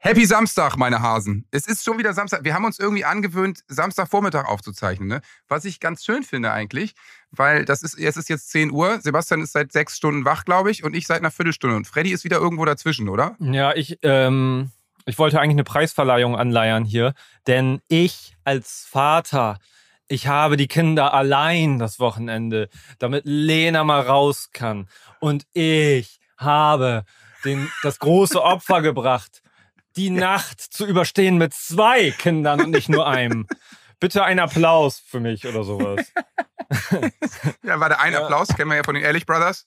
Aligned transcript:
Happy 0.00 0.26
Samstag, 0.26 0.76
meine 0.76 1.02
Hasen. 1.02 1.44
Es 1.50 1.66
ist 1.66 1.84
schon 1.84 1.98
wieder 1.98 2.12
Samstag. 2.12 2.44
Wir 2.44 2.54
haben 2.54 2.64
uns 2.64 2.78
irgendwie 2.78 3.04
angewöhnt, 3.04 3.64
Samstagvormittag 3.66 4.46
aufzuzeichnen, 4.46 5.08
ne? 5.08 5.22
Was 5.48 5.64
ich 5.64 5.80
ganz 5.80 6.04
schön 6.04 6.22
finde 6.22 6.52
eigentlich, 6.52 6.94
weil 7.32 7.64
das 7.64 7.82
ist, 7.82 7.98
es 7.98 8.16
ist 8.16 8.28
jetzt 8.28 8.48
10 8.50 8.70
Uhr. 8.70 9.00
Sebastian 9.00 9.42
ist 9.42 9.52
seit 9.52 9.72
sechs 9.72 9.96
Stunden 9.96 10.24
wach, 10.24 10.44
glaube 10.44 10.70
ich, 10.70 10.84
und 10.84 10.94
ich 10.94 11.08
seit 11.08 11.18
einer 11.18 11.32
Viertelstunde. 11.32 11.74
Und 11.74 11.88
Freddy 11.88 12.12
ist 12.12 12.22
wieder 12.22 12.36
irgendwo 12.36 12.64
dazwischen, 12.64 13.08
oder? 13.08 13.34
Ja, 13.40 13.74
ich, 13.74 13.98
ähm, 14.02 14.70
ich 15.04 15.18
wollte 15.18 15.40
eigentlich 15.40 15.56
eine 15.56 15.64
Preisverleihung 15.64 16.36
anleiern 16.36 16.84
hier, 16.84 17.12
denn 17.48 17.80
ich 17.88 18.36
als 18.44 18.86
Vater, 18.88 19.58
ich 20.06 20.28
habe 20.28 20.56
die 20.56 20.68
Kinder 20.68 21.12
allein 21.12 21.80
das 21.80 21.98
Wochenende, 21.98 22.68
damit 23.00 23.24
Lena 23.24 23.82
mal 23.82 24.02
raus 24.02 24.50
kann. 24.52 24.86
Und 25.18 25.44
ich 25.54 26.20
habe 26.36 27.02
den, 27.44 27.68
das 27.82 27.98
große 27.98 28.40
Opfer 28.40 28.80
gebracht 28.82 29.42
die 29.98 30.10
Nacht 30.10 30.60
zu 30.60 30.86
überstehen 30.86 31.38
mit 31.38 31.52
zwei 31.52 32.12
Kindern 32.12 32.60
und 32.60 32.70
nicht 32.70 32.88
nur 32.88 33.08
einem. 33.08 33.48
Bitte 34.00 34.22
ein 34.22 34.38
Applaus 34.38 35.02
für 35.04 35.18
mich 35.18 35.44
oder 35.44 35.64
sowas. 35.64 36.06
ja, 37.64 37.80
war 37.80 37.88
der 37.88 38.00
ein 38.00 38.14
Applaus, 38.14 38.48
kennen 38.48 38.70
wir 38.70 38.76
ja 38.76 38.84
von 38.84 38.94
den 38.94 39.02
Ehrlich 39.02 39.26
Brothers. 39.26 39.66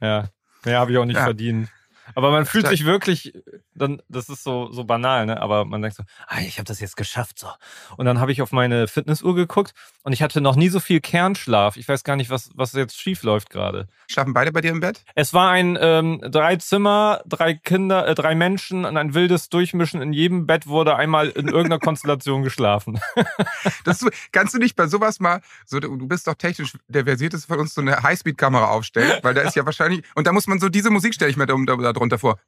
Ja, 0.00 0.30
mehr 0.64 0.78
habe 0.78 0.92
ich 0.92 0.98
auch 0.98 1.04
nicht 1.04 1.16
ja. 1.16 1.24
verdient. 1.24 1.68
Aber 2.14 2.30
man 2.30 2.46
fühlt 2.46 2.68
sich 2.68 2.84
wirklich, 2.84 3.32
dann, 3.74 4.02
das 4.08 4.28
ist 4.28 4.44
so, 4.44 4.70
so 4.70 4.84
banal, 4.84 5.26
ne? 5.26 5.40
Aber 5.40 5.64
man 5.64 5.82
denkt 5.82 5.96
so, 5.96 6.02
ah, 6.26 6.40
ich 6.40 6.58
habe 6.58 6.64
das 6.64 6.80
jetzt 6.80 6.96
geschafft, 6.96 7.38
so. 7.38 7.48
Und 7.96 8.06
dann 8.06 8.20
habe 8.20 8.32
ich 8.32 8.42
auf 8.42 8.52
meine 8.52 8.88
Fitnessuhr 8.88 9.34
geguckt 9.34 9.74
und 10.02 10.12
ich 10.12 10.22
hatte 10.22 10.40
noch 10.40 10.56
nie 10.56 10.68
so 10.68 10.80
viel 10.80 11.00
Kernschlaf. 11.00 11.76
Ich 11.76 11.88
weiß 11.88 12.04
gar 12.04 12.16
nicht, 12.16 12.30
was, 12.30 12.50
was 12.54 12.72
jetzt 12.72 13.00
schief 13.00 13.22
läuft 13.22 13.50
gerade. 13.50 13.88
Schlafen 14.08 14.34
beide 14.34 14.52
bei 14.52 14.60
dir 14.60 14.70
im 14.70 14.80
Bett? 14.80 15.02
Es 15.14 15.32
war 15.32 15.50
ein 15.50 15.78
ähm, 15.80 16.20
drei 16.22 16.56
Zimmer, 16.56 17.22
drei 17.26 17.54
Kinder, 17.54 18.06
äh, 18.06 18.14
drei 18.14 18.34
Menschen 18.34 18.84
und 18.84 18.96
ein 18.96 19.14
wildes 19.14 19.48
Durchmischen. 19.48 20.02
In 20.02 20.12
jedem 20.12 20.46
Bett 20.46 20.66
wurde 20.66 20.96
einmal 20.96 21.28
in 21.28 21.48
irgendeiner 21.48 21.78
Konstellation 21.80 22.42
geschlafen. 22.42 23.00
das, 23.84 24.04
kannst 24.32 24.54
du 24.54 24.58
nicht 24.58 24.76
bei 24.76 24.86
sowas 24.86 25.20
mal, 25.20 25.40
so, 25.64 25.80
du 25.80 26.06
bist 26.06 26.26
doch 26.26 26.34
technisch 26.34 26.72
der 26.88 27.04
versierteste 27.04 27.46
von 27.46 27.60
uns, 27.60 27.74
so 27.74 27.80
eine 27.80 28.02
Highspeed-Kamera 28.02 28.68
aufstellen, 28.68 29.20
weil 29.22 29.34
da 29.34 29.42
ist 29.42 29.56
ja 29.56 29.64
wahrscheinlich, 29.64 30.02
und 30.14 30.26
da 30.26 30.32
muss 30.32 30.46
man 30.46 30.60
so 30.60 30.68
diese 30.68 30.90
Musik 30.90 31.14
stelle 31.14 31.30
ich 31.30 31.36
mir 31.36 31.46
da, 31.46 31.54
da, 31.64 31.92
drunter 31.94 32.18
vor. 32.18 32.38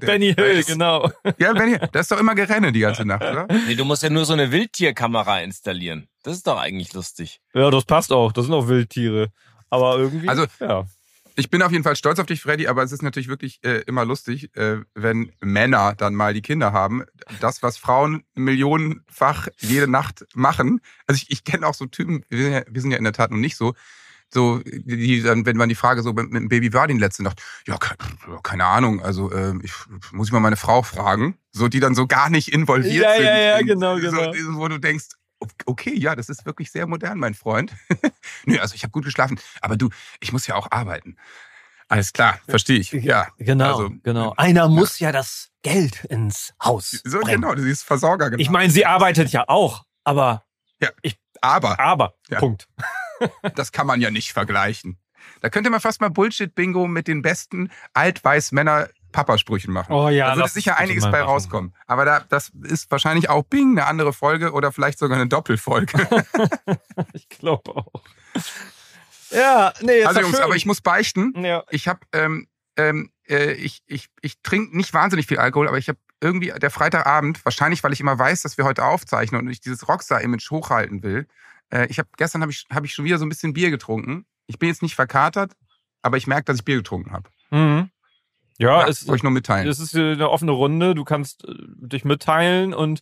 Benny 0.00 0.34
Hill, 0.34 0.64
genau. 0.64 1.10
Ja, 1.38 1.52
Benny. 1.52 1.78
Das 1.92 2.02
ist 2.02 2.12
doch 2.12 2.20
immer 2.20 2.34
Gerenne 2.34 2.72
die 2.72 2.80
ganze 2.80 3.04
Nacht, 3.04 3.22
oder? 3.22 3.46
Nee, 3.66 3.74
du 3.74 3.84
musst 3.84 4.02
ja 4.02 4.10
nur 4.10 4.24
so 4.24 4.32
eine 4.32 4.52
Wildtierkamera 4.52 5.40
installieren. 5.40 6.08
Das 6.22 6.36
ist 6.36 6.46
doch 6.46 6.58
eigentlich 6.58 6.92
lustig. 6.92 7.40
Ja, 7.54 7.70
das 7.70 7.84
passt 7.84 8.12
auch. 8.12 8.32
Das 8.32 8.46
sind 8.46 8.54
auch 8.54 8.68
Wildtiere. 8.68 9.28
Aber 9.70 9.98
irgendwie, 9.98 10.28
also, 10.28 10.46
ja. 10.60 10.86
Ich 11.36 11.50
bin 11.50 11.62
auf 11.62 11.72
jeden 11.72 11.82
Fall 11.82 11.96
stolz 11.96 12.20
auf 12.20 12.26
dich, 12.26 12.40
Freddy, 12.42 12.68
aber 12.68 12.84
es 12.84 12.92
ist 12.92 13.02
natürlich 13.02 13.28
wirklich 13.28 13.58
äh, 13.64 13.80
immer 13.86 14.04
lustig, 14.04 14.56
äh, 14.56 14.82
wenn 14.94 15.32
Männer 15.40 15.94
dann 15.96 16.14
mal 16.14 16.32
die 16.32 16.42
Kinder 16.42 16.72
haben. 16.72 17.04
Das, 17.40 17.60
was 17.60 17.76
Frauen 17.76 18.22
millionenfach 18.36 19.48
jede 19.58 19.88
Nacht 19.88 20.26
machen. 20.34 20.80
Also 21.08 21.20
ich, 21.20 21.32
ich 21.32 21.44
kenne 21.44 21.66
auch 21.66 21.74
so 21.74 21.86
Typen, 21.86 22.24
wir 22.28 22.38
sind, 22.38 22.52
ja, 22.52 22.62
wir 22.68 22.80
sind 22.80 22.92
ja 22.92 22.98
in 22.98 23.04
der 23.04 23.12
Tat 23.12 23.32
noch 23.32 23.38
nicht 23.38 23.56
so, 23.56 23.74
so, 24.34 24.60
die, 24.64 25.22
dann, 25.22 25.46
wenn 25.46 25.56
man 25.56 25.68
die 25.68 25.74
Frage 25.76 26.02
so 26.02 26.12
mit, 26.12 26.30
mit 26.30 26.42
dem 26.42 26.48
Baby 26.48 26.72
war 26.72 26.88
die 26.88 26.94
letzte 26.94 27.22
Nacht, 27.22 27.40
ja, 27.66 27.78
keine, 28.42 28.64
Ahnung, 28.64 29.00
also 29.00 29.30
äh, 29.30 29.54
ich, 29.62 29.72
muss 30.12 30.28
ich 30.28 30.32
mal 30.32 30.40
meine 30.40 30.56
Frau 30.56 30.82
fragen, 30.82 31.38
so 31.52 31.68
die 31.68 31.80
dann 31.80 31.94
so 31.94 32.06
gar 32.06 32.30
nicht 32.30 32.52
involviert 32.52 33.04
ja, 33.04 33.14
sind. 33.14 33.24
Ja, 33.24 33.38
ja, 33.38 33.62
genau, 33.62 33.96
genau. 33.96 34.32
So, 34.34 34.56
wo 34.56 34.68
du 34.68 34.78
denkst, 34.78 35.06
okay, 35.66 35.94
ja, 35.96 36.16
das 36.16 36.28
ist 36.28 36.44
wirklich 36.46 36.72
sehr 36.72 36.86
modern, 36.86 37.18
mein 37.18 37.34
Freund. 37.34 37.72
Nö, 38.44 38.58
also 38.58 38.74
ich 38.74 38.82
habe 38.82 38.90
gut 38.90 39.04
geschlafen, 39.04 39.38
aber 39.60 39.76
du, 39.76 39.90
ich 40.20 40.32
muss 40.32 40.46
ja 40.46 40.56
auch 40.56 40.70
arbeiten. 40.70 41.16
Alles 41.88 42.12
klar, 42.12 42.40
verstehe 42.48 42.78
ich. 42.78 42.92
Ja, 42.92 43.28
genau, 43.38 43.76
also, 43.76 43.90
genau. 44.02 44.34
Einer 44.36 44.68
muss 44.68 44.98
ja 44.98 45.12
das 45.12 45.50
Geld 45.62 46.04
ins 46.04 46.54
Haus. 46.62 47.00
So 47.04 47.20
bringen. 47.20 47.42
genau, 47.42 47.54
sie 47.56 47.70
ist 47.70 47.84
Versorger. 47.84 48.30
Genau. 48.30 48.40
Ich 48.40 48.50
meine, 48.50 48.72
sie 48.72 48.84
arbeitet 48.84 49.30
ja 49.30 49.44
auch, 49.48 49.84
aber 50.02 50.44
ja, 50.80 50.88
ich, 51.02 51.16
aber, 51.40 51.78
aber, 51.78 52.14
ja. 52.30 52.40
Punkt. 52.40 52.68
Das 53.54 53.72
kann 53.72 53.86
man 53.86 54.00
ja 54.00 54.10
nicht 54.10 54.32
vergleichen. 54.32 54.98
Da 55.40 55.48
könnte 55.48 55.70
man 55.70 55.80
fast 55.80 56.00
mal 56.00 56.10
Bullshit-Bingo 56.10 56.86
mit 56.86 57.08
den 57.08 57.22
besten 57.22 57.70
Alt-Weiß-Männer 57.92 58.88
Papasprüchen 59.12 59.72
machen. 59.72 59.92
Oh 59.92 60.08
ja, 60.08 60.30
da 60.30 60.36
würde 60.36 60.50
sicher 60.50 60.76
einiges 60.76 61.08
bei 61.08 61.22
rauskommen. 61.22 61.72
Aber 61.86 62.04
da, 62.04 62.20
das 62.28 62.50
ist 62.64 62.90
wahrscheinlich 62.90 63.30
auch 63.30 63.44
Bing, 63.44 63.78
eine 63.78 63.86
andere 63.86 64.12
Folge 64.12 64.52
oder 64.52 64.72
vielleicht 64.72 64.98
sogar 64.98 65.16
eine 65.16 65.28
Doppelfolge. 65.28 66.08
ich 67.12 67.28
glaube 67.28 67.76
auch. 67.76 68.02
Ja, 69.30 69.72
nee, 69.80 69.98
jetzt 69.98 70.08
Also 70.08 70.20
Jungs, 70.20 70.36
schön. 70.36 70.44
aber 70.44 70.56
ich 70.56 70.66
muss 70.66 70.80
beichten. 70.80 71.32
Ja. 71.44 71.62
Ich 71.70 71.86
habe, 71.86 72.00
ähm, 72.12 72.48
ähm, 72.76 73.12
äh, 73.28 73.52
ich, 73.52 73.82
ich, 73.86 74.08
ich 74.20 74.42
trinke 74.42 74.76
nicht 74.76 74.92
wahnsinnig 74.92 75.28
viel 75.28 75.38
Alkohol, 75.38 75.68
aber 75.68 75.78
ich 75.78 75.88
habe 75.88 75.98
irgendwie 76.20 76.52
der 76.56 76.70
Freitagabend, 76.70 77.44
wahrscheinlich 77.44 77.84
weil 77.84 77.92
ich 77.92 78.00
immer 78.00 78.18
weiß, 78.18 78.42
dass 78.42 78.58
wir 78.58 78.64
heute 78.64 78.84
aufzeichnen 78.84 79.42
und 79.42 79.50
ich 79.50 79.60
dieses 79.60 79.86
Rockstar-Image 79.88 80.50
hochhalten 80.50 81.02
will, 81.04 81.28
äh, 81.70 81.86
ich 81.86 81.98
habe 81.98 82.08
gestern 82.16 82.42
habe 82.42 82.52
ich, 82.52 82.66
hab 82.70 82.84
ich 82.84 82.92
schon 82.92 83.04
wieder 83.04 83.18
so 83.18 83.24
ein 83.24 83.28
bisschen 83.28 83.52
Bier 83.52 83.70
getrunken. 83.70 84.26
Ich 84.46 84.58
bin 84.58 84.68
jetzt 84.68 84.82
nicht 84.82 84.94
verkatert, 84.94 85.52
aber 86.02 86.16
ich 86.16 86.26
merke, 86.26 86.44
dass 86.44 86.58
ich 86.58 86.64
Bier 86.64 86.76
getrunken 86.76 87.12
habe. 87.12 87.28
Mhm. 87.50 87.90
Ja, 88.58 88.80
ja 88.80 88.88
es, 88.88 89.06
wollte 89.06 89.18
ich 89.18 89.22
nur 89.22 89.32
mitteilen. 89.32 89.68
Es 89.68 89.80
ist 89.80 89.94
eine 89.96 90.30
offene 90.30 90.52
Runde. 90.52 90.94
Du 90.94 91.04
kannst 91.04 91.44
äh, 91.44 91.54
dich 91.58 92.04
mitteilen 92.04 92.74
und 92.74 93.00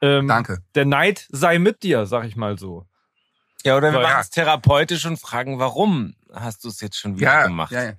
ähm, 0.00 0.28
Danke. 0.28 0.62
der 0.74 0.86
Neid 0.86 1.26
sei 1.30 1.58
mit 1.58 1.82
dir, 1.82 2.06
sag 2.06 2.24
ich 2.24 2.36
mal 2.36 2.58
so. 2.58 2.86
Ja, 3.64 3.76
oder 3.76 3.92
wir 3.92 4.00
machen 4.00 4.20
es 4.20 4.30
therapeutisch 4.30 5.06
und 5.06 5.18
fragen, 5.18 5.58
warum 5.58 6.14
hast 6.32 6.64
du 6.64 6.68
es 6.68 6.80
jetzt 6.80 6.96
schon 6.98 7.16
wieder 7.16 7.32
ja, 7.32 7.46
gemacht? 7.46 7.72
Ja, 7.72 7.84
ja. 7.84 7.92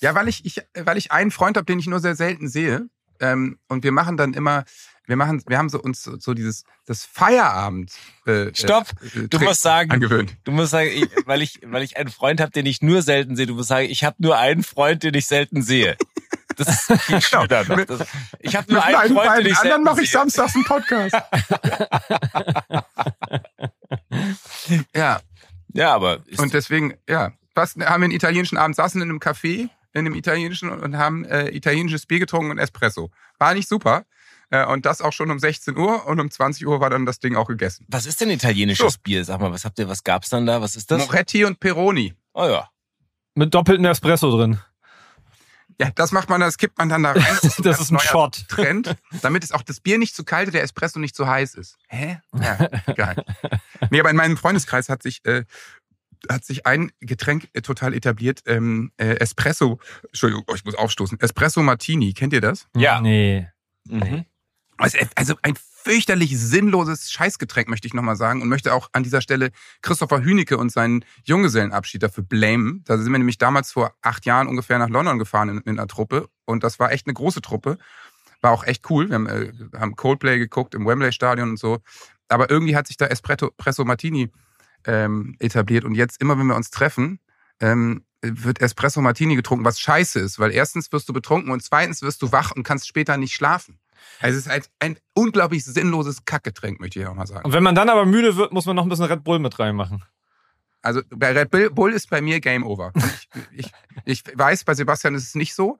ja, 0.00 0.14
weil 0.14 0.28
ich, 0.28 0.44
ich, 0.44 0.60
weil 0.74 0.98
ich 0.98 1.10
einen 1.10 1.30
Freund 1.30 1.56
habe, 1.56 1.64
den 1.64 1.78
ich 1.78 1.86
nur 1.86 2.00
sehr 2.00 2.14
selten 2.14 2.48
sehe. 2.48 2.88
Ähm, 3.18 3.58
und 3.68 3.82
wir 3.82 3.92
machen 3.92 4.16
dann 4.16 4.34
immer, 4.34 4.64
wir 5.06 5.16
machen, 5.16 5.42
wir 5.46 5.58
haben 5.58 5.68
so 5.68 5.80
uns 5.80 6.02
so, 6.04 6.34
dieses 6.34 6.64
das 6.86 7.04
Feierabend. 7.04 7.92
Äh, 8.26 8.54
Stopp! 8.54 8.88
Äh, 9.14 9.28
du 9.28 9.38
musst 9.40 9.62
sagen, 9.62 9.90
angewöhnt. 9.90 10.36
du 10.44 10.52
musst 10.52 10.70
sagen, 10.70 10.90
ich, 10.92 11.08
weil 11.26 11.42
ich, 11.42 11.60
weil 11.64 11.82
ich 11.82 11.96
einen 11.96 12.10
Freund 12.10 12.40
habe, 12.40 12.52
den 12.52 12.66
ich 12.66 12.80
nur 12.82 13.02
selten 13.02 13.36
sehe. 13.36 13.46
Du 13.46 13.54
musst 13.54 13.68
sagen, 13.68 13.88
ich 13.88 14.04
habe 14.04 14.16
nur 14.18 14.38
einen 14.38 14.62
Freund, 14.62 15.02
den 15.02 15.14
ich 15.14 15.26
selten 15.26 15.62
sehe. 15.62 15.96
Das 16.56 16.88
ist. 16.88 17.30
Genau. 17.30 17.46
Das, 17.46 17.66
ich 18.38 18.56
habe 18.56 18.72
nur 18.72 18.84
einen 18.84 19.14
Freund, 19.14 19.38
den 19.38 19.46
ich 19.46 19.58
selten 19.58 19.74
anderen 19.74 19.82
mache 19.82 20.02
ich 20.02 20.10
samstags 20.10 20.54
einen 20.54 20.64
Podcast. 20.64 21.14
ja, 24.94 25.20
ja, 25.72 25.94
aber 25.94 26.20
und 26.38 26.54
deswegen, 26.54 26.94
ja, 27.08 27.32
was 27.54 27.74
haben 27.74 27.80
wir 27.80 28.04
einen 28.04 28.12
italienischen 28.12 28.56
Abend 28.56 28.76
saßen 28.76 29.02
in 29.02 29.08
einem 29.08 29.18
Café 29.18 29.68
in 29.94 30.00
einem 30.06 30.14
italienischen 30.14 30.70
und 30.70 30.98
haben 30.98 31.24
äh, 31.24 31.48
italienisches 31.50 32.04
Bier 32.06 32.18
getrunken 32.18 32.50
und 32.50 32.58
Espresso. 32.58 33.10
War 33.38 33.54
nicht 33.54 33.68
super. 33.68 34.04
Äh, 34.54 34.66
und 34.66 34.86
das 34.86 35.00
auch 35.00 35.12
schon 35.12 35.32
um 35.32 35.40
16 35.40 35.76
Uhr 35.76 36.06
und 36.06 36.20
um 36.20 36.30
20 36.30 36.64
Uhr 36.64 36.78
war 36.78 36.88
dann 36.88 37.06
das 37.06 37.18
Ding 37.18 37.34
auch 37.34 37.48
gegessen. 37.48 37.84
Was 37.88 38.06
ist 38.06 38.20
denn 38.20 38.30
italienisches 38.30 38.94
so. 38.94 38.98
Bier? 39.02 39.24
Sag 39.24 39.40
mal, 39.40 39.50
was 39.50 39.64
habt 39.64 39.80
ihr, 39.80 39.88
was 39.88 40.04
gab's 40.04 40.28
dann 40.28 40.46
da? 40.46 40.60
Was 40.60 40.76
ist 40.76 40.92
das? 40.92 41.04
Moretti 41.04 41.44
und 41.44 41.58
Peroni. 41.58 42.14
Oh 42.34 42.46
ja. 42.46 42.70
Mit 43.34 43.52
doppeltem 43.52 43.84
Espresso 43.86 44.30
drin. 44.30 44.60
Ja, 45.80 45.90
das 45.92 46.12
macht 46.12 46.28
man, 46.28 46.40
das 46.40 46.56
kippt 46.56 46.78
man 46.78 46.88
dann 46.88 47.02
da 47.02 47.12
rein. 47.12 47.38
Das, 47.42 47.56
das 47.64 47.80
ist 47.80 47.90
ein 47.90 47.98
Shot. 47.98 48.44
Trend, 48.48 48.94
damit 49.22 49.42
es 49.42 49.50
auch 49.50 49.62
das 49.62 49.80
Bier 49.80 49.98
nicht 49.98 50.14
zu 50.14 50.22
kalt 50.22 50.46
und 50.46 50.54
der 50.54 50.62
Espresso 50.62 51.00
nicht 51.00 51.16
zu 51.16 51.26
heiß 51.26 51.56
ist. 51.56 51.76
Hä? 51.88 52.20
Ja, 52.32 52.68
egal. 52.86 53.24
nee, 53.90 53.98
aber 53.98 54.10
in 54.10 54.16
meinem 54.16 54.36
Freundeskreis 54.36 54.88
hat 54.88 55.02
sich 55.02 55.24
äh, 55.24 55.44
hat 56.30 56.44
sich 56.44 56.64
ein 56.64 56.92
Getränk 57.00 57.48
äh, 57.54 57.60
total 57.60 57.92
etabliert, 57.92 58.42
ähm, 58.46 58.92
äh, 58.98 59.16
Espresso, 59.16 59.80
Entschuldigung, 60.04 60.44
oh, 60.46 60.54
ich 60.54 60.64
muss 60.64 60.76
aufstoßen, 60.76 61.18
Espresso 61.20 61.60
Martini, 61.62 62.12
kennt 62.12 62.32
ihr 62.32 62.40
das? 62.40 62.68
Ja. 62.76 63.00
Nee. 63.00 63.48
Mhm. 63.86 64.24
Also, 64.76 65.34
ein 65.42 65.54
fürchterlich 65.56 66.38
sinnloses 66.38 67.12
Scheißgetränk, 67.12 67.68
möchte 67.68 67.86
ich 67.86 67.94
nochmal 67.94 68.16
sagen. 68.16 68.40
Und 68.40 68.48
möchte 68.48 68.72
auch 68.72 68.88
an 68.92 69.02
dieser 69.02 69.20
Stelle 69.20 69.50
Christopher 69.82 70.24
Hünecke 70.24 70.56
und 70.56 70.72
seinen 70.72 71.04
Junggesellenabschied 71.24 72.02
dafür 72.02 72.24
blamen. 72.24 72.82
Da 72.86 72.96
sind 72.96 73.12
wir 73.12 73.18
nämlich 73.18 73.38
damals 73.38 73.70
vor 73.70 73.94
acht 74.00 74.24
Jahren 74.24 74.48
ungefähr 74.48 74.78
nach 74.78 74.88
London 74.88 75.18
gefahren 75.18 75.50
in, 75.50 75.58
in 75.58 75.78
einer 75.78 75.86
Truppe. 75.86 76.28
Und 76.46 76.64
das 76.64 76.78
war 76.78 76.90
echt 76.90 77.06
eine 77.06 77.14
große 77.14 77.42
Truppe. 77.42 77.78
War 78.40 78.52
auch 78.52 78.64
echt 78.64 78.88
cool. 78.90 79.08
Wir 79.08 79.14
haben, 79.16 79.26
äh, 79.26 79.52
haben 79.78 79.94
Coldplay 79.94 80.38
geguckt 80.38 80.74
im 80.74 80.86
Wembley 80.86 81.12
Stadion 81.12 81.50
und 81.50 81.58
so. 81.58 81.80
Aber 82.28 82.50
irgendwie 82.50 82.76
hat 82.76 82.86
sich 82.86 82.96
da 82.96 83.06
Espresso, 83.06 83.48
Espresso 83.48 83.84
Martini 83.84 84.30
ähm, 84.86 85.36
etabliert. 85.38 85.84
Und 85.84 85.94
jetzt 85.94 86.20
immer, 86.20 86.38
wenn 86.38 86.46
wir 86.46 86.56
uns 86.56 86.70
treffen, 86.70 87.20
ähm, 87.60 88.04
wird 88.22 88.60
Espresso 88.62 89.02
Martini 89.02 89.36
getrunken, 89.36 89.66
was 89.66 89.80
scheiße 89.80 90.18
ist. 90.18 90.38
Weil 90.38 90.50
erstens 90.50 90.90
wirst 90.92 91.08
du 91.10 91.12
betrunken 91.12 91.52
und 91.52 91.62
zweitens 91.62 92.00
wirst 92.00 92.22
du 92.22 92.32
wach 92.32 92.52
und 92.52 92.62
kannst 92.62 92.88
später 92.88 93.18
nicht 93.18 93.34
schlafen. 93.34 93.78
Also 94.20 94.38
es 94.38 94.46
ist 94.46 94.50
halt 94.50 94.70
ein 94.78 94.98
unglaublich 95.14 95.64
sinnloses 95.64 96.24
Kackgetränk, 96.24 96.80
möchte 96.80 97.00
ich 97.00 97.06
auch 97.06 97.14
mal 97.14 97.26
sagen. 97.26 97.44
Und 97.44 97.52
wenn 97.52 97.62
man 97.62 97.74
dann 97.74 97.88
aber 97.88 98.06
müde 98.06 98.36
wird, 98.36 98.52
muss 98.52 98.66
man 98.66 98.76
noch 98.76 98.84
ein 98.84 98.88
bisschen 98.88 99.06
Red 99.06 99.24
Bull 99.24 99.38
mit 99.38 99.58
reinmachen. 99.58 100.02
Also 100.82 101.00
bei 101.10 101.32
Red 101.32 101.74
Bull 101.74 101.92
ist 101.92 102.10
bei 102.10 102.20
mir 102.20 102.40
Game 102.40 102.64
Over. 102.64 102.92
Ich, 103.52 103.70
ich, 104.04 104.22
ich 104.26 104.38
weiß, 104.38 104.64
bei 104.64 104.74
Sebastian 104.74 105.14
ist 105.14 105.28
es 105.28 105.34
nicht 105.34 105.54
so. 105.54 105.78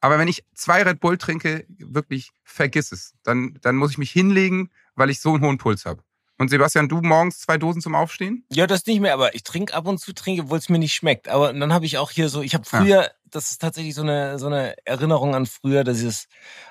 Aber 0.00 0.18
wenn 0.18 0.28
ich 0.28 0.44
zwei 0.54 0.82
Red 0.82 1.00
Bull 1.00 1.18
trinke, 1.18 1.66
wirklich 1.68 2.30
vergiss 2.44 2.92
es. 2.92 3.14
Dann, 3.22 3.58
dann 3.62 3.76
muss 3.76 3.92
ich 3.92 3.98
mich 3.98 4.10
hinlegen, 4.10 4.70
weil 4.94 5.10
ich 5.10 5.20
so 5.20 5.34
einen 5.34 5.42
hohen 5.42 5.58
Puls 5.58 5.84
habe. 5.84 6.02
Und 6.38 6.48
Sebastian, 6.48 6.88
du 6.88 7.00
morgens 7.00 7.40
zwei 7.40 7.56
Dosen 7.56 7.80
zum 7.80 7.94
Aufstehen? 7.94 8.44
Ja, 8.50 8.66
das 8.66 8.84
nicht 8.86 9.00
mehr, 9.00 9.14
aber 9.14 9.34
ich 9.34 9.42
trinke 9.42 9.72
ab 9.72 9.86
und 9.86 9.98
zu 9.98 10.12
trinke, 10.12 10.42
obwohl 10.42 10.58
es 10.58 10.68
mir 10.68 10.78
nicht 10.78 10.94
schmeckt. 10.94 11.28
Aber 11.28 11.52
dann 11.52 11.72
habe 11.72 11.86
ich 11.86 11.96
auch 11.96 12.10
hier 12.10 12.28
so, 12.28 12.42
ich 12.42 12.54
habe 12.54 12.64
früher, 12.64 13.02
ja. 13.02 13.10
Das 13.36 13.50
ist 13.50 13.60
tatsächlich 13.60 13.94
so 13.94 14.02
eine, 14.02 14.38
so 14.38 14.46
eine 14.46 14.74
Erinnerung 14.84 15.34
an 15.34 15.46
früher, 15.46 15.84
das 15.84 16.00
ist 16.00 16.28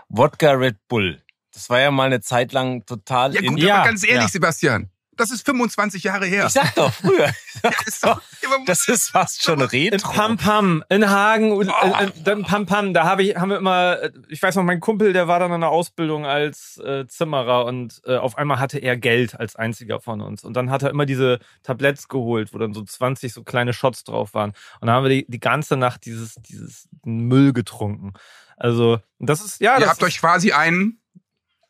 Wodka 0.09 0.51
Red 0.51 0.77
Bull. 0.87 1.21
Das 1.53 1.69
war 1.69 1.79
ja 1.79 1.91
mal 1.91 2.07
eine 2.07 2.21
Zeit 2.21 2.51
lang 2.51 2.85
total 2.85 3.33
ja, 3.33 3.41
gut, 3.41 3.51
in. 3.51 3.57
Ja, 3.57 3.75
aber 3.75 3.85
ganz 3.85 4.03
ehrlich, 4.03 4.23
ja. 4.23 4.27
Sebastian. 4.27 4.89
Das 5.17 5.31
ist 5.31 5.45
25 5.45 6.03
Jahre 6.03 6.25
her. 6.25 6.45
Ich 6.47 6.53
sag 6.53 6.75
doch, 6.75 6.93
früher. 6.93 7.29
ist 7.85 8.03
doch, 8.03 8.21
das 8.65 8.87
ist 8.87 9.09
fast 9.11 9.43
schon 9.43 9.61
Retro. 9.61 10.09
In 10.09 10.15
Pam 10.15 10.37
Pam, 10.37 10.83
in 10.89 11.09
Hagen, 11.09 11.51
und 11.51 11.69
äh, 11.69 12.31
in 12.31 12.43
Pam 12.43 12.65
Pam, 12.65 12.93
da 12.93 13.05
hab 13.05 13.19
ich, 13.19 13.35
haben 13.35 13.49
wir 13.49 13.57
immer, 13.57 13.97
ich 14.27 14.41
weiß 14.41 14.55
noch, 14.55 14.63
mein 14.63 14.79
Kumpel, 14.79 15.13
der 15.13 15.27
war 15.27 15.39
dann 15.39 15.51
in 15.51 15.61
der 15.61 15.69
Ausbildung 15.69 16.25
als 16.25 16.77
äh, 16.77 17.07
Zimmerer 17.07 17.65
und 17.65 18.01
äh, 18.05 18.17
auf 18.17 18.37
einmal 18.37 18.59
hatte 18.59 18.79
er 18.79 18.97
Geld 18.97 19.39
als 19.39 19.55
einziger 19.55 19.99
von 19.99 20.21
uns. 20.21 20.43
Und 20.43 20.55
dann 20.55 20.69
hat 20.69 20.83
er 20.83 20.89
immer 20.89 21.05
diese 21.05 21.39
Tabletts 21.63 22.07
geholt, 22.07 22.53
wo 22.53 22.57
dann 22.57 22.73
so 22.73 22.83
20 22.83 23.33
so 23.33 23.43
kleine 23.43 23.73
Shots 23.73 24.03
drauf 24.03 24.33
waren. 24.33 24.51
Und 24.79 24.87
dann 24.87 24.95
haben 24.95 25.03
wir 25.03 25.09
die, 25.09 25.25
die 25.27 25.39
ganze 25.39 25.77
Nacht 25.77 26.05
dieses, 26.05 26.35
dieses 26.35 26.87
Müll 27.03 27.53
getrunken. 27.53 28.13
Also, 28.57 28.99
das 29.19 29.43
ist, 29.43 29.61
ja. 29.61 29.77
Ihr 29.79 29.87
habt 29.87 30.03
euch 30.03 30.19
quasi 30.19 30.51
einen 30.51 31.01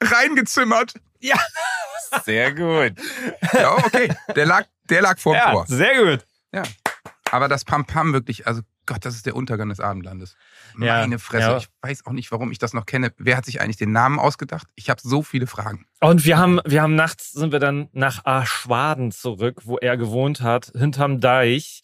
reingezimmert. 0.01 0.93
Ja. 1.19 1.37
Sehr 2.23 2.53
gut. 2.53 2.93
Ja, 3.53 3.73
okay. 3.73 4.13
Der 4.35 4.45
lag, 4.45 4.65
der 4.89 5.01
lag 5.01 5.17
vor 5.17 5.35
ja, 5.35 5.51
Tor. 5.51 5.65
Sehr 5.67 6.03
gut. 6.03 6.25
Ja. 6.53 6.63
Aber 7.31 7.47
das 7.47 7.65
Pam 7.65 7.85
Pam 7.85 8.13
wirklich, 8.13 8.47
also 8.47 8.61
Gott, 8.85 9.03
das 9.03 9.15
ist 9.15 9.25
der 9.25 9.35
Untergang 9.35 9.69
des 9.69 9.79
Abendlandes. 9.79 10.35
Ja, 10.79 11.01
Meine 11.01 11.17
Fresse. 11.17 11.47
Ja. 11.47 11.57
Ich 11.57 11.67
weiß 11.81 12.05
auch 12.05 12.11
nicht, 12.11 12.31
warum 12.31 12.51
ich 12.51 12.59
das 12.59 12.73
noch 12.73 12.85
kenne. 12.85 13.11
Wer 13.17 13.37
hat 13.37 13.45
sich 13.45 13.59
eigentlich 13.59 13.77
den 13.77 13.91
Namen 13.91 14.19
ausgedacht? 14.19 14.67
Ich 14.75 14.89
habe 14.89 15.01
so 15.03 15.23
viele 15.23 15.47
Fragen. 15.47 15.85
Und 16.01 16.25
wir 16.25 16.37
haben, 16.37 16.59
wir 16.65 16.81
haben 16.81 16.95
nachts 16.95 17.31
sind 17.31 17.51
wir 17.51 17.59
dann 17.59 17.89
nach 17.93 18.25
Aschwaden 18.25 19.11
zurück, 19.11 19.61
wo 19.63 19.77
er 19.77 19.97
gewohnt 19.97 20.41
hat, 20.41 20.71
hinterm 20.75 21.19
Deich. 21.19 21.81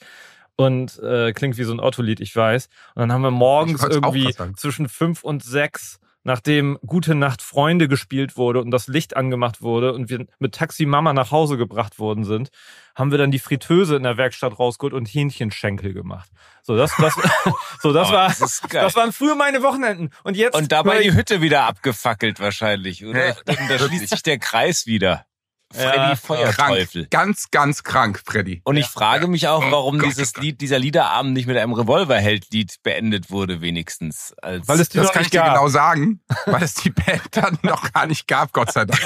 Und 0.57 1.00
äh, 1.00 1.33
klingt 1.33 1.57
wie 1.57 1.63
so 1.63 1.73
ein 1.73 1.79
Autolied, 1.79 2.19
ich 2.19 2.35
weiß. 2.35 2.68
Und 2.94 3.00
dann 3.00 3.12
haben 3.12 3.23
wir 3.23 3.31
morgens 3.31 3.83
irgendwie 3.83 4.35
zwischen 4.56 4.89
fünf 4.89 5.23
und 5.23 5.44
sechs 5.44 6.00
nachdem 6.23 6.77
Gute 6.85 7.15
Nacht 7.15 7.41
Freunde 7.41 7.88
gespielt 7.88 8.38
wurde 8.38 8.62
und 8.62 8.71
das 8.71 8.88
Licht 8.88 9.15
angemacht 9.15 9.62
wurde 9.62 9.94
und 9.94 10.09
wir 10.09 10.25
mit 10.39 10.56
Taxi 10.56 10.85
Mama 10.85 11.13
nach 11.13 11.31
Hause 11.31 11.57
gebracht 11.57 12.00
worden 12.00 12.23
sind, 12.23 12.50
haben 12.95 13.12
wir 13.12 13.18
dann 13.18 13.31
die 13.31 13.39
Fritteuse 13.39 13.95
in 13.95 14.03
der 14.03 14.18
Werkstatt 14.18 14.59
rausgeholt 14.59 14.94
und 14.94 15.07
Hähnchenschenkel 15.07 15.94
gemacht. 15.94 16.29
So, 16.63 16.75
das, 16.75 16.95
das, 16.97 17.15
so, 17.81 17.94
das 17.94 18.09
oh, 18.09 18.13
war, 18.13 18.27
das, 18.27 18.62
das, 18.69 18.95
waren 18.95 19.12
früher 19.12 19.35
meine 19.35 19.63
Wochenenden. 19.63 20.12
Und 20.23 20.38
jetzt. 20.38 20.56
Und 20.56 20.71
dabei 20.71 21.01
die 21.01 21.13
Hütte 21.13 21.41
wieder 21.41 21.63
abgefackelt 21.63 22.39
wahrscheinlich, 22.39 23.06
oder? 23.06 23.35
da 23.45 23.79
schließt 23.79 24.09
sich 24.09 24.23
der 24.23 24.38
Kreis 24.38 24.85
wieder. 24.85 25.25
Freddy 25.73 25.97
ja, 25.97 26.15
Feuerteufel. 26.15 27.07
Krank. 27.07 27.12
Ganz, 27.12 27.51
ganz 27.51 27.83
krank, 27.83 28.21
Freddy. 28.25 28.62
Und 28.63 28.77
ich 28.77 28.88
frage 28.88 29.27
mich 29.27 29.47
auch, 29.47 29.63
oh 29.65 29.71
warum 29.71 30.00
oh, 30.00 30.03
dieses 30.03 30.33
Gott, 30.33 30.44
Lied, 30.44 30.62
dieser 30.62 30.79
Liederabend 30.79 31.33
nicht 31.33 31.47
mit 31.47 31.57
einem 31.57 31.73
Revolverheld-Lied 31.73 32.83
beendet 32.83 33.31
wurde, 33.31 33.62
wenigstens. 33.62 34.33
Als 34.41 34.68
weil 34.68 34.79
es 34.79 34.89
die 34.89 34.97
das 34.97 35.12
kann 35.12 35.23
ich 35.23 35.29
dir 35.29 35.41
genau 35.41 35.68
sagen, 35.68 36.21
weil 36.45 36.63
es 36.63 36.73
die 36.75 36.89
Band 36.89 37.21
dann 37.31 37.57
noch 37.63 37.91
gar 37.91 38.07
nicht 38.07 38.27
gab, 38.27 38.53
Gott 38.53 38.71
sei 38.71 38.85
Dank. 38.85 39.01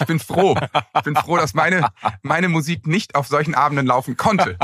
Ich 0.00 0.06
bin 0.06 0.18
froh. 0.18 0.56
Ich 0.96 1.02
bin 1.02 1.14
froh, 1.14 1.36
dass 1.36 1.54
meine, 1.54 1.88
meine 2.22 2.48
Musik 2.48 2.86
nicht 2.86 3.14
auf 3.14 3.26
solchen 3.26 3.54
Abenden 3.54 3.86
laufen 3.86 4.16
konnte. 4.16 4.56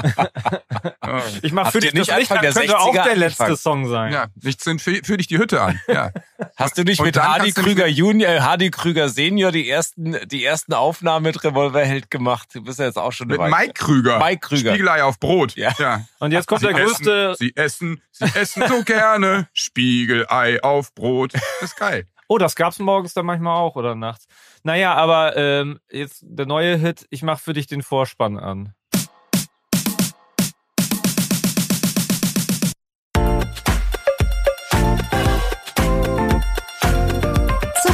Ich 1.42 1.52
mach 1.52 1.70
für 1.70 1.80
dich 1.80 1.94
nicht 1.94 2.10
das 2.10 2.18
Licht 2.18 2.32
an, 2.32 2.40
könnte 2.40 2.78
auch 2.78 2.92
der 2.92 3.16
letzte 3.16 3.44
anfangen. 3.44 3.56
Song 3.56 3.88
sein. 3.88 4.12
Ja, 4.12 4.26
ich 4.42 4.58
zünd 4.58 4.80
für, 4.82 5.00
für 5.04 5.16
dich 5.16 5.26
die 5.26 5.38
Hütte 5.38 5.60
an. 5.60 5.80
Ja. 5.88 6.10
Hast 6.56 6.78
du 6.78 6.84
nicht 6.84 7.00
Und 7.00 7.06
mit 7.06 7.18
Hardy 7.18 7.52
Krüger 7.52 7.86
Junior, 7.86 8.30
äh, 8.30 8.40
Hardy 8.40 8.70
Krüger 8.70 9.10
Senior 9.10 9.52
die 9.52 9.68
ersten, 9.68 10.16
die 10.26 10.42
ersten 10.42 10.72
Aufnahmen 10.72 11.24
mit 11.24 11.44
Revolverheld 11.44 12.10
gemacht. 12.10 12.48
Du 12.54 12.62
bist 12.62 12.78
ja 12.78 12.86
jetzt 12.86 12.96
auch 12.96 13.12
schon 13.12 13.28
Mit 13.28 13.40
Mike 13.40 13.74
Krüger. 13.74 14.18
Mike 14.18 14.40
Krüger. 14.40 14.70
Spiegelei 14.70 15.04
auf 15.04 15.20
Brot. 15.20 15.54
Ja. 15.56 15.72
ja. 15.78 16.06
Und 16.18 16.32
jetzt 16.32 16.46
kommt 16.46 16.62
sie 16.62 16.68
der 16.68 16.82
größte. 16.82 17.30
Essen, 17.32 17.36
sie 17.38 17.56
essen, 17.56 18.02
sie 18.10 18.24
essen 18.34 18.66
so 18.68 18.82
gerne 18.84 19.48
Spiegelei 19.52 20.62
auf 20.62 20.94
Brot. 20.94 21.34
Das 21.34 21.70
ist 21.70 21.76
geil. 21.76 22.06
Oh, 22.28 22.38
das 22.38 22.56
gab's 22.56 22.78
morgens 22.78 23.14
dann 23.14 23.26
manchmal 23.26 23.56
auch 23.56 23.76
oder 23.76 23.94
nachts. 23.94 24.26
Naja, 24.62 24.94
aber 24.94 25.36
ähm, 25.36 25.78
jetzt 25.90 26.20
der 26.22 26.46
neue 26.46 26.76
Hit. 26.76 27.06
Ich 27.10 27.22
mach 27.22 27.38
für 27.38 27.52
dich 27.52 27.66
den 27.66 27.82
Vorspann 27.82 28.38
an. 28.38 28.72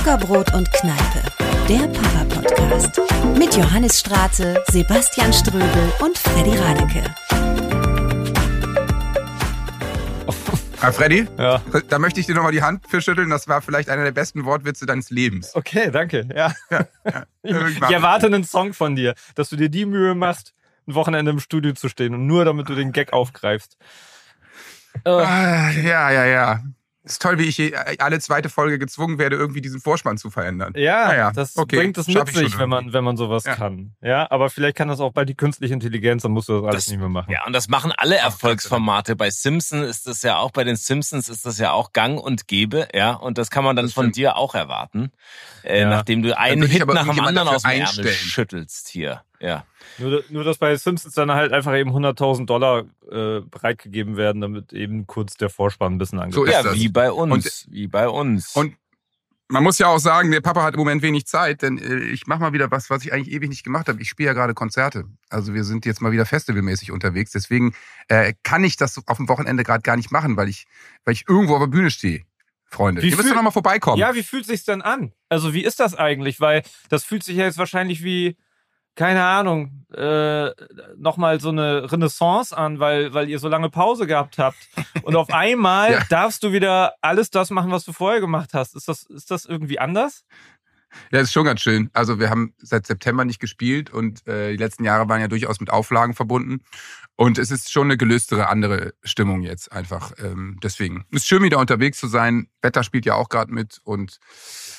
Zuckerbrot 0.02 0.52
und 0.54 0.69
Kneipe, 0.72 1.22
der 1.69 1.87
Papa-Podcast. 1.87 3.00
Mit 3.38 3.54
Johannes 3.54 4.00
Straße, 4.00 4.60
Sebastian 4.66 5.32
Ströbel 5.32 5.93
und 6.00 6.19
Freddy 6.19 6.56
Radeke. 6.56 7.04
Ah, 10.81 10.90
Freddy? 10.90 11.28
Ja. 11.38 11.62
Da 11.88 12.00
möchte 12.00 12.19
ich 12.19 12.26
dir 12.26 12.34
nochmal 12.34 12.50
die 12.50 12.62
Hand 12.62 12.84
für 12.88 13.00
schütteln. 13.00 13.31
Das 13.31 13.46
war 13.46 13.62
vielleicht 13.62 13.88
einer 13.88 14.02
der 14.02 14.10
besten 14.10 14.44
Wortwitze 14.44 14.87
deines 14.87 15.10
Lebens. 15.10 15.54
Okay, 15.54 15.93
danke. 15.93 16.28
Ja. 16.34 16.52
ja, 16.69 16.88
ja. 17.04 17.25
Ich, 17.44 17.54
ich 17.54 17.82
erwarte 17.82 18.26
einen 18.26 18.43
Song 18.43 18.72
von 18.72 18.96
dir, 18.96 19.14
dass 19.37 19.50
du 19.50 19.56
dir 19.56 19.69
die 19.69 19.87
Mühe 19.87 20.16
machst, 20.16 20.52
ein 20.88 20.96
Wochenende 20.96 21.31
im 21.31 21.38
Studio 21.38 21.75
zu 21.75 21.88
stehen 21.88 22.12
und 22.12 22.26
nur 22.26 22.44
damit 22.44 22.69
du 22.69 22.75
den 22.75 22.90
Gag 22.90 23.12
aufgreifst. 23.12 23.76
Ah, 25.04 25.70
ja, 25.70 26.10
ja, 26.10 26.25
ja 26.25 26.60
ist 27.04 27.20
toll, 27.20 27.38
wie 27.38 27.44
ich 27.44 27.58
äh, 27.58 27.72
alle 27.99 28.20
zweite 28.20 28.49
Folge 28.49 28.78
gezwungen 28.78 29.19
werde, 29.19 29.37
irgendwie 29.37 29.60
diesen 29.60 29.81
Vorspann 29.81 30.19
zu 30.19 30.31
verändern. 30.31 30.72
Ja, 30.76 31.08
naja, 31.08 31.32
das 31.32 31.56
okay, 31.56 31.76
bringt 31.76 31.99
es 31.99 32.06
mit 32.06 32.28
sich, 32.28 32.58
wenn 32.58 32.69
man, 32.69 32.93
wenn 32.93 33.02
man 33.02 33.16
sowas 33.16 33.44
ja. 33.44 33.54
kann. 33.54 33.94
Ja, 34.00 34.31
aber 34.31 34.50
vielleicht 34.50 34.76
kann 34.76 34.88
das 34.88 35.00
auch 35.00 35.12
bald 35.12 35.28
die 35.28 35.34
künstliche 35.34 35.75
Intelligenz, 35.75 36.22
dann 36.22 36.32
musst 36.32 36.49
du 36.49 36.54
das 36.54 36.62
alles 36.62 36.84
das, 36.84 36.90
nicht 36.90 37.00
mehr 37.00 37.08
machen. 37.08 37.31
Ja, 37.32 37.44
und 37.46 37.52
das 37.52 37.69
machen 37.69 37.93
alle 37.96 38.16
Erfolgsformate. 38.16 39.16
Bei 39.16 39.31
Simpsons 39.31 39.87
ist 39.88 40.06
das 40.06 40.22
ja 40.22 40.37
auch, 40.38 40.52
bei 40.52 40.64
den 40.64 40.76
Simpsons 40.76 41.28
ist 41.28 41.44
das 41.44 41.58
ja 41.58 41.72
auch 41.72 41.93
gang 41.93 42.20
und 42.20 42.46
gäbe, 42.46 42.88
ja, 42.94 43.12
und 43.12 43.38
das 43.38 43.50
kann 43.50 43.64
man 43.64 43.75
dann 43.75 43.87
das 43.87 43.94
von 43.94 44.12
dir 44.12 44.37
auch 44.37 44.54
erwarten, 44.54 45.10
äh, 45.64 45.81
ja. 45.81 45.88
nachdem 45.88 46.22
du 46.22 46.37
einen 46.38 46.66
Hit 46.66 46.87
nach 46.87 47.08
dem 47.08 47.20
anderen 47.20 47.49
aus 47.49 47.62
dem 47.62 47.72
Ärmel 47.72 48.12
schüttelst 48.12 48.88
hier. 48.88 49.22
Ja. 49.40 49.64
Nur, 49.99 50.25
nur, 50.29 50.44
dass 50.44 50.58
bei 50.58 50.75
Simpsons 50.76 51.14
dann 51.14 51.31
halt 51.32 51.52
einfach 51.52 51.75
eben 51.75 51.90
100.000 51.90 52.46
Dollar 52.46 52.84
äh, 53.11 53.40
bereitgegeben 53.40 54.17
werden, 54.17 54.40
damit 54.40 54.73
eben 54.73 55.06
kurz 55.06 55.37
der 55.37 55.50
Vorspann 55.50 55.94
ein 55.94 55.99
bisschen 55.99 56.19
angeht. 56.19 56.34
So 56.34 56.44
ist 56.44 56.52
ja, 56.52 56.62
das. 56.62 56.75
wie 56.75 56.88
bei 56.88 57.11
uns. 57.11 57.64
Und, 57.67 57.75
wie 57.75 57.87
bei 57.87 58.08
uns. 58.08 58.55
Und 58.55 58.75
man 59.52 59.62
muss 59.62 59.79
ja 59.79 59.88
auch 59.88 59.99
sagen, 59.99 60.31
der 60.31 60.40
Papa 60.40 60.62
hat 60.62 60.75
im 60.75 60.79
Moment 60.79 61.02
wenig 61.02 61.26
Zeit, 61.26 61.62
denn 61.62 61.76
äh, 61.76 61.99
ich 62.05 62.26
mache 62.26 62.40
mal 62.40 62.52
wieder 62.55 62.70
was, 62.70 62.88
was 62.88 63.05
ich 63.05 63.12
eigentlich 63.12 63.34
ewig 63.34 63.50
nicht 63.50 63.64
gemacht 63.64 63.87
habe. 63.88 64.00
Ich 64.00 64.08
spiele 64.08 64.29
ja 64.29 64.32
gerade 64.32 64.55
Konzerte. 64.55 65.05
Also 65.29 65.52
wir 65.52 65.64
sind 65.64 65.85
jetzt 65.85 66.00
mal 66.00 66.11
wieder 66.11 66.25
festivalmäßig 66.25 66.90
unterwegs. 66.90 67.32
Deswegen 67.32 67.75
äh, 68.08 68.32
kann 68.43 68.64
ich 68.64 68.76
das 68.76 69.00
auf 69.06 69.19
dem 69.19 69.28
Wochenende 69.28 69.62
gerade 69.62 69.82
gar 69.82 69.96
nicht 69.96 70.11
machen, 70.11 70.37
weil 70.37 70.49
ich, 70.49 70.64
weil 71.05 71.12
ich 71.12 71.25
irgendwo 71.28 71.55
auf 71.55 71.61
der 71.61 71.67
Bühne 71.67 71.90
stehe. 71.90 72.23
Freunde, 72.64 73.02
wie 73.02 73.11
ihr 73.11 73.17
müsst 73.17 73.28
doch 73.28 73.37
noch 73.37 73.43
mal 73.43 73.50
vorbeikommen. 73.50 73.99
Ja, 73.99 74.14
wie 74.14 74.23
fühlt 74.23 74.46
sich's 74.46 74.64
denn 74.64 74.81
an? 74.81 75.12
Also 75.28 75.52
wie 75.52 75.62
ist 75.62 75.78
das 75.78 75.95
eigentlich? 75.95 76.40
Weil 76.40 76.62
das 76.88 77.04
fühlt 77.04 77.23
sich 77.23 77.37
ja 77.37 77.45
jetzt 77.45 77.59
wahrscheinlich 77.59 78.02
wie 78.02 78.38
keine 78.94 79.25
Ahnung, 79.25 79.87
äh, 79.94 80.50
nochmal 80.96 81.40
so 81.40 81.49
eine 81.49 81.90
Renaissance 81.90 82.56
an, 82.56 82.78
weil, 82.78 83.14
weil 83.14 83.28
ihr 83.28 83.38
so 83.38 83.49
lange 83.49 83.70
Pause 83.70 84.06
gehabt 84.06 84.38
habt. 84.38 84.58
Und 85.02 85.16
auf 85.16 85.28
einmal 85.32 85.92
ja. 85.92 86.04
darfst 86.08 86.42
du 86.42 86.52
wieder 86.52 86.94
alles 87.00 87.30
das 87.30 87.50
machen, 87.50 87.70
was 87.70 87.84
du 87.84 87.92
vorher 87.92 88.20
gemacht 88.20 88.50
hast. 88.54 88.76
Ist 88.76 88.88
das, 88.88 89.04
ist 89.04 89.30
das 89.30 89.44
irgendwie 89.46 89.78
anders? 89.78 90.25
Ja, 91.11 91.20
ist 91.20 91.32
schon 91.32 91.44
ganz 91.44 91.61
schön. 91.61 91.90
Also 91.92 92.18
wir 92.18 92.30
haben 92.30 92.54
seit 92.58 92.87
September 92.87 93.25
nicht 93.25 93.40
gespielt 93.40 93.90
und 93.90 94.26
äh, 94.26 94.52
die 94.52 94.56
letzten 94.56 94.84
Jahre 94.84 95.08
waren 95.08 95.20
ja 95.20 95.28
durchaus 95.28 95.61
mit 95.61 95.70
Auflagen 95.70 96.14
verbunden. 96.14 96.61
Und 97.16 97.38
es 97.38 97.50
ist 97.50 97.70
schon 97.70 97.88
eine 97.88 97.96
gelöstere, 97.96 98.49
andere 98.49 98.94
Stimmung 99.04 99.42
jetzt 99.42 99.70
einfach. 99.70 100.12
Ähm, 100.18 100.58
deswegen 100.62 101.04
ist 101.11 101.26
schön, 101.26 101.42
wieder 101.42 101.58
unterwegs 101.58 101.99
zu 101.99 102.08
sein. 102.08 102.49
Wetter 102.62 102.82
spielt 102.82 103.04
ja 103.04 103.14
auch 103.14 103.28
gerade 103.28 103.52
mit 103.52 103.80
und 103.84 104.18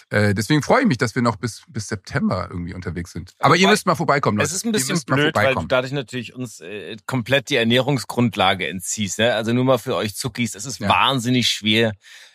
äh, 0.10 0.34
deswegen 0.34 0.62
freue 0.62 0.82
ich 0.82 0.88
mich, 0.88 0.98
dass 0.98 1.16
wir 1.16 1.22
noch 1.22 1.36
bis, 1.36 1.64
bis 1.68 1.88
September 1.88 2.48
irgendwie 2.50 2.74
unterwegs 2.74 3.12
sind. 3.12 3.34
Aber, 3.38 3.48
Aber 3.48 3.56
ihr 3.56 3.68
müsst 3.68 3.86
mal 3.86 3.96
vorbeikommen. 3.96 4.38
Leute. 4.38 4.48
Es 4.48 4.54
ist 4.54 4.66
ein 4.66 4.72
bisschen 4.72 5.00
blöd, 5.06 5.36
weil 5.36 5.54
du 5.54 5.66
dadurch 5.66 5.94
natürlich 5.94 6.34
uns 6.34 6.60
äh, 6.60 6.98
komplett 7.06 7.50
die 7.50 7.56
Ernährungsgrundlage 7.56 8.68
entziehst. 8.68 9.20
Ne? 9.20 9.34
Also 9.34 9.54
nur 9.54 9.64
mal 9.64 9.78
für 9.78 9.96
euch 9.96 10.16
Zuckis, 10.16 10.56
es 10.56 10.66
ist 10.66 10.80
ja. 10.80 10.90
wahnsinnig 10.90 11.48
schwer 11.48 11.94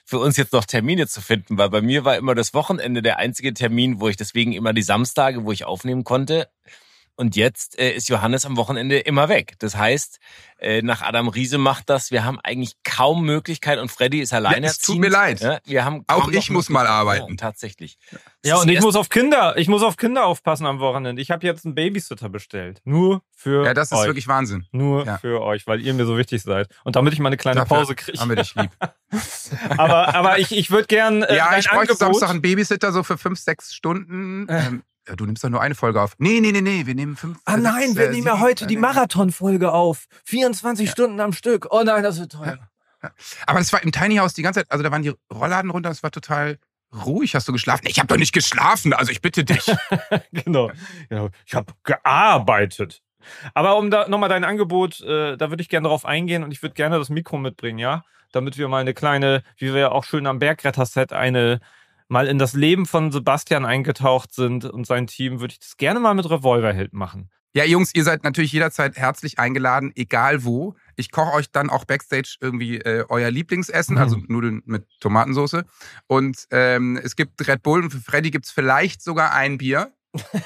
für 0.08 0.18
uns 0.18 0.38
jetzt 0.38 0.54
noch 0.54 0.64
Termine 0.64 1.06
zu 1.06 1.20
finden, 1.20 1.58
weil 1.58 1.68
bei 1.68 1.82
mir 1.82 2.02
war 2.06 2.16
immer 2.16 2.34
das 2.34 2.54
Wochenende 2.54 3.02
der 3.02 3.18
einzige 3.18 3.52
Termin, 3.52 4.00
wo 4.00 4.08
ich 4.08 4.16
deswegen 4.16 4.54
immer 4.54 4.72
die 4.72 4.80
Samstage, 4.80 5.44
wo 5.44 5.52
ich 5.52 5.66
aufnehmen 5.66 6.02
konnte. 6.02 6.48
Und 7.20 7.34
jetzt 7.34 7.76
äh, 7.80 7.90
ist 7.90 8.08
Johannes 8.08 8.46
am 8.46 8.56
Wochenende 8.56 9.00
immer 9.00 9.28
weg. 9.28 9.54
Das 9.58 9.76
heißt, 9.76 10.20
äh, 10.60 10.82
nach 10.82 11.02
Adam 11.02 11.26
Riese 11.26 11.58
macht 11.58 11.90
das, 11.90 12.12
wir 12.12 12.24
haben 12.24 12.38
eigentlich 12.44 12.74
kaum 12.84 13.24
Möglichkeit 13.24 13.80
und 13.80 13.90
Freddy 13.90 14.20
ist 14.20 14.32
alleine. 14.32 14.66
Ja, 14.66 14.70
es 14.70 14.78
tut 14.78 14.98
mir 14.98 15.10
leid. 15.10 15.40
Ja, 15.40 15.58
wir 15.64 15.84
haben 15.84 16.04
Auch 16.06 16.30
ich 16.30 16.48
muss 16.50 16.68
mal 16.68 16.86
arbeiten. 16.86 17.30
Ja, 17.30 17.36
tatsächlich. 17.36 17.98
Ja, 18.44 18.58
und 18.58 18.68
ich 18.68 18.80
muss 18.80 18.94
auf 18.94 19.08
Kinder, 19.08 19.56
ich 19.56 19.66
muss 19.66 19.82
auf 19.82 19.96
Kinder 19.96 20.26
aufpassen 20.26 20.64
am 20.64 20.78
Wochenende. 20.78 21.20
Ich 21.20 21.32
habe 21.32 21.44
jetzt 21.44 21.64
einen 21.64 21.74
Babysitter 21.74 22.28
bestellt. 22.28 22.80
Nur 22.84 23.22
für 23.34 23.62
euch. 23.62 23.66
Ja, 23.66 23.74
das 23.74 23.90
ist 23.90 23.98
euch. 23.98 24.06
wirklich 24.06 24.28
Wahnsinn. 24.28 24.66
Nur 24.70 25.04
ja. 25.04 25.18
für 25.18 25.42
euch, 25.42 25.66
weil 25.66 25.80
ihr 25.80 25.94
mir 25.94 26.06
so 26.06 26.16
wichtig 26.16 26.40
seid. 26.44 26.68
Und 26.84 26.94
damit 26.94 27.14
ich 27.14 27.18
mal 27.18 27.30
eine 27.30 27.36
kleine 27.36 27.62
Dafür 27.62 27.78
Pause 27.78 27.96
kriege. 27.96 28.20
Haben 28.20 28.28
wir 28.28 28.36
dich 28.36 28.54
lieb. 28.54 28.70
aber, 29.76 30.14
aber 30.14 30.38
ich, 30.38 30.52
ich 30.52 30.70
würde 30.70 30.86
gern. 30.86 31.24
Äh, 31.24 31.36
ja, 31.36 31.58
ich 31.58 31.68
bräuchte 31.68 31.96
Samstag 31.96 32.30
einen 32.30 32.42
Babysitter 32.42 32.92
so 32.92 33.02
für 33.02 33.18
fünf, 33.18 33.40
sechs 33.40 33.74
Stunden. 33.74 34.46
Ähm, 34.58 34.82
ja, 35.08 35.16
du 35.16 35.24
nimmst 35.24 35.42
doch 35.42 35.48
nur 35.48 35.60
eine 35.60 35.74
Folge 35.74 36.02
auf. 36.02 36.14
Nee, 36.18 36.40
nee, 36.40 36.52
nee, 36.52 36.60
nee, 36.60 36.86
wir 36.86 36.94
nehmen 36.94 37.16
fünf. 37.16 37.38
Ah 37.44 37.56
nein, 37.56 37.96
wir 37.96 38.08
äh, 38.08 38.10
nehmen 38.10 38.26
ja 38.26 38.40
heute 38.40 38.66
die 38.66 38.76
Marathonfolge 38.76 39.72
auf. 39.72 40.06
24 40.24 40.86
ja. 40.86 40.92
Stunden 40.92 41.20
am 41.20 41.32
Stück. 41.32 41.68
Oh 41.70 41.82
nein, 41.82 42.02
das 42.02 42.20
wird 42.20 42.32
teuer. 42.32 42.58
Ja. 43.02 43.10
Aber 43.46 43.58
das 43.58 43.72
war 43.72 43.82
im 43.82 43.92
Tiny 43.92 44.16
House 44.16 44.34
die 44.34 44.42
ganze 44.42 44.60
Zeit, 44.60 44.70
also 44.70 44.82
da 44.82 44.90
waren 44.90 45.02
die 45.02 45.14
Rollladen 45.32 45.70
runter, 45.70 45.88
das 45.88 46.02
war 46.02 46.10
total 46.10 46.58
ruhig. 46.92 47.34
Hast 47.34 47.48
du 47.48 47.52
geschlafen? 47.52 47.86
Ich 47.86 47.98
habe 47.98 48.08
doch 48.08 48.16
nicht 48.16 48.32
geschlafen, 48.32 48.92
also 48.92 49.10
ich 49.10 49.22
bitte 49.22 49.44
dich. 49.44 49.64
genau. 50.32 50.70
Ja, 51.10 51.28
ich 51.46 51.54
habe 51.54 51.72
gearbeitet. 51.84 53.00
Aber 53.54 53.76
um 53.76 53.90
da 53.90 54.08
nochmal 54.08 54.28
dein 54.28 54.44
Angebot, 54.44 55.00
äh, 55.00 55.36
da 55.36 55.50
würde 55.50 55.62
ich 55.62 55.68
gerne 55.68 55.88
drauf 55.88 56.04
eingehen 56.04 56.44
und 56.44 56.52
ich 56.52 56.62
würde 56.62 56.74
gerne 56.74 56.98
das 56.98 57.08
Mikro 57.08 57.38
mitbringen, 57.38 57.78
ja? 57.78 58.04
Damit 58.32 58.58
wir 58.58 58.68
mal 58.68 58.80
eine 58.80 58.94
kleine, 58.94 59.42
wie 59.56 59.72
wir 59.72 59.80
ja 59.80 59.90
auch 59.90 60.04
schön 60.04 60.26
am 60.26 60.38
Bergretter-Set, 60.38 61.12
eine 61.12 61.60
mal 62.08 62.26
in 62.26 62.38
das 62.38 62.54
Leben 62.54 62.86
von 62.86 63.12
Sebastian 63.12 63.64
eingetaucht 63.64 64.34
sind 64.34 64.64
und 64.64 64.86
sein 64.86 65.06
Team, 65.06 65.40
würde 65.40 65.52
ich 65.52 65.60
das 65.60 65.76
gerne 65.76 66.00
mal 66.00 66.14
mit 66.14 66.28
Revolverheld 66.28 66.92
machen. 66.92 67.30
Ja, 67.54 67.64
Jungs, 67.64 67.94
ihr 67.94 68.04
seid 68.04 68.24
natürlich 68.24 68.52
jederzeit 68.52 68.96
herzlich 68.96 69.38
eingeladen, 69.38 69.92
egal 69.96 70.44
wo. 70.44 70.76
Ich 70.96 71.10
koche 71.10 71.32
euch 71.32 71.50
dann 71.50 71.70
auch 71.70 71.84
backstage 71.86 72.36
irgendwie 72.40 72.78
äh, 72.78 73.04
euer 73.08 73.30
Lieblingsessen, 73.30 73.96
mhm. 73.96 74.00
also 74.00 74.16
Nudeln 74.28 74.62
mit 74.66 74.86
Tomatensauce. 75.00 75.64
Und 76.06 76.46
ähm, 76.50 77.00
es 77.02 77.16
gibt 77.16 77.46
Red 77.48 77.62
Bull 77.62 77.82
und 77.82 77.90
für 77.90 78.00
Freddy 78.00 78.30
gibt 78.30 78.44
es 78.44 78.50
vielleicht 78.50 79.02
sogar 79.02 79.32
ein 79.32 79.58
Bier. 79.58 79.92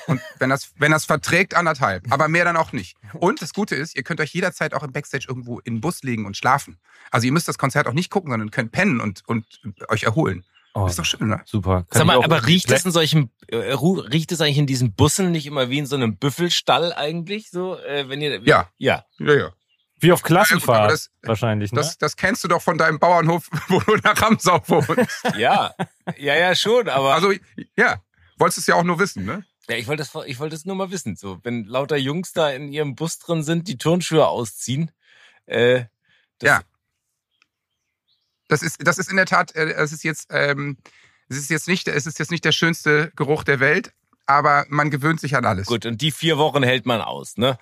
Und 0.06 0.20
wenn 0.38 0.50
das, 0.50 0.72
wenn 0.78 0.92
das 0.92 1.04
verträgt, 1.04 1.54
anderthalb. 1.54 2.10
Aber 2.10 2.28
mehr 2.28 2.44
dann 2.44 2.56
auch 2.56 2.72
nicht. 2.72 2.96
Und 3.14 3.42
das 3.42 3.52
Gute 3.52 3.74
ist, 3.74 3.96
ihr 3.96 4.04
könnt 4.04 4.20
euch 4.20 4.32
jederzeit 4.32 4.72
auch 4.72 4.82
im 4.82 4.92
Backstage 4.92 5.26
irgendwo 5.28 5.58
in 5.60 5.76
den 5.76 5.80
Bus 5.80 6.02
legen 6.02 6.24
und 6.24 6.36
schlafen. 6.36 6.78
Also 7.10 7.26
ihr 7.26 7.32
müsst 7.32 7.48
das 7.48 7.58
Konzert 7.58 7.88
auch 7.88 7.94
nicht 7.94 8.10
gucken, 8.10 8.30
sondern 8.30 8.50
könnt 8.50 8.72
pennen 8.72 9.00
und, 9.00 9.22
und 9.26 9.44
euch 9.88 10.04
erholen. 10.04 10.44
Oh, 10.74 10.86
ist 10.86 10.98
doch 10.98 11.04
schön, 11.04 11.28
ne? 11.28 11.40
Super. 11.44 11.84
Kann 11.90 11.98
Sag 11.98 12.06
mal, 12.06 12.22
aber 12.22 12.46
riecht 12.46 12.70
es 12.70 12.84
in 12.84 12.92
solchen, 12.92 13.30
äh, 13.48 13.56
riecht 13.56 14.32
es 14.32 14.40
eigentlich 14.40 14.58
in 14.58 14.66
diesen 14.66 14.94
Bussen 14.94 15.30
nicht 15.30 15.46
immer 15.46 15.68
wie 15.68 15.78
in 15.78 15.86
so 15.86 15.96
einem 15.96 16.16
Büffelstall 16.16 16.94
eigentlich? 16.94 17.50
So, 17.50 17.78
äh, 17.78 18.08
wenn 18.08 18.22
ihr, 18.22 18.40
ja. 18.42 18.70
Ja. 18.78 19.04
Ja, 19.18 19.34
ja. 19.34 19.52
Wie 20.00 20.12
auf 20.12 20.22
Klassenfahrt 20.22 20.84
ja, 20.84 20.88
das, 20.88 21.10
wahrscheinlich, 21.22 21.72
ne? 21.72 21.76
Das, 21.76 21.98
das 21.98 22.16
kennst 22.16 22.42
du 22.42 22.48
doch 22.48 22.62
von 22.62 22.78
deinem 22.78 22.98
Bauernhof, 22.98 23.48
wo 23.68 23.80
du 23.80 23.96
nach 24.02 24.20
Ramsau 24.20 24.60
wohnst. 24.66 25.22
ja, 25.36 25.74
ja, 26.16 26.34
ja, 26.34 26.54
schon, 26.54 26.88
aber. 26.88 27.14
Also, 27.14 27.32
ja. 27.76 28.02
Wolltest 28.38 28.58
es 28.58 28.66
ja 28.66 28.74
auch 28.74 28.82
nur 28.82 28.98
wissen, 28.98 29.24
ne? 29.24 29.44
Ja, 29.68 29.76
ich 29.76 29.86
wollte 29.86 30.02
das, 30.02 30.24
ich 30.26 30.40
wollte 30.40 30.56
das 30.56 30.64
nur 30.64 30.74
mal 30.74 30.90
wissen. 30.90 31.14
So, 31.16 31.38
wenn 31.44 31.64
lauter 31.66 31.96
Jungs 31.96 32.32
da 32.32 32.50
in 32.50 32.72
ihrem 32.72 32.96
Bus 32.96 33.18
drin 33.18 33.44
sind, 33.44 33.68
die 33.68 33.78
Turnschuhe 33.78 34.26
ausziehen, 34.26 34.90
äh, 35.46 35.84
ja. 36.42 36.62
Das 38.52 38.60
ist, 38.60 38.86
das 38.86 38.98
ist 38.98 39.08
in 39.08 39.16
der 39.16 39.24
Tat, 39.24 39.56
äh, 39.56 39.72
es 39.72 39.92
ist 39.92 40.04
jetzt, 40.04 40.26
ähm, 40.30 40.76
es 41.30 41.38
ist 41.38 41.48
jetzt 41.48 41.68
nicht, 41.68 41.88
es 41.88 42.04
ist 42.06 42.18
jetzt 42.18 42.30
nicht 42.30 42.44
der 42.44 42.52
schönste 42.52 43.10
Geruch 43.16 43.44
der 43.44 43.60
Welt, 43.60 43.94
aber 44.26 44.66
man 44.68 44.90
gewöhnt 44.90 45.20
sich 45.20 45.34
an 45.36 45.46
alles. 45.46 45.68
Gut, 45.68 45.86
und 45.86 46.02
die 46.02 46.10
vier 46.10 46.36
Wochen 46.36 46.62
hält 46.62 46.84
man 46.84 47.00
aus, 47.00 47.38
ne? 47.38 47.56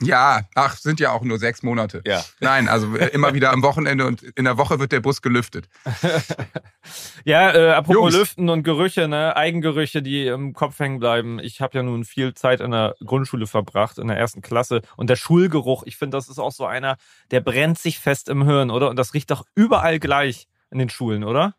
Ja, 0.00 0.42
ach, 0.56 0.76
sind 0.76 0.98
ja 0.98 1.12
auch 1.12 1.22
nur 1.22 1.38
sechs 1.38 1.62
Monate. 1.62 2.02
Ja. 2.04 2.24
Nein, 2.40 2.68
also 2.68 2.96
äh, 2.96 3.08
immer 3.08 3.32
wieder 3.32 3.52
am 3.52 3.62
Wochenende 3.62 4.06
und 4.06 4.22
in 4.22 4.44
der 4.44 4.58
Woche 4.58 4.80
wird 4.80 4.90
der 4.90 4.98
Bus 5.00 5.22
gelüftet. 5.22 5.68
ja, 7.24 7.54
äh, 7.54 7.70
apropos 7.70 8.12
Jungs. 8.12 8.14
Lüften 8.16 8.48
und 8.48 8.64
Gerüche, 8.64 9.06
ne, 9.06 9.36
Eigengerüche, 9.36 10.02
die 10.02 10.26
im 10.26 10.52
Kopf 10.52 10.80
hängen 10.80 10.98
bleiben. 10.98 11.38
Ich 11.38 11.60
habe 11.60 11.78
ja 11.78 11.84
nun 11.84 12.04
viel 12.04 12.34
Zeit 12.34 12.60
in 12.60 12.72
der 12.72 12.96
Grundschule 13.04 13.46
verbracht, 13.46 13.98
in 13.98 14.08
der 14.08 14.16
ersten 14.16 14.42
Klasse. 14.42 14.82
Und 14.96 15.10
der 15.10 15.16
Schulgeruch, 15.16 15.84
ich 15.86 15.96
finde, 15.96 16.16
das 16.16 16.28
ist 16.28 16.40
auch 16.40 16.52
so 16.52 16.66
einer, 16.66 16.96
der 17.30 17.40
brennt 17.40 17.78
sich 17.78 18.00
fest 18.00 18.28
im 18.28 18.44
Hirn, 18.44 18.70
oder? 18.70 18.90
Und 18.90 18.96
das 18.96 19.14
riecht 19.14 19.30
doch 19.30 19.44
überall 19.54 20.00
gleich 20.00 20.48
in 20.72 20.78
den 20.78 20.90
Schulen, 20.90 21.22
oder? 21.22 21.54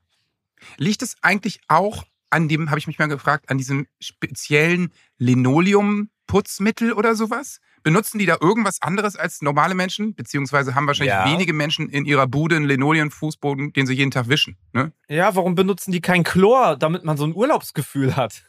Liegt 0.78 1.02
es 1.02 1.16
eigentlich 1.22 1.62
auch 1.70 2.04
an 2.30 2.50
dem, 2.50 2.70
habe 2.70 2.80
ich 2.80 2.88
mich 2.88 3.00
mal 3.00 3.08
gefragt, 3.08 3.50
an 3.50 3.58
diesem 3.58 3.88
speziellen 4.02 4.92
Linoleum-Putzmittel 5.20 6.92
oder 6.92 7.16
sowas? 7.16 7.62
Benutzen 7.86 8.18
die 8.18 8.26
da 8.26 8.38
irgendwas 8.42 8.82
anderes 8.82 9.16
als 9.16 9.44
normale 9.44 9.76
Menschen? 9.76 10.16
Beziehungsweise 10.16 10.74
haben 10.74 10.88
wahrscheinlich 10.88 11.14
ja. 11.14 11.24
wenige 11.24 11.54
Menschen 11.54 11.88
in 11.88 12.04
ihrer 12.06 12.26
Bude 12.26 12.56
einen 12.56 12.66
Linoleumfußboden, 12.66 13.74
den 13.74 13.86
sie 13.86 13.94
jeden 13.94 14.10
Tag 14.10 14.28
wischen. 14.28 14.58
Ne? 14.74 14.92
Ja, 15.08 15.36
warum 15.36 15.54
benutzen 15.54 15.92
die 15.92 16.02
kein 16.02 16.24
Chlor, 16.24 16.78
damit 16.78 17.04
man 17.04 17.16
so 17.16 17.26
ein 17.26 17.36
Urlaubsgefühl 17.36 18.16
hat? 18.16 18.44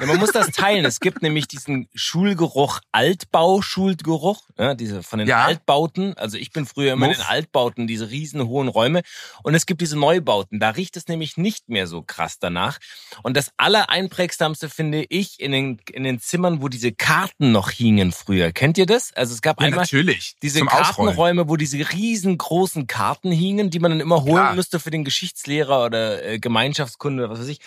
Ja, 0.00 0.06
man 0.06 0.18
muss 0.18 0.32
das 0.32 0.48
teilen. 0.50 0.84
Es 0.84 0.98
gibt 0.98 1.22
nämlich 1.22 1.46
diesen 1.46 1.88
Schulgeruch, 1.94 2.80
Altbauschulgeruch, 2.90 4.48
ja, 4.58 4.74
diese 4.74 5.04
von 5.04 5.20
den 5.20 5.28
ja. 5.28 5.44
Altbauten. 5.44 6.16
Also 6.16 6.36
ich 6.36 6.50
bin 6.50 6.66
früher 6.66 6.94
immer 6.94 7.06
Muff. 7.06 7.18
in 7.18 7.22
den 7.22 7.28
Altbauten, 7.28 7.86
diese 7.86 8.10
riesen 8.10 8.48
hohen 8.48 8.66
Räume. 8.66 9.02
Und 9.44 9.54
es 9.54 9.64
gibt 9.64 9.80
diese 9.80 9.96
Neubauten. 9.96 10.58
Da 10.58 10.70
riecht 10.70 10.96
es 10.96 11.06
nämlich 11.06 11.36
nicht 11.36 11.68
mehr 11.68 11.86
so 11.86 12.02
krass 12.02 12.40
danach. 12.40 12.78
Und 13.22 13.36
das 13.36 13.52
Allereinprägsamste 13.58 14.68
finde 14.68 15.04
ich 15.08 15.38
in 15.38 15.52
den, 15.52 15.80
in 15.92 16.02
den 16.02 16.18
Zimmern, 16.18 16.62
wo 16.62 16.68
diese 16.68 16.90
Karten 16.90 17.52
noch 17.52 17.70
hingen 17.70 18.10
früher. 18.10 18.50
Kennt 18.50 18.71
ihr 18.78 18.86
das? 18.86 19.12
Also 19.14 19.34
es 19.34 19.42
gab 19.42 19.60
ja, 19.60 19.66
einmal 19.66 19.80
natürlich. 19.80 20.36
diese 20.42 20.60
Zum 20.60 20.68
Kartenräume, 20.68 21.48
wo 21.48 21.56
diese 21.56 21.78
riesengroßen 21.78 22.86
Karten 22.86 23.32
hingen, 23.32 23.70
die 23.70 23.78
man 23.78 23.90
dann 23.90 24.00
immer 24.00 24.22
holen 24.22 24.34
Klar. 24.34 24.54
müsste 24.54 24.80
für 24.80 24.90
den 24.90 25.04
Geschichtslehrer 25.04 25.84
oder 25.84 26.24
äh, 26.24 26.38
Gemeinschaftskunde 26.38 27.24
oder 27.24 27.32
was 27.32 27.40
weiß 27.40 27.48
ich. 27.48 27.60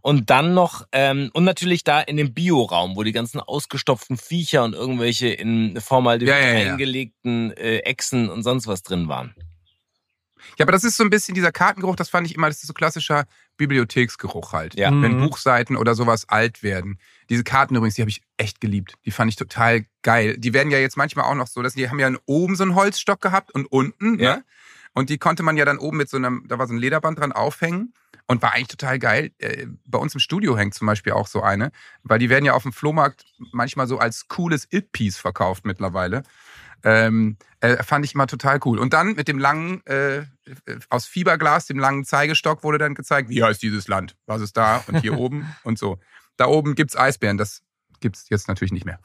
Und 0.00 0.30
dann 0.30 0.54
noch, 0.54 0.86
ähm, 0.92 1.30
und 1.32 1.44
natürlich 1.44 1.84
da 1.84 2.00
in 2.00 2.16
dem 2.16 2.34
Bioraum, 2.34 2.96
wo 2.96 3.02
die 3.02 3.12
ganzen 3.12 3.40
ausgestopften 3.40 4.16
Viecher 4.16 4.64
und 4.64 4.74
irgendwelche 4.74 5.28
in 5.28 5.80
Formaldehyd 5.80 6.28
ja, 6.28 6.38
ja. 6.38 6.72
eingelegten 6.72 7.52
äh, 7.56 7.78
Echsen 7.78 8.28
und 8.28 8.42
sonst 8.42 8.66
was 8.66 8.82
drin 8.82 9.08
waren. 9.08 9.34
Ja, 10.58 10.64
aber 10.64 10.72
das 10.72 10.84
ist 10.84 10.96
so 10.96 11.04
ein 11.04 11.10
bisschen 11.10 11.34
dieser 11.34 11.52
Kartengeruch, 11.52 11.96
das 11.96 12.08
fand 12.08 12.26
ich 12.26 12.34
immer, 12.34 12.48
das 12.48 12.58
ist 12.58 12.66
so 12.66 12.72
klassischer 12.72 13.24
Bibliotheksgeruch 13.56 14.52
halt. 14.52 14.78
Ja. 14.78 14.90
Wenn 14.90 15.18
mhm. 15.18 15.28
Buchseiten 15.28 15.76
oder 15.76 15.94
sowas 15.94 16.28
alt 16.28 16.62
werden. 16.62 16.98
Diese 17.28 17.44
Karten 17.44 17.76
übrigens, 17.76 17.94
die 17.94 18.02
habe 18.02 18.10
ich 18.10 18.22
echt 18.36 18.60
geliebt. 18.60 18.94
Die 19.04 19.10
fand 19.10 19.30
ich 19.30 19.36
total 19.36 19.84
geil. 20.02 20.36
Die 20.38 20.52
werden 20.52 20.70
ja 20.70 20.78
jetzt 20.78 20.96
manchmal 20.96 21.26
auch 21.26 21.34
noch 21.34 21.46
so, 21.46 21.62
dass 21.62 21.74
die 21.74 21.88
haben 21.88 21.98
ja 21.98 22.10
oben 22.26 22.56
so 22.56 22.64
einen 22.64 22.74
Holzstock 22.74 23.20
gehabt 23.20 23.52
und 23.52 23.66
unten, 23.66 24.18
ja. 24.18 24.36
Ne? 24.36 24.44
Und 24.94 25.08
die 25.08 25.18
konnte 25.18 25.42
man 25.42 25.56
ja 25.56 25.64
dann 25.64 25.78
oben 25.78 25.96
mit 25.96 26.10
so 26.10 26.18
einem, 26.18 26.44
da 26.48 26.58
war 26.58 26.66
so 26.66 26.74
ein 26.74 26.78
Lederband 26.78 27.18
dran 27.18 27.32
aufhängen 27.32 27.94
und 28.26 28.42
war 28.42 28.52
eigentlich 28.52 28.68
total 28.68 28.98
geil. 28.98 29.32
Äh, 29.38 29.66
bei 29.86 29.98
uns 29.98 30.14
im 30.14 30.20
Studio 30.20 30.56
hängt 30.56 30.74
zum 30.74 30.86
Beispiel 30.86 31.12
auch 31.12 31.26
so 31.26 31.42
eine, 31.42 31.72
weil 32.02 32.18
die 32.18 32.28
werden 32.28 32.44
ja 32.44 32.52
auf 32.52 32.62
dem 32.62 32.72
Flohmarkt 32.72 33.24
manchmal 33.52 33.86
so 33.86 33.98
als 33.98 34.28
cooles 34.28 34.66
It-Piece 34.70 35.16
verkauft 35.16 35.64
mittlerweile. 35.64 36.22
Ähm, 36.84 37.36
äh, 37.60 37.82
fand 37.82 38.04
ich 38.04 38.14
immer 38.14 38.26
total 38.26 38.58
cool. 38.64 38.78
Und 38.78 38.92
dann 38.92 39.14
mit 39.14 39.28
dem 39.28 39.38
langen, 39.38 39.84
äh, 39.86 40.24
aus 40.90 41.06
Fieberglas, 41.06 41.66
dem 41.66 41.78
langen 41.78 42.04
Zeigestock 42.04 42.64
wurde 42.64 42.78
dann 42.78 42.94
gezeigt, 42.94 43.28
wie 43.28 43.42
heißt 43.42 43.62
dieses 43.62 43.88
Land? 43.88 44.16
Was 44.26 44.40
ist 44.40 44.56
da? 44.56 44.82
Und 44.86 45.00
hier 45.00 45.14
oben 45.18 45.54
und 45.62 45.78
so. 45.78 45.98
Da 46.36 46.46
oben 46.46 46.74
gibt's 46.74 46.96
Eisbären, 46.96 47.38
das 47.38 47.62
gibt's 48.00 48.28
jetzt 48.30 48.48
natürlich 48.48 48.72
nicht 48.72 48.84
mehr. 48.84 48.98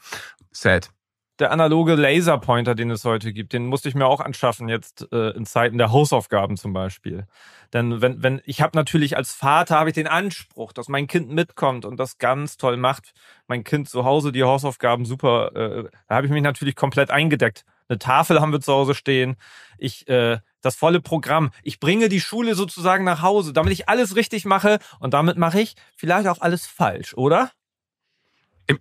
Sad 0.50 0.90
der 1.38 1.52
analoge 1.52 1.94
Laserpointer, 1.94 2.74
den 2.74 2.90
es 2.90 3.04
heute 3.04 3.32
gibt, 3.32 3.52
den 3.52 3.66
musste 3.66 3.88
ich 3.88 3.94
mir 3.94 4.06
auch 4.06 4.20
anschaffen 4.20 4.68
jetzt 4.68 5.06
äh, 5.12 5.30
in 5.30 5.46
Zeiten 5.46 5.78
der 5.78 5.92
Hausaufgaben 5.92 6.56
zum 6.56 6.72
Beispiel. 6.72 7.26
Denn 7.72 8.00
wenn, 8.00 8.22
wenn 8.22 8.40
ich 8.44 8.60
habe 8.62 8.76
natürlich 8.76 9.16
als 9.16 9.32
Vater 9.32 9.78
habe 9.78 9.90
ich 9.90 9.94
den 9.94 10.06
Anspruch, 10.06 10.72
dass 10.72 10.88
mein 10.88 11.06
Kind 11.06 11.30
mitkommt 11.30 11.84
und 11.84 11.98
das 11.98 12.18
ganz 12.18 12.56
toll 12.56 12.76
macht. 12.76 13.12
Mein 13.46 13.64
Kind 13.64 13.88
zu 13.88 14.04
Hause 14.04 14.32
die 14.32 14.44
Hausaufgaben 14.44 15.04
super. 15.04 15.54
Äh, 15.54 15.84
da 16.08 16.16
habe 16.16 16.26
ich 16.26 16.32
mich 16.32 16.42
natürlich 16.42 16.76
komplett 16.76 17.10
eingedeckt. 17.10 17.64
Eine 17.88 17.98
Tafel 17.98 18.40
haben 18.40 18.52
wir 18.52 18.60
zu 18.60 18.72
Hause 18.72 18.94
stehen. 18.94 19.36
Ich 19.78 20.08
äh, 20.08 20.38
das 20.60 20.76
volle 20.76 21.00
Programm. 21.00 21.50
Ich 21.62 21.80
bringe 21.80 22.08
die 22.08 22.20
Schule 22.20 22.54
sozusagen 22.54 23.04
nach 23.04 23.22
Hause, 23.22 23.52
damit 23.52 23.72
ich 23.72 23.88
alles 23.88 24.16
richtig 24.16 24.44
mache 24.44 24.78
und 24.98 25.14
damit 25.14 25.38
mache 25.38 25.60
ich 25.60 25.74
vielleicht 25.96 26.28
auch 26.28 26.40
alles 26.40 26.66
falsch, 26.66 27.14
oder? 27.14 27.50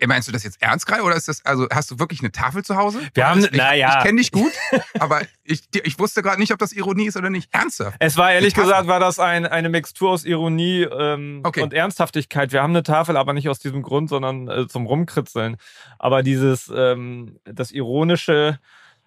Meinst 0.05 0.27
du 0.27 0.33
das 0.33 0.43
jetzt 0.43 0.61
ernst 0.61 0.85
gerade 0.85 1.03
oder 1.03 1.15
ist 1.15 1.29
das, 1.29 1.45
also 1.45 1.67
hast 1.71 1.91
du 1.91 1.99
wirklich 1.99 2.19
eine 2.19 2.31
Tafel 2.31 2.63
zu 2.63 2.75
Hause? 2.75 2.99
Wir 3.13 3.29
haben, 3.29 3.39
ich, 3.39 3.51
naja. 3.51 3.97
Ich 3.97 4.03
kenne 4.03 4.17
dich 4.19 4.31
gut, 4.31 4.51
aber 4.99 5.21
ich, 5.43 5.63
ich 5.83 5.97
wusste 5.97 6.21
gerade 6.21 6.39
nicht, 6.39 6.51
ob 6.51 6.59
das 6.59 6.73
Ironie 6.73 7.07
ist 7.07 7.15
oder 7.15 7.29
nicht. 7.29 7.53
Ernsthaft. 7.53 7.95
Es 7.99 8.17
war 8.17 8.31
ehrlich 8.31 8.53
gesagt, 8.53 8.87
war 8.87 8.99
das 8.99 9.19
ein, 9.19 9.45
eine 9.45 9.69
Mixtur 9.69 10.11
aus 10.11 10.25
Ironie 10.25 10.81
ähm, 10.81 11.41
okay. 11.43 11.61
und 11.61 11.73
Ernsthaftigkeit. 11.73 12.51
Wir 12.51 12.61
haben 12.61 12.71
eine 12.71 12.83
Tafel, 12.83 13.15
aber 13.15 13.33
nicht 13.33 13.47
aus 13.47 13.59
diesem 13.59 13.81
Grund, 13.81 14.09
sondern 14.09 14.49
äh, 14.49 14.67
zum 14.67 14.85
Rumkritzeln. 14.85 15.55
Aber 15.99 16.21
dieses, 16.21 16.71
ähm, 16.75 17.39
das 17.45 17.71
Ironische 17.71 18.59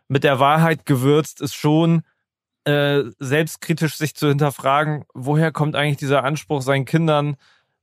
mit 0.09 0.25
der 0.25 0.41
Wahrheit 0.41 0.87
gewürzt 0.87 1.41
ist 1.41 1.55
schon 1.55 2.03
äh, 2.65 3.05
selbstkritisch 3.19 3.97
sich 3.97 4.15
zu 4.15 4.29
hinterfragen, 4.29 5.05
woher 5.15 5.53
kommt 5.53 5.77
eigentlich 5.77 5.97
dieser 5.97 6.25
Anspruch, 6.25 6.63
seinen 6.63 6.85
Kindern 6.85 7.37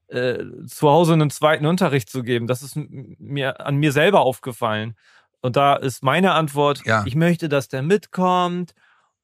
äh, 0.07 0.43
zu 0.65 0.89
Hause 0.89 1.13
einen 1.13 1.29
zweiten 1.29 1.65
Unterricht 1.65 2.09
zu 2.09 2.23
geben. 2.23 2.47
Das 2.47 2.63
ist 2.63 2.75
mir 2.75 3.65
an 3.65 3.77
mir 3.77 3.91
selber 3.91 4.21
aufgefallen. 4.21 4.95
Und 5.41 5.55
da 5.55 5.75
ist 5.75 6.03
meine 6.03 6.33
Antwort, 6.33 6.81
ja. 6.85 7.03
ich 7.05 7.15
möchte, 7.15 7.49
dass 7.49 7.67
der 7.67 7.81
mitkommt, 7.81 8.73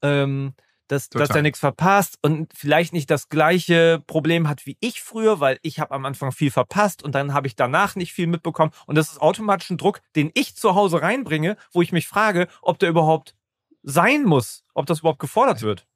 ähm, 0.01 0.53
dass, 0.87 1.09
dass 1.09 1.29
der 1.29 1.41
nichts 1.41 1.59
verpasst 1.59 2.19
und 2.21 2.51
vielleicht 2.53 2.93
nicht 2.93 3.09
das 3.09 3.29
gleiche 3.29 4.03
Problem 4.05 4.47
hat 4.47 4.65
wie 4.65 4.77
ich 4.79 5.01
früher, 5.01 5.39
weil 5.39 5.57
ich 5.63 5.79
habe 5.79 5.95
am 5.95 6.05
Anfang 6.05 6.31
viel 6.31 6.51
verpasst 6.51 7.01
und 7.01 7.15
dann 7.15 7.33
habe 7.33 7.47
ich 7.47 7.55
danach 7.55 7.95
nicht 7.95 8.13
viel 8.13 8.27
mitbekommen. 8.27 8.71
Und 8.85 8.95
das 8.95 9.11
ist 9.11 9.21
automatisch 9.21 9.69
ein 9.69 9.77
Druck, 9.77 10.01
den 10.15 10.29
ich 10.33 10.55
zu 10.55 10.75
Hause 10.75 11.01
reinbringe, 11.01 11.57
wo 11.71 11.81
ich 11.81 11.91
mich 11.91 12.07
frage, 12.07 12.47
ob 12.61 12.77
der 12.79 12.89
überhaupt 12.89 13.35
sein 13.81 14.23
muss, 14.23 14.63
ob 14.73 14.85
das 14.85 14.99
überhaupt 14.99 15.19
gefordert 15.19 15.61
wird 15.61 15.87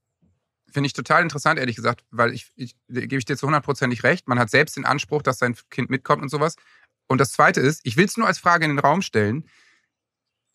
finde 0.72 0.88
ich 0.88 0.94
total 0.94 1.24
interessant, 1.24 1.60
ehrlich 1.60 1.76
gesagt, 1.76 2.04
weil 2.12 2.34
ich, 2.34 2.52
ich 2.56 2.76
gebe 2.88 3.18
ich 3.18 3.26
dir 3.26 3.38
zu 3.38 3.48
hundertprozentig 3.48 4.04
recht. 4.04 4.28
Man 4.28 4.40
hat 4.40 4.50
selbst 4.50 4.76
den 4.76 4.86
Anspruch, 4.86 5.22
dass 5.22 5.40
sein 5.40 5.56
Kind 5.70 5.90
mitkommt 5.90 6.22
und 6.22 6.30
sowas. 6.30 6.56
Und 7.08 7.20
das 7.20 7.32
Zweite 7.32 7.62
ist, 7.62 7.82
ich 7.84 7.98
will 7.98 8.06
es 8.06 8.18
nur 8.18 8.28
als 8.28 8.40
Frage 8.40 8.66
in 8.66 8.72
den 8.72 8.80
Raum 8.80 9.02
stellen, 9.02 9.46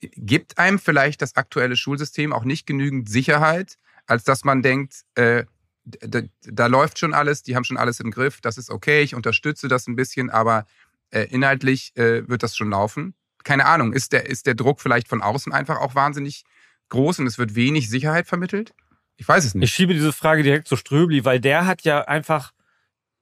gibt 0.01 0.59
einem 0.59 0.79
vielleicht 0.79 1.23
das 1.23 1.37
aktuelle 1.37 1.77
Schulsystem 1.77 2.33
auch 2.33 2.45
nicht 2.45 2.67
genügend 2.67 3.09
Sicherheit, 3.09 3.77
als 4.07 4.25
dass 4.25 4.45
man 4.45 4.63
denkt, 4.63 5.03
äh, 5.15 5.45
da, 5.85 6.23
da, 6.43 6.67
läuft 6.67 6.99
schon 6.99 7.15
alles, 7.15 7.43
die 7.43 7.57
haben 7.57 7.65
schon 7.65 7.77
alles 7.77 8.01
im 8.01 8.11
Griff, 8.11 8.41
das 8.41 8.59
ist 8.59 8.71
okay, 8.71 9.03
ich 9.03 9.15
unterstütze 9.15 9.69
das 9.69 9.87
ein 9.87 9.97
bisschen, 9.97 10.31
aber 10.31 10.67
äh, 11.11 11.25
inhaltlich 11.25 11.97
äh, 11.97 12.29
wird 12.29 12.43
das 12.43 12.57
schon 12.57 12.71
laufen. 12.71 13.15
Keine 13.43 13.67
Ahnung, 13.67 13.93
ist 13.93 14.13
der, 14.13 14.29
ist 14.29 14.47
der 14.47 14.55
Druck 14.55 14.81
vielleicht 14.81 15.09
von 15.09 15.23
außen 15.23 15.53
einfach 15.53 15.79
auch 15.79 15.95
wahnsinnig 15.95 16.45
groß 16.91 17.21
und 17.21 17.27
es 17.27 17.39
wird 17.39 17.55
wenig 17.55 17.89
Sicherheit 17.91 18.29
vermittelt? 18.29 18.75
Ich 19.23 19.29
weiß 19.29 19.45
es 19.45 19.55
nicht. 19.55 19.69
Ich 19.69 19.73
schiebe 19.73 19.95
diese 19.95 20.13
Frage 20.13 20.43
direkt 20.43 20.67
zu 20.67 20.75
Ströbli, 20.75 21.25
weil 21.25 21.39
der 21.39 21.65
hat 21.65 21.83
ja 21.83 22.01
einfach 22.01 22.53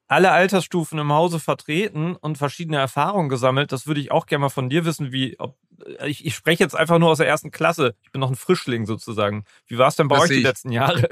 alle 0.08 0.30
Altersstufen 0.30 0.98
im 0.98 1.12
Hause 1.12 1.38
vertreten 1.38 2.16
und 2.16 2.38
verschiedene 2.38 2.78
Erfahrungen 2.78 3.28
gesammelt. 3.28 3.70
Das 3.70 3.86
würde 3.86 4.00
ich 4.00 4.10
auch 4.10 4.24
gerne 4.24 4.40
mal 4.40 4.48
von 4.48 4.70
dir 4.70 4.86
wissen, 4.86 5.12
wie, 5.12 5.38
ob, 5.38 5.58
ich, 6.06 6.24
ich 6.24 6.34
spreche 6.34 6.64
jetzt 6.64 6.74
einfach 6.74 6.98
nur 6.98 7.10
aus 7.10 7.18
der 7.18 7.28
ersten 7.28 7.50
Klasse. 7.50 7.96
Ich 8.00 8.12
bin 8.12 8.20
noch 8.20 8.30
ein 8.30 8.36
Frischling 8.36 8.86
sozusagen. 8.86 9.44
Wie 9.66 9.76
war 9.76 9.88
es 9.88 9.96
denn 9.96 10.08
bei 10.08 10.16
das 10.16 10.24
euch 10.24 10.30
die 10.30 10.42
letzten 10.42 10.72
Jahre? 10.72 11.06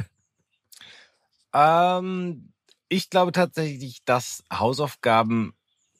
Ähm, 1.52 2.54
ich 2.88 3.10
glaube 3.10 3.32
tatsächlich, 3.32 4.04
dass 4.06 4.42
Hausaufgaben 4.50 5.52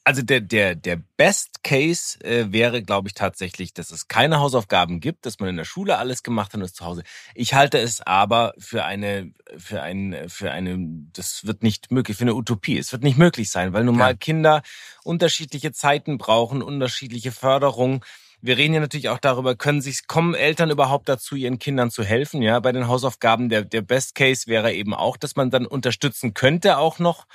also 0.09 0.23
der, 0.23 0.41
der, 0.41 0.75
der 0.75 0.97
Best 1.19 1.63
Case 1.63 2.19
äh, 2.25 2.51
wäre, 2.51 2.83
glaube 2.83 3.09
ich, 3.09 3.15
tatsächlich, 3.15 3.75
dass 3.75 3.91
es 3.91 4.09
keine 4.09 4.41
Hausaufgaben 4.41 5.01
gibt, 5.01 5.27
dass 5.27 5.39
man 5.39 5.51
in 5.51 5.59
der 5.59 5.67
Schule 5.67 5.99
alles 5.99 6.23
gemacht 6.23 6.55
hat 6.55 6.61
und 6.61 6.65
ist 6.65 6.77
zu 6.77 6.87
Hause. 6.87 7.03
Ich 7.35 7.53
halte 7.53 7.77
es 7.77 8.01
aber 8.01 8.55
für 8.57 8.87
eine, 8.87 9.35
für 9.59 9.83
ein, 9.83 10.17
für 10.29 10.51
eine, 10.51 10.79
das 11.13 11.45
wird 11.45 11.63
nicht 11.63 11.93
möglich, 11.93 12.17
für 12.17 12.23
eine 12.23 12.37
Utopie. 12.37 12.79
Es 12.79 12.91
wird 12.91 13.03
nicht 13.03 13.19
möglich 13.19 13.51
sein, 13.51 13.75
weil 13.75 13.85
nun 13.85 13.99
mal 13.99 14.13
ja. 14.13 14.17
Kinder 14.17 14.63
unterschiedliche 15.05 15.73
Zeiten 15.73 16.17
brauchen, 16.17 16.63
unterschiedliche 16.63 17.31
Förderung. 17.31 18.03
Wir 18.41 18.57
reden 18.57 18.73
ja 18.73 18.81
natürlich 18.81 19.11
auch 19.11 19.19
darüber, 19.19 19.57
können 19.57 19.83
sich, 19.83 20.07
kommen 20.07 20.35
Eltern 20.35 20.71
überhaupt 20.71 21.11
dazu, 21.11 21.37
ihren 21.37 21.59
Kindern 21.59 21.91
zu 21.91 22.03
helfen? 22.03 22.41
Ja, 22.41 22.59
bei 22.61 22.73
den 22.73 22.89
Hausaufgaben, 22.89 23.51
der, 23.51 23.63
der 23.63 23.83
Best 23.83 24.15
Case 24.15 24.47
wäre 24.47 24.73
eben 24.73 24.95
auch, 24.95 25.19
dass 25.19 25.37
man 25.37 25.51
dann 25.51 25.67
unterstützen 25.67 26.33
könnte 26.33 26.79
auch 26.79 26.99
noch. 26.99 27.27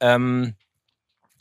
Ähm, 0.00 0.54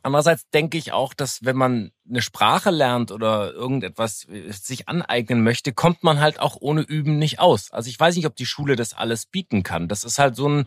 Andererseits 0.03 0.49
denke 0.49 0.77
ich 0.77 0.91
auch, 0.91 1.13
dass 1.13 1.45
wenn 1.45 1.55
man 1.55 1.91
eine 2.09 2.21
Sprache 2.21 2.71
lernt 2.71 3.13
oder 3.13 3.53
irgendetwas 3.53 4.27
äh, 4.27 4.51
sich 4.51 4.89
aneignen 4.89 5.43
möchte, 5.43 5.71
kommt 5.71 6.03
man 6.03 6.19
halt 6.19 6.41
auch 6.41 6.57
ohne 6.59 6.81
Üben 6.81 7.17
nicht 7.17 7.39
aus. 7.39 7.71
Also 7.71 7.89
ich 7.89 7.97
weiß 7.97 8.17
nicht, 8.17 8.25
ob 8.25 8.35
die 8.35 8.45
Schule 8.45 8.75
das 8.75 8.93
alles 8.93 9.25
bieten 9.25 9.63
kann. 9.63 9.87
Das 9.87 10.03
ist 10.03 10.19
halt 10.19 10.35
so 10.35 10.49
ein, 10.49 10.65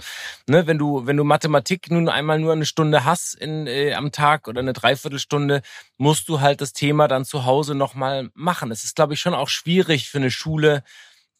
ne, 0.49 0.67
wenn 0.67 0.79
du, 0.79 1.07
wenn 1.07 1.19
du 1.19 1.25
Mathematik 1.25 1.91
nun 1.91 2.09
einmal 2.09 2.39
nur 2.39 2.55
eine 2.55 2.65
Stunde 2.65 3.05
hast 3.05 3.35
in, 3.35 3.67
äh, 3.67 3.93
am 3.93 4.11
Tag 4.11 4.49
oder 4.49 4.61
eine 4.61 4.73
Dreiviertelstunde, 4.73 5.61
musst 5.99 6.31
du 6.31 6.41
halt 6.41 6.63
das 6.63 6.73
Thema 6.73 7.07
dann 7.07 7.27
zu 7.27 7.45
Hause 7.45 7.75
nochmal 7.75 8.31
machen. 8.33 8.71
Es 8.71 8.85
ist, 8.85 8.97
glaube 8.97 9.13
ich, 9.13 9.21
schon 9.21 9.35
auch 9.35 9.51
schwierig 9.51 10.09
für 10.09 10.19
eine 10.19 10.31
Schule, 10.31 10.83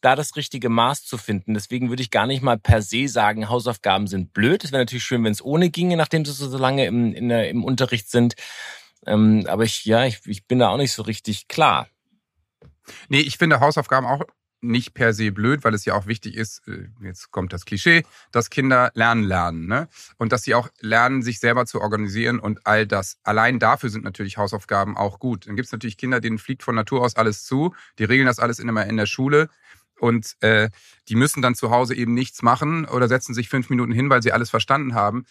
da 0.01 0.15
das 0.15 0.35
richtige 0.35 0.69
Maß 0.69 1.05
zu 1.05 1.17
finden. 1.17 1.53
Deswegen 1.53 1.89
würde 1.89 2.03
ich 2.03 2.11
gar 2.11 2.27
nicht 2.27 2.43
mal 2.43 2.57
per 2.57 2.81
se 2.81 3.07
sagen, 3.07 3.49
Hausaufgaben 3.49 4.07
sind 4.07 4.33
blöd. 4.33 4.63
Es 4.63 4.71
wäre 4.71 4.81
natürlich 4.81 5.03
schön, 5.03 5.23
wenn 5.23 5.31
es 5.31 5.43
ohne 5.43 5.69
ginge, 5.69 5.97
nachdem 5.97 6.25
sie 6.25 6.33
so 6.33 6.57
lange 6.57 6.85
im, 6.85 7.13
in 7.13 7.29
im 7.29 7.63
Unterricht 7.63 8.09
sind. 8.09 8.35
Ähm, 9.05 9.45
aber 9.47 9.63
ich, 9.63 9.85
ja, 9.85 10.05
ich, 10.05 10.21
ich 10.25 10.45
bin 10.45 10.59
da 10.59 10.69
auch 10.69 10.77
nicht 10.77 10.91
so 10.91 11.03
richtig 11.03 11.47
klar. 11.47 11.87
Nee, 13.09 13.19
ich 13.19 13.37
finde 13.37 13.59
Hausaufgaben 13.59 14.07
auch 14.07 14.23
nicht 14.59 14.93
per 14.93 15.13
se 15.13 15.31
blöd, 15.31 15.63
weil 15.63 15.73
es 15.73 15.85
ja 15.85 15.93
auch 15.93 16.07
wichtig 16.07 16.35
ist, 16.35 16.67
äh, 16.67 16.87
jetzt 17.01 17.31
kommt 17.31 17.53
das 17.53 17.65
Klischee, 17.65 18.03
dass 18.31 18.49
Kinder 18.49 18.91
lernen 18.95 19.23
lernen. 19.23 19.67
Ne? 19.67 19.87
Und 20.17 20.31
dass 20.31 20.43
sie 20.43 20.55
auch 20.55 20.69
lernen, 20.79 21.21
sich 21.21 21.39
selber 21.39 21.65
zu 21.65 21.79
organisieren 21.81 22.39
und 22.39 22.65
all 22.65 22.87
das. 22.87 23.17
Allein 23.23 23.59
dafür 23.59 23.89
sind 23.89 24.03
natürlich 24.03 24.37
Hausaufgaben 24.37 24.97
auch 24.97 25.19
gut. 25.19 25.47
Dann 25.47 25.55
gibt 25.55 25.67
es 25.67 25.71
natürlich 25.71 25.97
Kinder, 25.97 26.19
denen 26.19 26.39
fliegt 26.39 26.63
von 26.63 26.75
Natur 26.75 27.01
aus 27.01 27.15
alles 27.15 27.43
zu. 27.43 27.75
Die 27.99 28.03
regeln 28.03 28.27
das 28.27 28.39
alles 28.39 28.59
immer 28.59 28.85
in 28.85 28.97
der 28.97 29.05
Schule 29.05 29.49
und 29.99 30.35
äh, 30.41 30.69
die 31.09 31.15
müssen 31.15 31.41
dann 31.41 31.55
zu 31.55 31.71
Hause 31.71 31.95
eben 31.95 32.13
nichts 32.13 32.41
machen 32.41 32.85
oder 32.85 33.07
setzen 33.07 33.33
sich 33.33 33.49
fünf 33.49 33.69
Minuten 33.69 33.91
hin, 33.91 34.09
weil 34.09 34.21
sie 34.21 34.31
alles 34.31 34.49
verstanden 34.49 34.93
haben. 34.93 35.25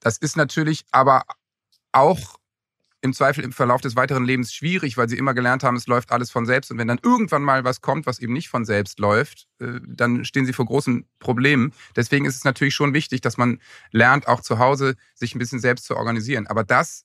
Das 0.00 0.18
ist 0.18 0.36
natürlich 0.36 0.84
aber 0.90 1.22
auch 1.92 2.40
im 3.02 3.14
Zweifel 3.14 3.42
im 3.44 3.52
Verlauf 3.52 3.80
des 3.80 3.96
weiteren 3.96 4.24
Lebens 4.24 4.52
schwierig, 4.52 4.96
weil 4.96 5.08
sie 5.08 5.16
immer 5.16 5.32
gelernt 5.32 5.62
haben, 5.62 5.76
es 5.76 5.86
läuft 5.86 6.12
alles 6.12 6.30
von 6.30 6.44
selbst. 6.44 6.70
Und 6.70 6.78
wenn 6.78 6.88
dann 6.88 7.00
irgendwann 7.02 7.42
mal 7.42 7.64
was 7.64 7.80
kommt, 7.80 8.06
was 8.06 8.18
eben 8.18 8.32
nicht 8.32 8.48
von 8.48 8.64
selbst 8.64 8.98
läuft, 8.98 9.46
äh, 9.58 9.80
dann 9.86 10.24
stehen 10.24 10.44
sie 10.44 10.52
vor 10.52 10.66
großen 10.66 11.06
Problemen. 11.18 11.72
Deswegen 11.96 12.26
ist 12.26 12.36
es 12.36 12.44
natürlich 12.44 12.74
schon 12.74 12.92
wichtig, 12.92 13.22
dass 13.22 13.38
man 13.38 13.58
lernt, 13.90 14.28
auch 14.28 14.40
zu 14.40 14.58
Hause 14.58 14.96
sich 15.14 15.34
ein 15.34 15.38
bisschen 15.38 15.60
selbst 15.60 15.86
zu 15.86 15.96
organisieren. 15.96 16.46
Aber 16.46 16.62
das 16.62 17.04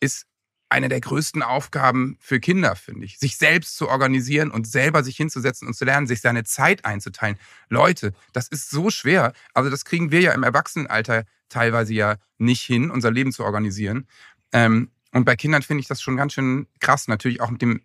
ist 0.00 0.26
eine 0.72 0.88
der 0.88 1.00
größten 1.00 1.42
Aufgaben 1.42 2.16
für 2.18 2.40
Kinder, 2.40 2.74
finde 2.76 3.04
ich. 3.04 3.18
Sich 3.18 3.36
selbst 3.36 3.76
zu 3.76 3.88
organisieren 3.88 4.50
und 4.50 4.66
selber 4.66 5.04
sich 5.04 5.16
hinzusetzen 5.16 5.68
und 5.68 5.74
zu 5.74 5.84
lernen, 5.84 6.06
sich 6.06 6.22
seine 6.22 6.44
Zeit 6.44 6.84
einzuteilen. 6.86 7.38
Leute, 7.68 8.14
das 8.32 8.48
ist 8.48 8.70
so 8.70 8.88
schwer. 8.90 9.34
Also 9.52 9.68
das 9.68 9.84
kriegen 9.84 10.10
wir 10.10 10.20
ja 10.20 10.32
im 10.32 10.42
Erwachsenenalter 10.42 11.24
teilweise 11.50 11.92
ja 11.92 12.16
nicht 12.38 12.62
hin, 12.62 12.90
unser 12.90 13.10
Leben 13.10 13.32
zu 13.32 13.44
organisieren. 13.44 14.08
Ähm, 14.52 14.90
und 15.12 15.24
bei 15.24 15.36
Kindern 15.36 15.62
finde 15.62 15.82
ich 15.82 15.88
das 15.88 16.00
schon 16.00 16.16
ganz 16.16 16.32
schön 16.32 16.66
krass. 16.80 17.06
Natürlich 17.06 17.42
auch 17.42 17.50
mit 17.50 17.60
dem 17.60 17.82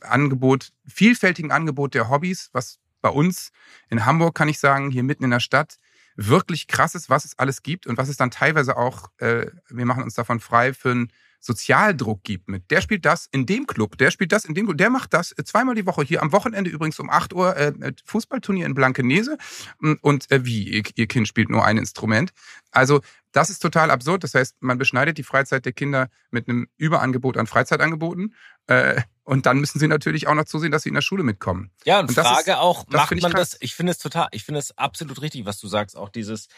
Angebot, 0.00 0.72
vielfältigen 0.86 1.52
Angebot 1.52 1.92
der 1.92 2.08
Hobbys, 2.08 2.48
was 2.52 2.78
bei 3.02 3.10
uns 3.10 3.52
in 3.90 4.06
Hamburg, 4.06 4.34
kann 4.34 4.48
ich 4.48 4.58
sagen, 4.58 4.90
hier 4.90 5.02
mitten 5.02 5.24
in 5.24 5.30
der 5.30 5.40
Stadt, 5.40 5.76
wirklich 6.16 6.66
krass 6.66 6.94
ist, 6.94 7.10
was 7.10 7.26
es 7.26 7.38
alles 7.38 7.62
gibt 7.62 7.86
und 7.86 7.98
was 7.98 8.08
es 8.08 8.16
dann 8.16 8.30
teilweise 8.30 8.76
auch, 8.76 9.10
äh, 9.18 9.46
wir 9.68 9.86
machen 9.86 10.02
uns 10.02 10.14
davon 10.14 10.40
frei, 10.40 10.72
für 10.72 10.92
ein 10.92 11.12
Sozialdruck 11.42 12.22
gibt 12.22 12.48
mit, 12.48 12.70
der 12.70 12.80
spielt 12.80 13.04
das 13.04 13.26
in 13.26 13.46
dem 13.46 13.66
Club, 13.66 13.98
der 13.98 14.10
spielt 14.10 14.32
das 14.32 14.44
in 14.44 14.54
dem 14.54 14.66
Club, 14.66 14.78
der 14.78 14.90
macht 14.90 15.12
das 15.12 15.32
äh, 15.32 15.44
zweimal 15.44 15.74
die 15.74 15.86
Woche 15.86 16.02
hier 16.02 16.22
am 16.22 16.32
Wochenende 16.32 16.70
übrigens 16.70 16.98
um 17.00 17.10
8 17.10 17.34
Uhr 17.34 17.56
äh, 17.56 17.72
Fußballturnier 18.04 18.64
in 18.64 18.74
Blankenese 18.74 19.36
hm, 19.80 19.98
und 20.00 20.30
äh, 20.30 20.44
wie, 20.44 20.68
ihr, 20.68 20.82
ihr 20.94 21.06
Kind 21.06 21.26
spielt 21.26 21.50
nur 21.50 21.64
ein 21.64 21.78
Instrument. 21.78 22.32
Also 22.70 23.00
das 23.32 23.50
ist 23.50 23.60
total 23.60 23.90
absurd. 23.90 24.24
Das 24.24 24.34
heißt, 24.34 24.56
man 24.60 24.78
beschneidet 24.78 25.18
die 25.18 25.22
Freizeit 25.22 25.64
der 25.64 25.72
Kinder 25.72 26.08
mit 26.30 26.48
einem 26.48 26.68
Überangebot 26.76 27.36
an 27.36 27.46
Freizeitangeboten. 27.46 28.34
Äh, 28.66 29.02
und 29.24 29.46
dann 29.46 29.58
müssen 29.58 29.78
sie 29.78 29.88
natürlich 29.88 30.26
auch 30.26 30.34
noch 30.34 30.44
zusehen, 30.44 30.70
dass 30.70 30.82
sie 30.82 30.90
in 30.90 30.94
der 30.94 31.02
Schule 31.02 31.22
mitkommen. 31.22 31.70
Ja, 31.84 32.00
und, 32.00 32.08
und 32.08 32.14
Frage 32.14 32.52
ist, 32.52 32.56
auch, 32.56 32.86
macht 32.88 33.20
man 33.20 33.32
das? 33.32 33.56
Ich 33.60 33.74
finde 33.74 33.92
es 33.92 33.98
total, 33.98 34.28
ich 34.32 34.44
finde 34.44 34.60
es 34.60 34.76
absolut 34.76 35.22
richtig, 35.22 35.46
was 35.46 35.58
du 35.58 35.68
sagst. 35.68 35.96
Auch 35.96 36.10
dieses, 36.10 36.48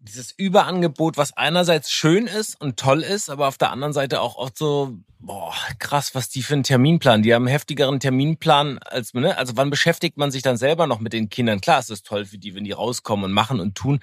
dieses 0.00 0.32
Überangebot, 0.32 1.16
was 1.16 1.36
einerseits 1.36 1.90
schön 1.90 2.26
ist 2.26 2.60
und 2.60 2.78
toll 2.78 3.02
ist, 3.02 3.30
aber 3.30 3.48
auf 3.48 3.58
der 3.58 3.72
anderen 3.72 3.92
Seite 3.92 4.20
auch 4.20 4.36
oft 4.36 4.56
so, 4.56 4.96
boah, 5.18 5.54
krass, 5.78 6.14
was 6.14 6.28
die 6.28 6.42
für 6.42 6.54
einen 6.54 6.62
Terminplan. 6.62 7.22
Die 7.22 7.34
haben 7.34 7.42
einen 7.42 7.52
heftigeren 7.52 7.98
Terminplan 7.98 8.78
als, 8.78 9.12
ne? 9.14 9.36
Also 9.36 9.56
wann 9.56 9.70
beschäftigt 9.70 10.16
man 10.16 10.30
sich 10.30 10.42
dann 10.42 10.56
selber 10.56 10.86
noch 10.86 11.00
mit 11.00 11.12
den 11.12 11.28
Kindern? 11.28 11.60
Klar, 11.60 11.80
es 11.80 11.90
ist 11.90 12.06
toll 12.06 12.24
für 12.24 12.38
die, 12.38 12.54
wenn 12.54 12.64
die 12.64 12.72
rauskommen 12.72 13.24
und 13.24 13.32
machen 13.32 13.58
und 13.60 13.74
tun. 13.74 14.00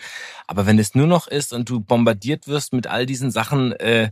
Aber 0.47 0.65
wenn 0.65 0.79
es 0.79 0.95
nur 0.95 1.07
noch 1.07 1.27
ist 1.27 1.53
und 1.53 1.69
du 1.69 1.79
bombardiert 1.79 2.47
wirst 2.47 2.73
mit 2.73 2.87
all 2.87 3.05
diesen 3.05 3.31
Sachen, 3.31 3.71
äh, 3.73 4.11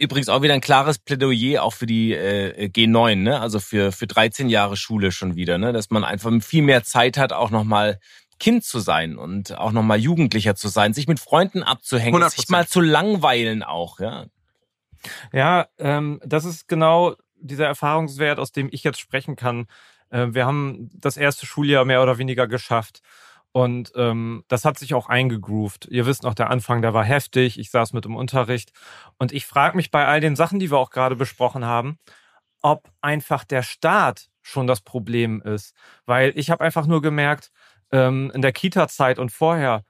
Übrigens 0.00 0.30
auch 0.30 0.40
wieder 0.40 0.54
ein 0.54 0.62
klares 0.62 0.98
Plädoyer 0.98 1.62
auch 1.62 1.74
für 1.74 1.84
die 1.84 2.14
äh, 2.14 2.70
G9, 2.70 3.16
ne? 3.16 3.38
also 3.38 3.60
für, 3.60 3.92
für 3.92 4.06
13 4.06 4.48
Jahre 4.48 4.78
Schule 4.78 5.12
schon 5.12 5.36
wieder, 5.36 5.58
ne? 5.58 5.74
dass 5.74 5.90
man 5.90 6.04
einfach 6.04 6.32
viel 6.40 6.62
mehr 6.62 6.84
Zeit 6.84 7.18
hat, 7.18 7.34
auch 7.34 7.50
nochmal 7.50 8.00
Kind 8.40 8.64
zu 8.64 8.80
sein 8.80 9.16
und 9.16 9.56
auch 9.56 9.70
nochmal 9.70 10.00
Jugendlicher 10.00 10.56
zu 10.56 10.68
sein, 10.68 10.94
sich 10.94 11.06
mit 11.06 11.20
Freunden 11.20 11.62
abzuhängen, 11.62 12.20
100%. 12.20 12.30
sich 12.30 12.48
mal 12.48 12.66
zu 12.66 12.80
langweilen 12.80 13.62
auch, 13.62 14.00
ja. 14.00 14.26
Ja, 15.32 15.68
ähm, 15.78 16.20
das 16.24 16.44
ist 16.44 16.66
genau 16.66 17.14
dieser 17.36 17.66
Erfahrungswert, 17.66 18.38
aus 18.38 18.52
dem 18.52 18.68
ich 18.72 18.82
jetzt 18.82 19.00
sprechen 19.00 19.36
kann. 19.36 19.66
Äh, 20.10 20.28
wir 20.30 20.46
haben 20.46 20.90
das 20.94 21.16
erste 21.16 21.46
Schuljahr 21.46 21.84
mehr 21.84 22.02
oder 22.02 22.18
weniger 22.18 22.46
geschafft. 22.46 23.00
Und 23.52 23.92
ähm, 23.96 24.44
das 24.48 24.64
hat 24.64 24.78
sich 24.78 24.94
auch 24.94 25.08
eingegroovt. 25.08 25.86
Ihr 25.90 26.06
wisst 26.06 26.22
noch, 26.22 26.34
der 26.34 26.50
Anfang, 26.50 26.82
der 26.82 26.94
war 26.94 27.04
heftig. 27.04 27.58
Ich 27.58 27.70
saß 27.70 27.92
mit 27.92 28.06
im 28.06 28.14
Unterricht. 28.14 28.72
Und 29.18 29.32
ich 29.32 29.46
frage 29.46 29.76
mich 29.76 29.90
bei 29.90 30.06
all 30.06 30.20
den 30.20 30.36
Sachen, 30.36 30.60
die 30.60 30.70
wir 30.70 30.78
auch 30.78 30.90
gerade 30.90 31.16
besprochen 31.16 31.64
haben, 31.64 31.98
ob 32.62 32.88
einfach 33.00 33.44
der 33.44 33.62
Start 33.62 34.28
schon 34.42 34.66
das 34.66 34.80
Problem 34.82 35.42
ist. 35.42 35.74
Weil 36.06 36.32
ich 36.36 36.50
habe 36.50 36.62
einfach 36.62 36.86
nur 36.86 37.02
gemerkt, 37.02 37.50
ähm, 37.92 38.30
in 38.34 38.42
der 38.42 38.52
Kita-Zeit 38.52 39.18
und 39.18 39.30
vorher 39.30 39.84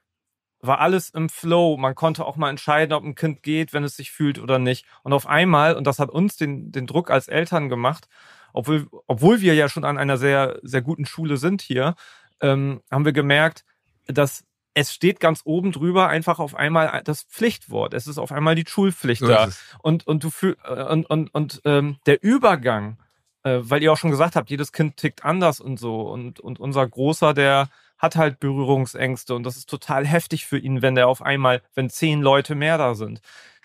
war 0.60 0.80
alles 0.80 1.10
im 1.10 1.28
Flow. 1.28 1.76
Man 1.76 1.94
konnte 1.94 2.24
auch 2.24 2.36
mal 2.36 2.50
entscheiden, 2.50 2.92
ob 2.92 3.04
ein 3.04 3.14
Kind 3.14 3.42
geht, 3.42 3.72
wenn 3.72 3.84
es 3.84 3.96
sich 3.96 4.10
fühlt 4.10 4.38
oder 4.38 4.58
nicht. 4.58 4.86
Und 5.02 5.12
auf 5.12 5.26
einmal, 5.26 5.74
und 5.74 5.86
das 5.86 5.98
hat 5.98 6.10
uns 6.10 6.36
den, 6.36 6.70
den 6.70 6.86
Druck 6.86 7.10
als 7.10 7.28
Eltern 7.28 7.68
gemacht, 7.68 8.08
obwohl, 8.52 8.88
obwohl 9.06 9.40
wir 9.40 9.54
ja 9.54 9.68
schon 9.68 9.84
an 9.84 9.96
einer 9.96 10.16
sehr, 10.16 10.58
sehr 10.62 10.82
guten 10.82 11.06
Schule 11.06 11.36
sind 11.36 11.62
hier, 11.62 11.94
ähm, 12.40 12.82
haben 12.90 13.04
wir 13.04 13.12
gemerkt, 13.12 13.64
dass 14.06 14.44
es 14.74 14.94
steht 14.94 15.18
ganz 15.18 15.42
oben 15.44 15.72
drüber 15.72 16.08
einfach 16.08 16.38
auf 16.38 16.54
einmal 16.54 17.02
das 17.04 17.22
Pflichtwort. 17.24 17.92
Es 17.92 18.06
ist 18.06 18.18
auf 18.18 18.32
einmal 18.32 18.54
die 18.54 18.64
Schulpflicht 18.66 19.20
so 19.20 19.28
da. 19.28 19.48
Und, 19.82 20.06
und 20.06 20.22
du 20.22 20.30
fühl, 20.30 20.56
äh, 20.64 20.84
und, 20.84 21.06
und, 21.06 21.34
und 21.34 21.60
ähm, 21.64 21.96
der 22.06 22.22
Übergang, 22.22 22.98
äh, 23.42 23.58
weil 23.62 23.82
ihr 23.82 23.92
auch 23.92 23.96
schon 23.96 24.10
gesagt 24.10 24.36
habt, 24.36 24.50
jedes 24.50 24.72
Kind 24.72 24.96
tickt 24.96 25.24
anders 25.24 25.60
und 25.60 25.78
so. 25.78 26.02
Und, 26.02 26.38
und 26.40 26.60
unser 26.60 26.86
Großer, 26.86 27.34
der 27.34 27.68
hat 28.00 28.16
halt 28.16 28.40
Berührungsängste 28.40 29.34
und 29.34 29.44
das 29.44 29.56
ist 29.56 29.68
total 29.68 30.06
heftig 30.06 30.46
für 30.46 30.58
ihn, 30.58 30.82
wenn 30.82 30.94
der 30.96 31.06
auf 31.06 31.22
einmal, 31.22 31.62
wenn 31.74 31.90
zehn 31.90 32.22
Leute 32.22 32.54
mehr 32.54 32.78
da 32.78 32.94
sind. 32.94 33.20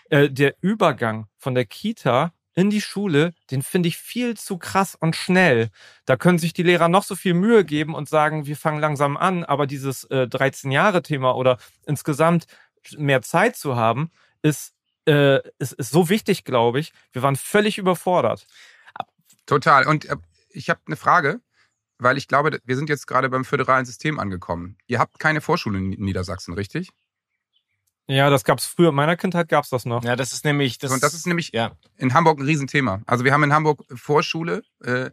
Äh, 0.09 0.29
der 0.29 0.55
Übergang 0.61 1.27
von 1.37 1.55
der 1.55 1.65
Kita 1.65 2.33
in 2.53 2.69
die 2.69 2.81
Schule, 2.81 3.33
den 3.49 3.61
finde 3.61 3.89
ich 3.89 3.97
viel 3.97 4.35
zu 4.37 4.57
krass 4.57 4.95
und 4.95 5.15
schnell. 5.15 5.69
Da 6.05 6.17
können 6.17 6.37
sich 6.37 6.53
die 6.53 6.63
Lehrer 6.63 6.89
noch 6.89 7.03
so 7.03 7.15
viel 7.15 7.33
Mühe 7.33 7.65
geben 7.65 7.95
und 7.95 8.07
sagen, 8.09 8.45
wir 8.45 8.57
fangen 8.57 8.79
langsam 8.79 9.17
an, 9.17 9.43
aber 9.43 9.67
dieses 9.67 10.03
äh, 10.05 10.27
13-Jahre-Thema 10.29 11.35
oder 11.35 11.57
insgesamt 11.85 12.45
mehr 12.97 13.21
Zeit 13.21 13.55
zu 13.55 13.75
haben, 13.75 14.11
ist, 14.41 14.73
äh, 15.07 15.39
ist, 15.59 15.73
ist 15.73 15.91
so 15.91 16.09
wichtig, 16.09 16.43
glaube 16.43 16.79
ich. 16.79 16.93
Wir 17.13 17.23
waren 17.23 17.35
völlig 17.35 17.77
überfordert. 17.77 18.45
Total. 19.45 19.87
Und 19.87 20.05
äh, 20.05 20.17
ich 20.49 20.69
habe 20.69 20.81
eine 20.87 20.95
Frage, 20.95 21.41
weil 21.97 22.17
ich 22.17 22.27
glaube, 22.27 22.59
wir 22.63 22.75
sind 22.75 22.89
jetzt 22.89 23.07
gerade 23.07 23.29
beim 23.29 23.45
föderalen 23.45 23.85
System 23.85 24.19
angekommen. 24.19 24.77
Ihr 24.87 24.99
habt 24.99 25.19
keine 25.19 25.41
Vorschule 25.41 25.77
in 25.77 25.89
Niedersachsen, 25.89 26.53
richtig? 26.53 26.89
Ja, 28.07 28.29
das 28.29 28.43
gab's 28.43 28.65
früher. 28.65 28.89
In 28.89 28.95
meiner 28.95 29.17
Kindheit 29.17 29.49
gab's 29.49 29.69
das 29.69 29.85
noch. 29.85 30.03
Ja, 30.03 30.15
das 30.15 30.31
ist 30.31 30.45
nämlich 30.45 30.77
das. 30.77 30.91
Und 30.91 31.01
das 31.01 31.13
ist 31.13 31.25
nämlich 31.25 31.51
ja. 31.53 31.71
in 31.97 32.13
Hamburg 32.13 32.39
ein 32.39 32.45
Riesenthema. 32.45 33.01
Also 33.07 33.23
wir 33.23 33.33
haben 33.33 33.43
in 33.43 33.53
Hamburg 33.53 33.83
Vorschule, 33.95 34.61
äh, 34.85 35.11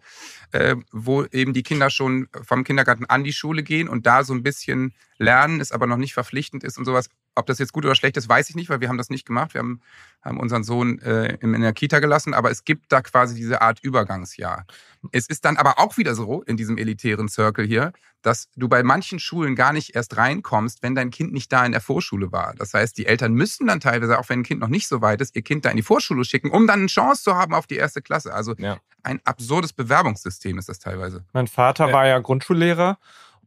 äh, 0.53 0.77
wo 0.93 1.25
eben 1.25 1.53
die 1.53 1.63
Kinder 1.63 1.91
schon 1.91 2.29
vom 2.47 2.65
Kindergarten 2.65 3.07
an 3.07 3.25
die 3.25 3.33
Schule 3.33 3.63
gehen 3.63 3.89
und 3.89 4.07
da 4.07 4.25
so 4.25 4.35
ein 4.35 4.43
bisschen 4.43 4.95
lernen, 5.19 5.61
es 5.61 5.73
aber 5.73 5.87
noch 5.87 5.97
nicht 5.97 6.15
verpflichtend 6.15 6.65
ist 6.65 6.79
und 6.79 6.85
sowas. 6.85 7.09
Ob 7.35 7.47
das 7.47 7.59
jetzt 7.59 7.73
gut 7.73 7.87
oder 7.87 7.95
schlecht 7.95 8.19
ist, 8.19 8.29
weiß 8.29 8.51
ich 8.51 8.57
nicht, 8.57 8.69
weil 8.69 8.81
wir 8.81 8.91
haben 8.91 8.99
das 8.99 9.09
nicht 9.09 9.25
gemacht. 9.25 9.55
Wir 9.55 9.61
haben, 9.61 9.81
haben 10.23 10.39
unseren 10.39 10.65
Sohn 10.65 10.99
äh, 10.99 11.39
in 11.41 11.59
der 11.63 11.73
Kita 11.73 11.99
gelassen, 12.01 12.35
aber 12.35 12.51
es 12.51 12.65
gibt 12.65 12.93
da 12.93 13.01
quasi 13.01 13.35
diese 13.35 13.63
Art 13.63 13.81
Übergangsjahr. 13.81 14.67
Es 15.13 15.27
ist 15.27 15.47
dann 15.47 15.57
aber 15.57 15.79
auch 15.79 15.97
wieder 15.97 16.15
so 16.15 16.43
in 16.43 16.59
diesem 16.59 16.77
elitären 16.77 17.29
Circle 17.29 17.67
hier, 17.67 17.93
dass 18.23 18.49
du 18.55 18.69
bei 18.69 18.83
manchen 18.83 19.19
Schulen 19.19 19.55
gar 19.55 19.73
nicht 19.73 19.95
erst 19.95 20.17
reinkommst, 20.17 20.83
wenn 20.83 20.95
dein 20.95 21.11
Kind 21.11 21.33
nicht 21.33 21.53
da 21.53 21.65
in 21.67 21.73
der 21.73 21.81
Vorschule 21.81 22.33
war. 22.33 22.55
Das 22.57 22.73
heißt, 22.73 22.97
die 22.97 23.07
Eltern 23.07 23.35
müssen 23.35 23.67
dann 23.67 23.81
teilweise, 23.81 24.19
auch 24.19 24.29
wenn 24.29 24.41
ein 24.41 24.45
Kind 24.45 24.61
noch 24.61 24.69
nicht 24.69 24.87
so 24.87 25.01
weit 25.01 25.21
ist, 25.21 25.35
ihr 25.35 25.43
Kind 25.43 25.65
da 25.65 25.71
in 25.71 25.77
die 25.77 25.83
Vorschule 25.83 26.25
schicken, 26.25 26.51
um 26.51 26.67
dann 26.67 26.81
eine 26.81 26.89
Chance 26.89 27.25
zu 27.25 27.35
haben 27.35 27.55
auf 27.55 27.67
die 27.67 27.77
erste 27.77 28.01
Klasse. 28.01 28.33
Also 28.33 28.55
ja. 28.59 28.79
ein 29.03 29.21
absurdes 29.63 29.73
Bewerbungssystem 29.73 30.59
ist 30.59 30.69
das 30.69 30.79
teilweise. 30.79 31.25
Mein 31.33 31.47
Vater 31.47 31.89
ja. 31.89 31.93
war 31.93 32.07
ja 32.07 32.19
Grundschullehrer 32.19 32.99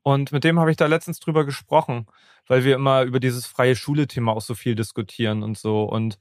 und 0.03 0.31
mit 0.31 0.43
dem 0.43 0.59
habe 0.59 0.71
ich 0.71 0.77
da 0.77 0.85
letztens 0.85 1.19
drüber 1.19 1.45
gesprochen, 1.45 2.07
weil 2.47 2.63
wir 2.63 2.75
immer 2.75 3.03
über 3.03 3.19
dieses 3.19 3.45
freie 3.45 3.75
Schule-Thema 3.75 4.31
auch 4.31 4.41
so 4.41 4.55
viel 4.55 4.75
diskutieren 4.75 5.43
und 5.43 5.57
so. 5.57 5.83
Und 5.83 6.19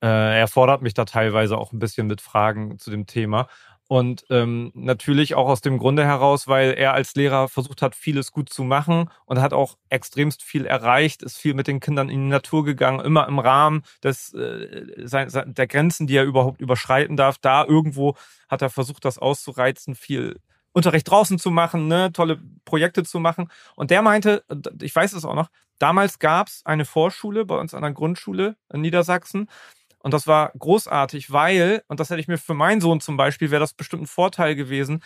äh, 0.00 0.40
er 0.40 0.48
fordert 0.48 0.82
mich 0.82 0.94
da 0.94 1.04
teilweise 1.04 1.58
auch 1.58 1.72
ein 1.72 1.78
bisschen 1.78 2.06
mit 2.06 2.20
Fragen 2.20 2.78
zu 2.78 2.90
dem 2.90 3.06
Thema. 3.06 3.48
Und 3.92 4.24
ähm, 4.30 4.72
natürlich 4.72 5.34
auch 5.34 5.48
aus 5.48 5.60
dem 5.60 5.76
Grunde 5.76 6.02
heraus, 6.02 6.48
weil 6.48 6.72
er 6.72 6.94
als 6.94 7.14
Lehrer 7.14 7.50
versucht 7.50 7.82
hat, 7.82 7.94
vieles 7.94 8.32
gut 8.32 8.48
zu 8.48 8.64
machen 8.64 9.10
und 9.26 9.42
hat 9.42 9.52
auch 9.52 9.76
extremst 9.90 10.42
viel 10.42 10.64
erreicht, 10.64 11.22
ist 11.22 11.36
viel 11.36 11.52
mit 11.52 11.66
den 11.66 11.78
Kindern 11.78 12.08
in 12.08 12.22
die 12.22 12.30
Natur 12.30 12.64
gegangen, 12.64 13.00
immer 13.00 13.28
im 13.28 13.38
Rahmen 13.38 13.82
des, 14.02 14.32
äh, 14.32 15.44
der 15.44 15.66
Grenzen, 15.66 16.06
die 16.06 16.16
er 16.16 16.24
überhaupt 16.24 16.62
überschreiten 16.62 17.18
darf. 17.18 17.36
Da 17.36 17.66
irgendwo 17.66 18.16
hat 18.48 18.62
er 18.62 18.70
versucht, 18.70 19.04
das 19.04 19.18
auszureizen, 19.18 19.94
viel 19.94 20.40
Unterricht 20.72 21.10
draußen 21.10 21.38
zu 21.38 21.50
machen, 21.50 21.86
ne, 21.86 22.14
tolle 22.14 22.40
Projekte 22.64 23.02
zu 23.02 23.20
machen. 23.20 23.50
Und 23.76 23.90
der 23.90 24.00
meinte, 24.00 24.42
ich 24.80 24.96
weiß 24.96 25.12
es 25.12 25.26
auch 25.26 25.34
noch, 25.34 25.50
damals 25.78 26.18
gab 26.18 26.48
es 26.48 26.62
eine 26.64 26.86
Vorschule 26.86 27.44
bei 27.44 27.58
uns 27.58 27.74
an 27.74 27.82
der 27.82 27.92
Grundschule 27.92 28.56
in 28.72 28.80
Niedersachsen. 28.80 29.50
Und 30.02 30.12
das 30.12 30.26
war 30.26 30.52
großartig, 30.58 31.32
weil, 31.32 31.82
und 31.88 32.00
das 32.00 32.10
hätte 32.10 32.20
ich 32.20 32.28
mir 32.28 32.38
für 32.38 32.54
meinen 32.54 32.80
Sohn 32.80 33.00
zum 33.00 33.16
Beispiel, 33.16 33.50
wäre 33.50 33.60
das 33.60 33.74
bestimmt 33.74 34.02
ein 34.02 34.06
Vorteil 34.06 34.54
gewesen, 34.54 35.02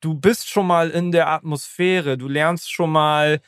du 0.00 0.14
bist 0.14 0.48
schon 0.48 0.66
mal 0.66 0.90
in 0.90 1.12
der 1.12 1.28
Atmosphäre, 1.28 2.18
du 2.18 2.28
lernst 2.28 2.72
schon 2.72 2.90
mal, 2.90 3.40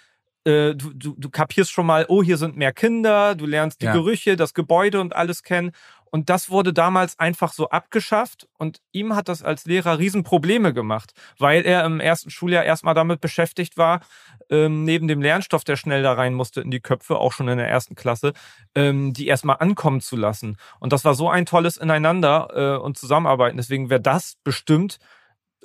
äh, 0.45 0.75
du, 0.75 0.93
du, 0.93 1.15
du 1.17 1.31
kapierst 1.31 1.71
schon 1.71 1.87
mal, 1.87 2.07
oh, 2.09 2.23
hier 2.23 2.37
sind 2.37 2.57
mehr 2.57 2.73
Kinder, 2.73 3.35
du 3.35 3.47
lernst 3.47 3.81
die 3.81 3.87
ja. 3.87 3.93
Gerüche, 3.93 4.37
das 4.37 4.55
Gebäude 4.55 5.01
und 5.01 5.15
alles 5.17 5.43
kennen. 5.43 5.73
Und 6.13 6.29
das 6.29 6.51
wurde 6.51 6.75
damals 6.75 7.19
einfach 7.19 7.55
so 7.55 7.71
abgeschafft 7.71 8.47
und 8.59 8.83
ihm 8.93 9.17
hat 9.17 9.29
das 9.29 9.43
als 9.43 9.65
Lehrer 9.65 9.99
Riesenprobleme 9.99 10.75
gemacht, 10.75 11.15
weil 11.39 11.65
er 11.65 11.87
im 11.87 12.01
ersten 12.01 12.29
Schuljahr 12.29 12.65
erstmal 12.65 12.93
damit 12.93 13.23
beschäftigt 13.23 13.79
war, 13.79 14.03
ähm, 14.51 14.85
neben 14.85 15.09
dem 15.09 15.23
Lernstoff, 15.23 15.65
der 15.65 15.77
schnell 15.77 16.03
da 16.03 16.13
rein 16.13 16.35
musste 16.35 16.61
in 16.61 16.71
die 16.71 16.81
Köpfe, 16.81 17.17
auch 17.17 17.33
schon 17.33 17.49
in 17.49 17.57
der 17.57 17.69
ersten 17.69 17.95
Klasse, 17.95 18.35
ähm, 18.75 19.15
die 19.15 19.27
erstmal 19.27 19.57
ankommen 19.59 20.03
zu 20.03 20.17
lassen. 20.17 20.59
Und 20.81 20.93
das 20.93 21.07
war 21.07 21.15
so 21.15 21.31
ein 21.31 21.47
tolles 21.47 21.79
Ineinander 21.79 22.49
äh, 22.53 22.79
und 22.79 22.99
Zusammenarbeiten. 22.99 23.57
Deswegen 23.57 23.89
wäre 23.89 24.03
das 24.03 24.37
bestimmt 24.45 24.99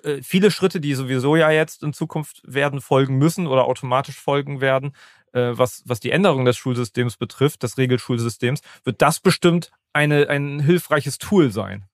äh, 0.04 0.22
viele 0.24 0.50
Schritte, 0.50 0.80
die 0.80 0.94
sowieso 0.94 1.36
ja 1.36 1.52
jetzt 1.52 1.84
in 1.84 1.92
Zukunft 1.92 2.42
werden 2.46 2.80
folgen 2.80 3.18
müssen 3.18 3.48
oder 3.48 3.66
automatisch 3.66 4.18
folgen 4.18 4.62
werden, 4.62 4.94
was, 5.58 5.84
was 5.86 6.00
die 6.00 6.12
Änderung 6.12 6.46
des 6.46 6.58
Schulsystems 6.58 7.18
betrifft, 7.18 7.64
des 7.64 7.78
Regelschulsystems, 7.78 8.62
wird 8.84 9.02
das 9.02 9.20
bestimmt 9.20 9.72
eine, 9.94 10.30
ein 10.30 10.60
hilfreiches 10.60 11.18
Tool 11.18 11.52
sein. 11.52 11.86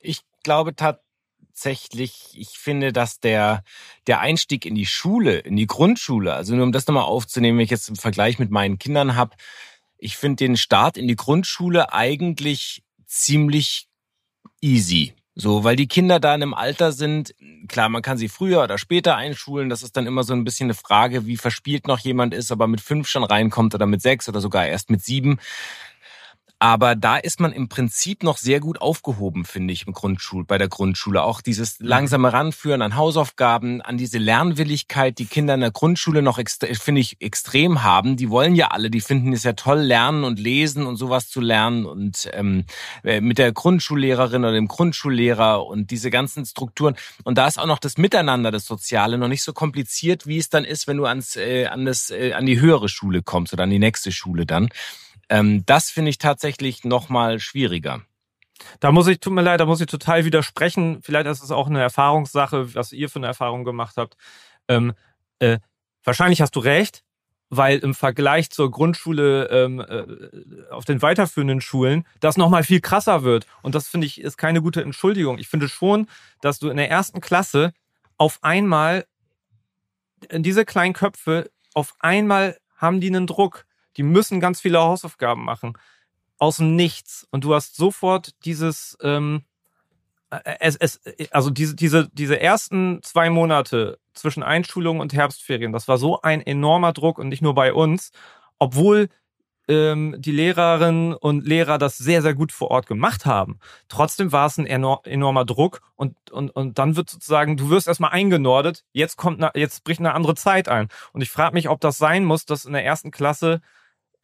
Ich 0.00 0.20
glaube 0.42 0.74
tatsächlich, 0.74 2.34
ich 2.34 2.58
finde, 2.58 2.92
dass 2.92 3.20
der, 3.20 3.62
der 4.06 4.20
Einstieg 4.20 4.66
in 4.66 4.74
die 4.74 4.86
Schule, 4.86 5.38
in 5.38 5.56
die 5.56 5.66
Grundschule, 5.66 6.34
also 6.34 6.54
nur 6.54 6.64
um 6.64 6.72
das 6.72 6.86
nochmal 6.86 7.04
aufzunehmen, 7.04 7.58
wenn 7.58 7.64
ich 7.64 7.70
jetzt 7.70 7.88
im 7.88 7.96
Vergleich 7.96 8.38
mit 8.38 8.50
meinen 8.50 8.78
Kindern 8.78 9.16
habe, 9.16 9.36
ich 9.98 10.16
finde 10.16 10.44
den 10.44 10.56
Start 10.56 10.96
in 10.96 11.08
die 11.08 11.16
Grundschule 11.16 11.92
eigentlich 11.92 12.82
ziemlich 13.06 13.88
easy. 14.60 15.14
So, 15.36 15.64
weil 15.64 15.74
die 15.74 15.88
Kinder 15.88 16.20
da 16.20 16.32
in 16.34 16.42
einem 16.42 16.54
Alter 16.54 16.92
sind, 16.92 17.34
klar, 17.66 17.88
man 17.88 18.02
kann 18.02 18.16
sie 18.16 18.28
früher 18.28 18.62
oder 18.62 18.78
später 18.78 19.16
einschulen, 19.16 19.68
das 19.68 19.82
ist 19.82 19.96
dann 19.96 20.06
immer 20.06 20.22
so 20.22 20.32
ein 20.32 20.44
bisschen 20.44 20.66
eine 20.66 20.74
Frage, 20.74 21.26
wie 21.26 21.36
verspielt 21.36 21.88
noch 21.88 21.98
jemand 21.98 22.32
ist, 22.34 22.52
aber 22.52 22.68
mit 22.68 22.80
fünf 22.80 23.08
schon 23.08 23.24
reinkommt 23.24 23.74
oder 23.74 23.86
mit 23.86 24.00
sechs 24.00 24.28
oder 24.28 24.40
sogar 24.40 24.66
erst 24.66 24.90
mit 24.90 25.02
sieben. 25.02 25.40
Aber 26.64 26.94
da 26.94 27.18
ist 27.18 27.40
man 27.40 27.52
im 27.52 27.68
Prinzip 27.68 28.22
noch 28.22 28.38
sehr 28.38 28.58
gut 28.58 28.80
aufgehoben, 28.80 29.44
finde 29.44 29.74
ich, 29.74 29.86
im 29.86 29.92
Grundschul, 29.92 30.46
bei 30.46 30.56
der 30.56 30.68
Grundschule. 30.68 31.22
Auch 31.22 31.42
dieses 31.42 31.78
mhm. 31.78 31.88
langsame 31.88 32.32
Ranführen 32.32 32.80
an 32.80 32.96
Hausaufgaben, 32.96 33.82
an 33.82 33.98
diese 33.98 34.16
Lernwilligkeit, 34.16 35.18
die 35.18 35.26
Kinder 35.26 35.52
in 35.52 35.60
der 35.60 35.72
Grundschule 35.72 36.22
noch, 36.22 36.40
finde 36.80 37.02
ich, 37.02 37.20
extrem 37.20 37.82
haben. 37.82 38.16
Die 38.16 38.30
wollen 38.30 38.54
ja 38.54 38.68
alle, 38.68 38.88
die 38.88 39.02
finden 39.02 39.34
es 39.34 39.42
ja 39.42 39.52
toll, 39.52 39.80
lernen 39.80 40.24
und 40.24 40.38
lesen 40.38 40.86
und 40.86 40.96
sowas 40.96 41.28
zu 41.28 41.42
lernen 41.42 41.84
und 41.84 42.30
ähm, 42.32 42.64
äh, 43.02 43.20
mit 43.20 43.36
der 43.36 43.52
Grundschullehrerin 43.52 44.42
oder 44.42 44.54
dem 44.54 44.68
Grundschullehrer 44.68 45.66
und 45.66 45.90
diese 45.90 46.08
ganzen 46.08 46.46
Strukturen. 46.46 46.96
Und 47.24 47.36
da 47.36 47.46
ist 47.46 47.58
auch 47.58 47.66
noch 47.66 47.78
das 47.78 47.98
Miteinander, 47.98 48.50
das 48.50 48.64
Soziale, 48.64 49.18
noch 49.18 49.28
nicht 49.28 49.42
so 49.42 49.52
kompliziert, 49.52 50.26
wie 50.26 50.38
es 50.38 50.48
dann 50.48 50.64
ist, 50.64 50.86
wenn 50.86 50.96
du 50.96 51.04
ans, 51.04 51.36
äh, 51.36 51.66
an, 51.66 51.84
das, 51.84 52.08
äh, 52.08 52.32
an 52.32 52.46
die 52.46 52.58
höhere 52.58 52.88
Schule 52.88 53.20
kommst 53.20 53.52
oder 53.52 53.64
an 53.64 53.70
die 53.70 53.78
nächste 53.78 54.12
Schule 54.12 54.46
dann. 54.46 54.70
Ähm, 55.34 55.66
das 55.66 55.90
finde 55.90 56.10
ich 56.10 56.18
tatsächlich 56.18 56.84
nochmal 56.84 57.40
schwieriger. 57.40 58.02
Da 58.78 58.92
muss 58.92 59.08
ich, 59.08 59.18
tut 59.18 59.32
mir 59.32 59.42
leid, 59.42 59.58
da 59.58 59.66
muss 59.66 59.80
ich 59.80 59.88
total 59.88 60.24
widersprechen. 60.24 61.02
Vielleicht 61.02 61.26
ist 61.26 61.42
es 61.42 61.50
auch 61.50 61.66
eine 61.66 61.80
Erfahrungssache, 61.80 62.72
was 62.76 62.92
ihr 62.92 63.08
für 63.08 63.18
eine 63.18 63.26
Erfahrung 63.26 63.64
gemacht 63.64 63.96
habt. 63.96 64.16
Ähm, 64.68 64.92
äh, 65.40 65.58
wahrscheinlich 66.04 66.40
hast 66.40 66.54
du 66.54 66.60
recht, 66.60 67.02
weil 67.50 67.78
im 67.78 67.94
Vergleich 67.94 68.50
zur 68.50 68.70
Grundschule 68.70 69.48
ähm, 69.48 69.80
äh, 69.80 70.70
auf 70.70 70.84
den 70.84 71.02
weiterführenden 71.02 71.60
Schulen 71.60 72.06
das 72.20 72.36
nochmal 72.36 72.62
viel 72.62 72.80
krasser 72.80 73.24
wird. 73.24 73.48
Und 73.62 73.74
das 73.74 73.88
finde 73.88 74.06
ich 74.06 74.20
ist 74.20 74.36
keine 74.36 74.62
gute 74.62 74.82
Entschuldigung. 74.82 75.38
Ich 75.38 75.48
finde 75.48 75.68
schon, 75.68 76.06
dass 76.42 76.60
du 76.60 76.68
in 76.68 76.76
der 76.76 76.90
ersten 76.90 77.20
Klasse 77.20 77.72
auf 78.18 78.38
einmal 78.42 79.04
in 80.30 80.44
diese 80.44 80.64
kleinen 80.64 80.94
Köpfe 80.94 81.50
auf 81.74 81.96
einmal 81.98 82.56
haben 82.76 83.00
die 83.00 83.08
einen 83.08 83.26
Druck 83.26 83.66
die 83.96 84.02
müssen 84.02 84.40
ganz 84.40 84.60
viele 84.60 84.80
Hausaufgaben 84.80 85.44
machen. 85.44 85.78
Aus 86.38 86.56
dem 86.56 86.76
Nichts. 86.76 87.26
Und 87.30 87.44
du 87.44 87.54
hast 87.54 87.76
sofort 87.76 88.34
dieses, 88.44 88.98
ähm, 89.02 89.44
äh, 90.30 90.56
es, 90.60 90.76
es, 90.76 91.00
also 91.30 91.50
diese, 91.50 91.74
diese, 91.74 92.08
diese 92.12 92.40
ersten 92.40 93.02
zwei 93.02 93.30
Monate 93.30 93.98
zwischen 94.14 94.42
Einschulung 94.42 95.00
und 95.00 95.12
Herbstferien, 95.12 95.72
das 95.72 95.88
war 95.88 95.98
so 95.98 96.20
ein 96.22 96.40
enormer 96.40 96.92
Druck 96.92 97.18
und 97.18 97.28
nicht 97.28 97.42
nur 97.42 97.54
bei 97.54 97.72
uns, 97.72 98.10
obwohl 98.58 99.08
ähm, 99.68 100.16
die 100.18 100.32
Lehrerinnen 100.32 101.14
und 101.14 101.46
Lehrer 101.46 101.78
das 101.78 101.96
sehr, 101.98 102.22
sehr 102.22 102.34
gut 102.34 102.52
vor 102.52 102.70
Ort 102.70 102.86
gemacht 102.86 103.26
haben. 103.26 103.58
Trotzdem 103.88 104.32
war 104.32 104.46
es 104.46 104.58
ein 104.58 104.66
enormer 104.66 105.44
Druck 105.44 105.80
und, 105.96 106.30
und, 106.30 106.50
und 106.50 106.78
dann 106.78 106.96
wird 106.96 107.08
sozusagen, 107.08 107.56
du 107.56 107.70
wirst 107.70 107.88
erstmal 107.88 108.10
eingenordet, 108.10 108.84
jetzt 108.92 109.16
kommt, 109.16 109.42
jetzt 109.54 109.84
bricht 109.84 110.00
eine 110.00 110.14
andere 110.14 110.34
Zeit 110.34 110.68
ein. 110.68 110.88
Und 111.12 111.22
ich 111.22 111.30
frage 111.30 111.54
mich, 111.54 111.68
ob 111.68 111.80
das 111.80 111.98
sein 111.98 112.24
muss, 112.24 112.44
dass 112.44 112.64
in 112.66 112.72
der 112.72 112.84
ersten 112.84 113.10
Klasse 113.10 113.60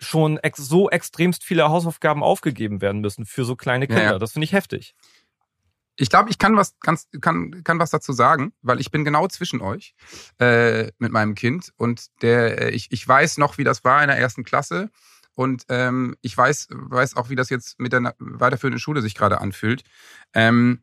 schon 0.00 0.38
ex 0.38 0.58
so 0.58 0.90
extremst 0.90 1.44
viele 1.44 1.68
Hausaufgaben 1.68 2.22
aufgegeben 2.22 2.80
werden 2.80 3.00
müssen 3.00 3.26
für 3.26 3.44
so 3.44 3.56
kleine 3.56 3.86
Kinder. 3.86 4.02
Ja, 4.02 4.12
ja. 4.12 4.18
Das 4.18 4.32
finde 4.32 4.44
ich 4.44 4.52
heftig. 4.52 4.94
Ich 5.96 6.08
glaube, 6.08 6.30
ich 6.30 6.38
kann 6.38 6.56
was, 6.56 6.78
ganz, 6.80 7.08
kann, 7.20 7.62
kann 7.62 7.78
was 7.78 7.90
dazu 7.90 8.12
sagen, 8.12 8.52
weil 8.62 8.80
ich 8.80 8.90
bin 8.90 9.04
genau 9.04 9.28
zwischen 9.28 9.60
euch 9.60 9.94
äh, 10.38 10.90
mit 10.98 11.12
meinem 11.12 11.34
Kind 11.34 11.72
und 11.76 12.06
der, 12.22 12.68
äh, 12.68 12.70
ich, 12.70 12.90
ich 12.90 13.06
weiß 13.06 13.36
noch, 13.36 13.58
wie 13.58 13.64
das 13.64 13.84
war 13.84 14.02
in 14.02 14.08
der 14.08 14.16
ersten 14.16 14.42
Klasse 14.44 14.90
und 15.34 15.64
ähm, 15.68 16.16
ich 16.22 16.36
weiß, 16.36 16.68
weiß 16.70 17.16
auch, 17.16 17.28
wie 17.28 17.36
das 17.36 17.50
jetzt 17.50 17.78
mit 17.78 17.92
der 17.92 18.14
weiterführenden 18.18 18.80
Schule 18.80 19.02
sich 19.02 19.14
gerade 19.14 19.40
anfühlt. 19.40 19.82
Ähm, 20.32 20.82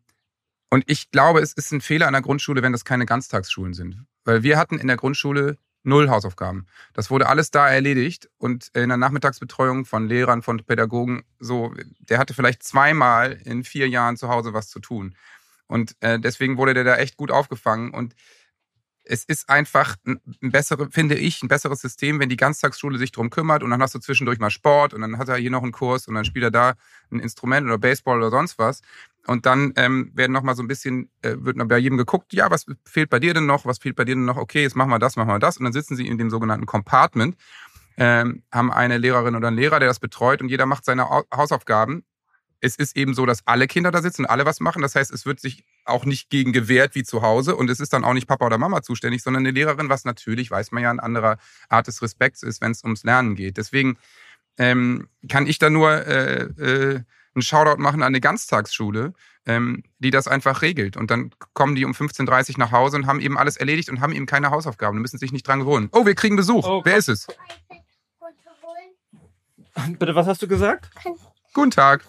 und 0.69 0.83
ich 0.87 1.11
glaube, 1.11 1.39
es 1.39 1.53
ist 1.53 1.71
ein 1.71 1.81
Fehler 1.81 2.07
an 2.07 2.13
der 2.13 2.21
Grundschule, 2.21 2.61
wenn 2.61 2.71
das 2.73 2.85
keine 2.85 3.05
Ganztagsschulen 3.05 3.73
sind. 3.73 4.03
Weil 4.25 4.43
wir 4.43 4.57
hatten 4.57 4.77
in 4.77 4.87
der 4.87 4.97
Grundschule 4.97 5.57
Null 5.87 6.09
Hausaufgaben. 6.09 6.67
Das 6.93 7.09
wurde 7.09 7.27
alles 7.27 7.49
da 7.49 7.69
erledigt 7.69 8.29
und 8.37 8.69
in 8.73 8.89
der 8.89 8.97
Nachmittagsbetreuung 8.97 9.85
von 9.85 10.07
Lehrern, 10.07 10.41
von 10.41 10.57
Pädagogen, 10.57 11.23
so, 11.39 11.73
der 11.99 12.19
hatte 12.19 12.33
vielleicht 12.33 12.61
zweimal 12.61 13.39
in 13.45 13.63
vier 13.63 13.87
Jahren 13.87 14.17
zu 14.17 14.27
Hause 14.27 14.53
was 14.53 14.69
zu 14.69 14.81
tun. 14.81 15.15
Und 15.67 15.95
äh, 16.01 16.19
deswegen 16.19 16.57
wurde 16.57 16.73
der 16.73 16.83
da 16.83 16.97
echt 16.97 17.15
gut 17.15 17.31
aufgefangen. 17.31 17.93
Und 17.93 18.15
es 19.09 19.23
ist 19.23 19.49
einfach 19.49 19.95
ein, 20.05 20.19
bessere, 20.41 20.89
finde 20.91 21.15
ich, 21.15 21.41
ein 21.41 21.47
besseres 21.47 21.81
System, 21.81 22.19
wenn 22.19 22.29
die 22.29 22.37
Ganztagsschule 22.37 22.97
sich 22.97 23.11
drum 23.11 23.29
kümmert 23.29 23.63
und 23.63 23.69
dann 23.69 23.81
hast 23.81 23.95
du 23.95 23.99
zwischendurch 23.99 24.39
mal 24.39 24.49
Sport 24.49 24.93
und 24.93 25.01
dann 25.01 25.17
hat 25.17 25.29
er 25.29 25.37
hier 25.37 25.51
noch 25.51 25.63
einen 25.63 25.71
Kurs 25.71 26.07
und 26.07 26.15
dann 26.15 26.25
spielt 26.25 26.43
er 26.43 26.51
da 26.51 26.73
ein 27.11 27.19
Instrument 27.19 27.65
oder 27.65 27.77
Baseball 27.77 28.17
oder 28.17 28.29
sonst 28.29 28.57
was. 28.57 28.81
Und 29.25 29.45
dann 29.45 29.73
ähm, 29.75 30.11
werden 30.13 30.31
noch 30.31 30.43
mal 30.43 30.55
so 30.55 30.63
ein 30.63 30.67
bisschen, 30.67 31.09
äh, 31.21 31.35
wird 31.39 31.57
bei 31.67 31.77
jedem 31.77 31.97
geguckt, 31.97 32.33
ja, 32.33 32.49
was 32.49 32.65
fehlt 32.85 33.09
bei 33.09 33.19
dir 33.19 33.33
denn 33.33 33.45
noch, 33.45 33.65
was 33.65 33.79
fehlt 33.79 33.95
bei 33.95 34.05
dir 34.05 34.15
denn 34.15 34.25
noch, 34.25 34.37
okay, 34.37 34.63
jetzt 34.63 34.75
machen 34.75 34.89
wir 34.89 34.99
das, 34.99 35.15
machen 35.15 35.29
wir 35.29 35.39
das. 35.39 35.57
Und 35.57 35.65
dann 35.65 35.73
sitzen 35.73 35.95
sie 35.95 36.07
in 36.07 36.17
dem 36.17 36.29
sogenannten 36.29 36.65
Compartment, 36.65 37.35
ähm, 37.97 38.43
haben 38.51 38.71
eine 38.71 38.97
Lehrerin 38.97 39.35
oder 39.35 39.49
einen 39.49 39.57
Lehrer, 39.57 39.79
der 39.79 39.89
das 39.89 39.99
betreut 39.99 40.41
und 40.41 40.49
jeder 40.49 40.65
macht 40.65 40.85
seine 40.85 41.09
Hausaufgaben 41.33 42.03
es 42.59 42.75
ist 42.75 42.97
eben 42.97 43.13
so, 43.13 43.25
dass 43.25 43.45
alle 43.45 43.67
Kinder 43.67 43.91
da 43.91 44.01
sitzen 44.01 44.23
und 44.23 44.29
alle 44.31 44.45
was 44.45 44.59
machen. 44.59 44.81
Das 44.81 44.95
heißt, 44.95 45.11
es 45.11 45.25
wird 45.25 45.39
sich 45.39 45.63
auch 45.87 46.05
nicht 46.05 46.29
gegen 46.29 46.53
gewehrt 46.53 46.95
wie 46.95 47.03
zu 47.03 47.21
Hause 47.21 47.55
und 47.55 47.69
es 47.69 47.79
ist 47.79 47.93
dann 47.93 48.03
auch 48.03 48.13
nicht 48.13 48.27
Papa 48.27 48.45
oder 48.45 48.57
Mama 48.57 48.81
zuständig, 48.81 49.23
sondern 49.23 49.41
eine 49.41 49.51
Lehrerin, 49.51 49.89
was 49.89 50.05
natürlich, 50.05 50.51
weiß 50.51 50.71
man 50.71 50.83
ja, 50.83 50.91
ein 50.91 50.99
anderer 50.99 51.37
Art 51.69 51.87
des 51.87 52.01
Respekts 52.01 52.43
ist, 52.43 52.61
wenn 52.61 52.71
es 52.71 52.83
ums 52.83 53.03
Lernen 53.03 53.35
geht. 53.35 53.57
Deswegen 53.57 53.97
ähm, 54.57 55.07
kann 55.29 55.47
ich 55.47 55.59
da 55.59 55.69
nur 55.69 55.91
äh, 55.91 56.43
äh, 56.43 57.01
einen 57.35 57.41
Shoutout 57.41 57.81
machen 57.81 58.01
an 58.01 58.07
eine 58.07 58.21
Ganztagsschule, 58.21 59.13
ähm, 59.45 59.83
die 59.99 60.11
das 60.11 60.27
einfach 60.27 60.61
regelt. 60.61 60.97
Und 60.97 61.11
dann 61.11 61.31
kommen 61.53 61.75
die 61.75 61.85
um 61.85 61.91
15.30 61.91 62.53
Uhr 62.53 62.59
nach 62.59 62.71
Hause 62.71 62.97
und 62.97 63.07
haben 63.07 63.19
eben 63.19 63.37
alles 63.37 63.57
erledigt 63.57 63.89
und 63.89 64.01
haben 64.01 64.13
eben 64.13 64.25
keine 64.25 64.49
Hausaufgaben 64.49 64.97
und 64.97 65.01
müssen 65.01 65.19
sich 65.19 65.31
nicht 65.31 65.47
dran 65.47 65.59
gewöhnen. 65.59 65.89
Oh, 65.91 66.05
wir 66.05 66.15
kriegen 66.15 66.35
Besuch. 66.35 66.67
Oh, 66.67 66.81
Wer 66.83 66.97
ist 66.97 67.09
es? 67.09 67.27
Bitte, 69.99 70.15
was 70.15 70.25
hast 70.25 70.41
du 70.41 70.47
gesagt? 70.47 70.89
Guten 71.53 71.71
Tag. 71.71 72.03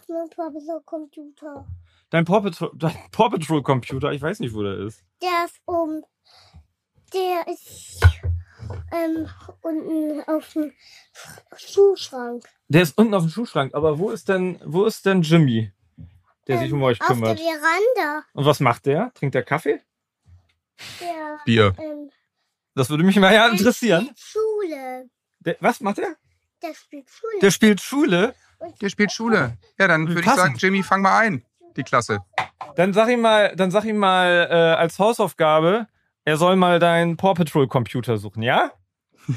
Computer. 0.84 1.66
Dein 2.10 2.24
Paw 2.24 2.40
Patrol, 2.40 2.70
dein 2.76 2.96
Paw 3.10 3.30
Patrol 3.30 3.62
Computer? 3.62 4.12
Ich 4.12 4.22
weiß 4.22 4.40
nicht, 4.40 4.54
wo 4.54 4.62
der 4.62 4.78
ist. 4.78 5.04
Der 5.22 5.44
ist 5.44 5.60
um. 5.66 6.02
Der 7.12 7.46
ist 7.48 8.00
ähm, 8.92 9.28
unten 9.62 10.22
auf 10.28 10.52
dem 10.52 10.72
Schuhschrank. 11.56 12.44
Der 12.68 12.82
ist 12.82 12.98
unten 12.98 13.14
auf 13.14 13.22
dem 13.22 13.30
Schuhschrank. 13.30 13.74
Aber 13.74 13.98
wo 13.98 14.10
ist 14.10 14.28
denn, 14.28 14.60
wo 14.64 14.84
ist 14.84 15.06
denn 15.06 15.22
Jimmy, 15.22 15.72
der 16.46 16.56
ähm, 16.56 16.62
sich 16.62 16.72
um 16.72 16.82
euch 16.82 16.98
kümmert? 16.98 17.38
Auf 17.38 17.44
der 17.44 17.58
Veranda. 17.60 18.26
Und 18.34 18.44
was 18.44 18.60
macht 18.60 18.86
der? 18.86 19.12
Trinkt 19.14 19.34
der 19.34 19.42
Kaffee? 19.42 19.80
Der, 21.00 21.38
Bier. 21.44 21.74
Ähm, 21.78 22.10
das 22.74 22.90
würde 22.90 23.04
mich 23.04 23.16
mal 23.16 23.34
ja 23.34 23.48
interessieren. 23.48 24.10
Schule. 24.16 25.08
Der, 25.40 25.56
was 25.60 25.80
macht 25.80 25.98
er? 25.98 26.16
Der 26.62 26.74
spielt 26.74 27.08
Schule. 27.10 27.38
Der 27.40 27.50
spielt 27.50 27.80
Schule? 27.80 28.34
Der 28.80 28.88
spielt 28.88 29.12
Schule. 29.12 29.56
Ja, 29.78 29.88
dann 29.88 30.08
würde 30.08 30.20
ich 30.20 30.26
sagen, 30.26 30.56
Jimmy, 30.58 30.82
fang 30.82 31.02
mal 31.02 31.18
ein. 31.18 31.44
Die 31.78 31.84
Klasse. 31.84 32.18
Dann 32.76 32.92
sag 32.92 33.08
ihm 33.08 33.22
mal, 33.22 33.54
dann 33.56 33.70
sag 33.70 33.84
ihm 33.84 33.96
mal 33.96 34.48
äh, 34.50 34.54
als 34.54 34.98
Hausaufgabe, 34.98 35.86
er 36.24 36.36
soll 36.36 36.56
mal 36.56 36.78
deinen 36.78 37.16
Paw 37.16 37.34
Patrol 37.34 37.68
Computer 37.68 38.18
suchen, 38.18 38.42
ja? 38.42 38.72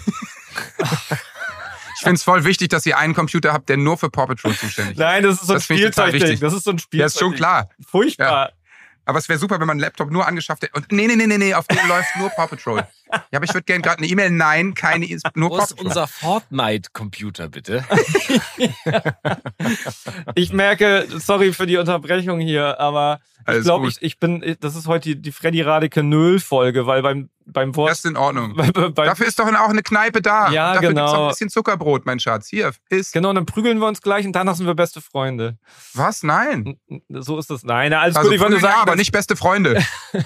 Ich 2.01 2.03
finde 2.03 2.15
es 2.15 2.23
voll 2.23 2.43
wichtig, 2.45 2.69
dass 2.69 2.83
ihr 2.87 2.97
einen 2.97 3.13
Computer 3.13 3.53
habt, 3.53 3.69
der 3.69 3.77
nur 3.77 3.95
für 3.95 4.09
Paw 4.09 4.25
Patrol 4.25 4.55
zuständig 4.55 4.93
ist. 4.93 4.99
Nein, 4.99 5.21
das 5.21 5.39
ist 5.39 5.45
so 5.45 5.53
ein 5.53 5.61
Spielzeugding. 5.61 6.39
Das 6.39 6.51
ist 6.51 6.63
so 6.63 6.71
ein 6.71 6.79
Spielzeug. 6.79 6.99
Ja, 6.99 7.05
ist 7.05 7.19
schon 7.19 7.35
klar. 7.35 7.69
Furchtbar. 7.87 8.49
Ja. 8.49 8.51
Aber 9.05 9.19
es 9.19 9.27
wäre 9.29 9.39
super, 9.39 9.59
wenn 9.59 9.67
man 9.67 9.71
einen 9.71 9.79
Laptop 9.79 10.11
nur 10.11 10.27
angeschafft 10.27 10.63
hätte. 10.63 10.73
Und 10.75 10.91
nee, 10.91 11.07
nee, 11.07 11.15
nee, 11.15 11.27
nee, 11.27 11.37
nee, 11.37 11.53
auf 11.53 11.67
dem 11.67 11.87
läuft 11.87 12.15
nur 12.17 12.29
Paw 12.29 12.47
Patrol. 12.47 12.83
Ja, 13.11 13.37
aber 13.37 13.45
ich 13.45 13.53
würde 13.53 13.65
gerne 13.65 13.81
gerade 13.81 13.97
eine 13.97 14.07
E-Mail. 14.07 14.29
Nein, 14.29 14.73
keine, 14.73 15.07
nur 15.35 15.49
Wo 15.49 15.57
ist 15.57 15.79
unser 15.81 16.07
Fortnite-Computer, 16.07 17.49
bitte? 17.49 17.83
ich 20.35 20.53
merke, 20.53 21.07
sorry 21.17 21.51
für 21.51 21.65
die 21.65 21.77
Unterbrechung 21.77 22.39
hier, 22.39 22.79
aber 22.79 23.19
ich 23.49 23.63
glaube, 23.63 23.87
ich, 23.87 24.01
ich 24.01 24.19
bin, 24.19 24.55
das 24.59 24.75
ist 24.75 24.87
heute 24.87 25.09
die, 25.09 25.21
die 25.21 25.31
Freddy 25.31 25.61
Radeke 25.61 26.03
Null-Folge, 26.03 26.85
weil 26.85 27.01
beim, 27.01 27.29
beim 27.45 27.75
Wort. 27.75 27.91
Das 27.91 27.99
ist 27.99 28.05
in 28.05 28.17
Ordnung. 28.17 28.55
Bei, 28.55 28.71
bei, 28.71 29.05
Dafür 29.05 29.27
ist 29.27 29.39
doch 29.39 29.47
auch 29.47 29.69
eine 29.69 29.83
Kneipe 29.83 30.21
da. 30.21 30.51
Ja, 30.51 30.73
Dafür 30.73 30.89
genau. 30.89 31.05
Dafür 31.05 31.17
auch 31.17 31.23
ein 31.23 31.29
bisschen 31.29 31.49
Zuckerbrot, 31.49 32.05
mein 32.05 32.19
Schatz. 32.19 32.47
Hier, 32.47 32.71
isst. 32.89 33.13
Genau, 33.13 33.33
dann 33.33 33.45
prügeln 33.45 33.79
wir 33.79 33.87
uns 33.87 34.01
gleich 34.01 34.25
und 34.25 34.33
danach 34.33 34.55
sind 34.55 34.67
wir 34.67 34.75
beste 34.75 35.01
Freunde. 35.01 35.57
Was? 35.93 36.23
Nein. 36.23 36.79
So 37.09 37.37
ist 37.37 37.49
das. 37.49 37.63
Nein, 37.63 37.93
alles 37.93 38.15
also 38.15 38.29
gut. 38.29 38.35
Ich 38.35 38.41
wollte 38.41 38.59
sagen, 38.59 38.73
ja, 38.75 38.81
aber 38.81 38.95
nicht 38.95 39.11
beste 39.11 39.35
Freunde. 39.35 39.83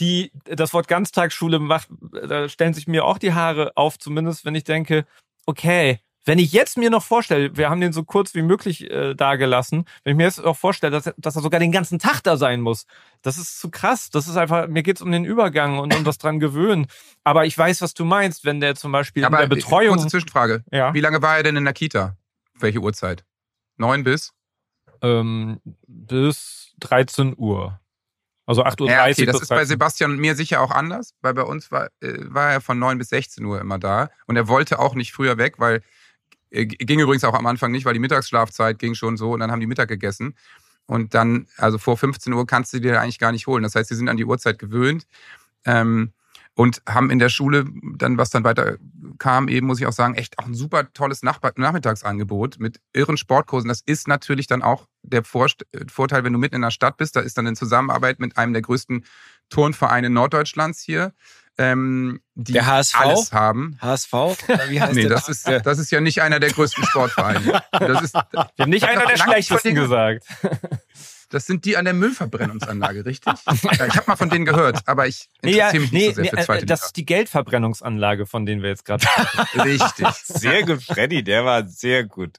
die 0.00 0.32
das 0.44 0.72
Wort 0.72 0.88
Ganztagsschule 0.88 1.58
macht, 1.58 1.88
da 2.28 2.48
stellen 2.48 2.74
sich 2.74 2.86
mir 2.86 3.04
auch 3.04 3.18
die 3.18 3.32
Haare 3.32 3.72
auf, 3.76 3.98
zumindest 3.98 4.44
wenn 4.44 4.54
ich 4.54 4.64
denke, 4.64 5.06
okay, 5.46 6.00
wenn 6.24 6.38
ich 6.38 6.52
jetzt 6.52 6.78
mir 6.78 6.90
noch 6.90 7.02
vorstelle, 7.02 7.56
wir 7.56 7.68
haben 7.68 7.80
den 7.80 7.92
so 7.92 8.02
kurz 8.02 8.34
wie 8.34 8.42
möglich 8.42 8.90
äh, 8.90 9.14
dagelassen, 9.14 9.84
wenn 10.02 10.12
ich 10.12 10.16
mir 10.16 10.24
jetzt 10.24 10.42
auch 10.42 10.56
vorstelle, 10.56 10.90
dass, 10.90 11.14
dass 11.16 11.36
er 11.36 11.42
sogar 11.42 11.60
den 11.60 11.72
ganzen 11.72 11.98
Tag 11.98 12.22
da 12.22 12.36
sein 12.36 12.60
muss, 12.60 12.86
das 13.22 13.38
ist 13.38 13.60
zu 13.60 13.70
krass. 13.70 14.10
Das 14.10 14.26
ist 14.26 14.36
einfach, 14.36 14.68
mir 14.68 14.82
geht's 14.82 15.02
um 15.02 15.12
den 15.12 15.24
Übergang 15.24 15.78
und 15.78 15.94
um 15.94 16.04
das 16.04 16.18
dran 16.18 16.40
gewöhnen. 16.40 16.86
Aber 17.24 17.44
ich 17.44 17.56
weiß, 17.56 17.82
was 17.82 17.94
du 17.94 18.04
meinst, 18.04 18.44
wenn 18.44 18.60
der 18.60 18.74
zum 18.74 18.92
Beispiel 18.92 19.24
Aber 19.24 19.42
in 19.42 19.48
der 19.48 19.56
Betreuung. 19.56 19.96
Kurze 19.96 20.08
Zwischenfrage. 20.08 20.64
Ja? 20.70 20.94
Wie 20.94 21.00
lange 21.00 21.20
war 21.20 21.36
er 21.36 21.42
denn 21.42 21.56
in 21.56 21.64
der 21.64 21.74
Kita? 21.74 22.16
Welche 22.58 22.80
Uhrzeit? 22.80 23.24
Neun 23.76 24.04
bis? 24.04 24.32
Ähm, 25.02 25.60
bis 25.86 26.74
13 26.80 27.34
Uhr. 27.36 27.80
Also 28.46 28.64
8.30 28.64 28.80
Uhr. 28.80 28.90
Ja, 28.90 29.06
okay, 29.06 29.26
das 29.26 29.40
ist 29.40 29.48
bei 29.48 29.64
Sebastian 29.64 30.12
und 30.12 30.18
mir 30.18 30.34
sicher 30.34 30.60
auch 30.60 30.70
anders, 30.70 31.14
weil 31.22 31.32
bei 31.32 31.42
uns 31.42 31.70
war, 31.70 31.88
äh, 32.00 32.18
war 32.28 32.52
er 32.52 32.60
von 32.60 32.78
9 32.78 32.98
bis 32.98 33.08
16 33.08 33.44
Uhr 33.44 33.60
immer 33.60 33.78
da. 33.78 34.10
Und 34.26 34.36
er 34.36 34.48
wollte 34.48 34.78
auch 34.78 34.94
nicht 34.94 35.12
früher 35.12 35.38
weg, 35.38 35.54
weil 35.58 35.76
äh, 35.76 35.82
ging 36.54 37.00
übrigens 37.00 37.24
auch 37.24 37.34
am 37.34 37.46
Anfang 37.46 37.72
nicht, 37.72 37.84
weil 37.84 37.94
die 37.94 38.00
Mittagsschlafzeit 38.00 38.78
ging 38.78 38.94
schon 38.94 39.16
so 39.16 39.32
und 39.32 39.40
dann 39.40 39.50
haben 39.50 39.60
die 39.60 39.66
Mittag 39.66 39.88
gegessen. 39.88 40.34
Und 40.86 41.14
dann, 41.14 41.46
also 41.56 41.78
vor 41.78 41.96
15 41.96 42.32
Uhr 42.32 42.46
kannst 42.46 42.72
du 42.72 42.80
dir 42.80 43.00
eigentlich 43.00 43.18
gar 43.18 43.32
nicht 43.32 43.46
holen. 43.46 43.62
Das 43.62 43.74
heißt, 43.74 43.88
sie 43.88 43.94
sind 43.94 44.08
an 44.08 44.16
die 44.16 44.24
Uhrzeit 44.24 44.58
gewöhnt. 44.58 45.06
Ähm, 45.64 46.12
und 46.56 46.82
haben 46.88 47.10
in 47.10 47.18
der 47.18 47.30
Schule 47.30 47.64
dann, 47.96 48.16
was 48.16 48.30
dann 48.30 48.44
weiter 48.44 48.78
kam, 49.18 49.48
eben 49.48 49.66
muss 49.66 49.80
ich 49.80 49.86
auch 49.86 49.92
sagen, 49.92 50.14
echt 50.14 50.38
auch 50.38 50.46
ein 50.46 50.54
super 50.54 50.92
tolles 50.92 51.22
Nachmittagsangebot 51.22 52.60
mit 52.60 52.80
irren 52.92 53.16
Sportkursen. 53.16 53.68
Das 53.68 53.80
ist 53.84 54.06
natürlich 54.06 54.46
dann 54.46 54.62
auch 54.62 54.86
der 55.02 55.24
Vorteil, 55.24 56.22
wenn 56.24 56.32
du 56.32 56.38
mitten 56.38 56.54
in 56.54 56.62
der 56.62 56.70
Stadt 56.70 56.96
bist. 56.96 57.16
Da 57.16 57.20
ist 57.20 57.36
dann 57.36 57.46
in 57.46 57.56
Zusammenarbeit 57.56 58.20
mit 58.20 58.38
einem 58.38 58.52
der 58.52 58.62
größten 58.62 59.04
Turnvereine 59.50 60.10
Norddeutschlands 60.10 60.80
hier 60.80 61.12
ähm, 61.58 62.20
die 62.34 62.52
der 62.52 62.66
HSV? 62.66 63.00
alles 63.00 63.32
haben. 63.32 63.78
HSV? 63.80 64.12
Wie 64.68 64.80
heißt 64.80 64.94
nee, 64.94 65.06
das 65.06 65.28
ist, 65.28 65.46
das 65.46 65.78
ist 65.78 65.90
ja 65.90 66.00
nicht 66.00 66.22
einer 66.22 66.40
der 66.40 66.50
größten 66.50 66.84
Sportvereine. 66.84 67.62
Das 67.72 68.02
ist, 68.02 68.14
Wir 68.14 68.46
haben 68.58 68.70
nicht 68.70 68.84
einer 68.84 69.06
der 69.06 69.16
schlechtesten 69.16 69.74
gesagt. 69.74 70.24
Das 71.30 71.46
sind 71.46 71.64
die 71.64 71.76
an 71.76 71.84
der 71.84 71.94
Müllverbrennungsanlage, 71.94 73.04
richtig? 73.04 73.34
ich 73.50 73.70
habe 73.80 74.04
mal 74.06 74.16
von 74.16 74.30
denen 74.30 74.44
gehört, 74.44 74.86
aber 74.86 75.06
ich 75.08 75.28
interessiere 75.42 75.72
nee, 75.72 75.78
mich 75.80 75.92
nicht 75.92 76.06
nee, 76.06 76.12
so 76.12 76.22
sehr 76.22 76.30
für 76.30 76.44
zweite 76.44 76.60
nee, 76.60 76.66
Das 76.66 76.84
ist 76.86 76.96
die 76.96 77.04
Geldverbrennungsanlage, 77.04 78.26
von 78.26 78.46
denen 78.46 78.62
wir 78.62 78.70
jetzt 78.70 78.84
gerade 78.84 79.04
Richtig. 79.54 80.06
Sehr 80.24 80.62
gut, 80.64 80.82
Freddy, 80.82 81.24
der 81.24 81.44
war 81.44 81.66
sehr 81.66 82.04
gut. 82.04 82.38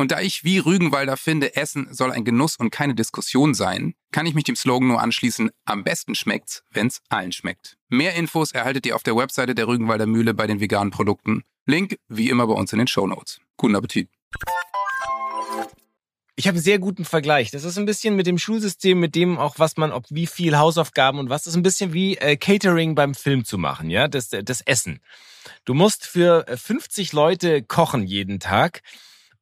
Und 0.00 0.12
da 0.12 0.20
ich 0.22 0.44
wie 0.44 0.56
Rügenwalder 0.56 1.18
finde, 1.18 1.56
Essen 1.56 1.92
soll 1.92 2.10
ein 2.10 2.24
Genuss 2.24 2.56
und 2.56 2.70
keine 2.70 2.94
Diskussion 2.94 3.52
sein, 3.52 3.92
kann 4.12 4.24
ich 4.24 4.32
mich 4.32 4.44
dem 4.44 4.56
Slogan 4.56 4.88
nur 4.88 5.02
anschließen, 5.02 5.50
am 5.66 5.84
besten 5.84 6.14
schmeckt's, 6.14 6.62
wenn's 6.70 7.02
allen 7.10 7.32
schmeckt. 7.32 7.76
Mehr 7.90 8.14
Infos 8.14 8.52
erhaltet 8.52 8.86
ihr 8.86 8.96
auf 8.96 9.02
der 9.02 9.14
Webseite 9.14 9.54
der 9.54 9.68
Rügenwalder 9.68 10.06
Mühle 10.06 10.32
bei 10.32 10.46
den 10.46 10.58
veganen 10.58 10.90
Produkten. 10.90 11.42
Link 11.66 11.98
wie 12.08 12.30
immer 12.30 12.46
bei 12.46 12.54
uns 12.54 12.72
in 12.72 12.78
den 12.78 12.88
Show 12.88 13.06
Notes. 13.06 13.40
Guten 13.58 13.76
Appetit. 13.76 14.08
Ich 16.34 16.46
habe 16.46 16.54
einen 16.54 16.64
sehr 16.64 16.78
guten 16.78 17.04
Vergleich. 17.04 17.50
Das 17.50 17.64
ist 17.64 17.76
ein 17.76 17.84
bisschen 17.84 18.16
mit 18.16 18.26
dem 18.26 18.38
Schulsystem, 18.38 18.98
mit 18.98 19.14
dem 19.14 19.36
auch, 19.36 19.58
was 19.58 19.76
man, 19.76 19.92
ob 19.92 20.06
wie 20.08 20.26
viel 20.26 20.56
Hausaufgaben 20.56 21.18
und 21.18 21.28
was, 21.28 21.42
das 21.42 21.52
ist 21.52 21.58
ein 21.58 21.62
bisschen 21.62 21.92
wie 21.92 22.16
äh, 22.16 22.38
Catering 22.38 22.94
beim 22.94 23.14
Film 23.14 23.44
zu 23.44 23.58
machen, 23.58 23.90
ja, 23.90 24.08
das, 24.08 24.30
das 24.30 24.62
Essen. 24.62 25.00
Du 25.66 25.74
musst 25.74 26.06
für 26.06 26.46
50 26.48 27.12
Leute 27.12 27.62
kochen 27.62 28.06
jeden 28.06 28.40
Tag 28.40 28.80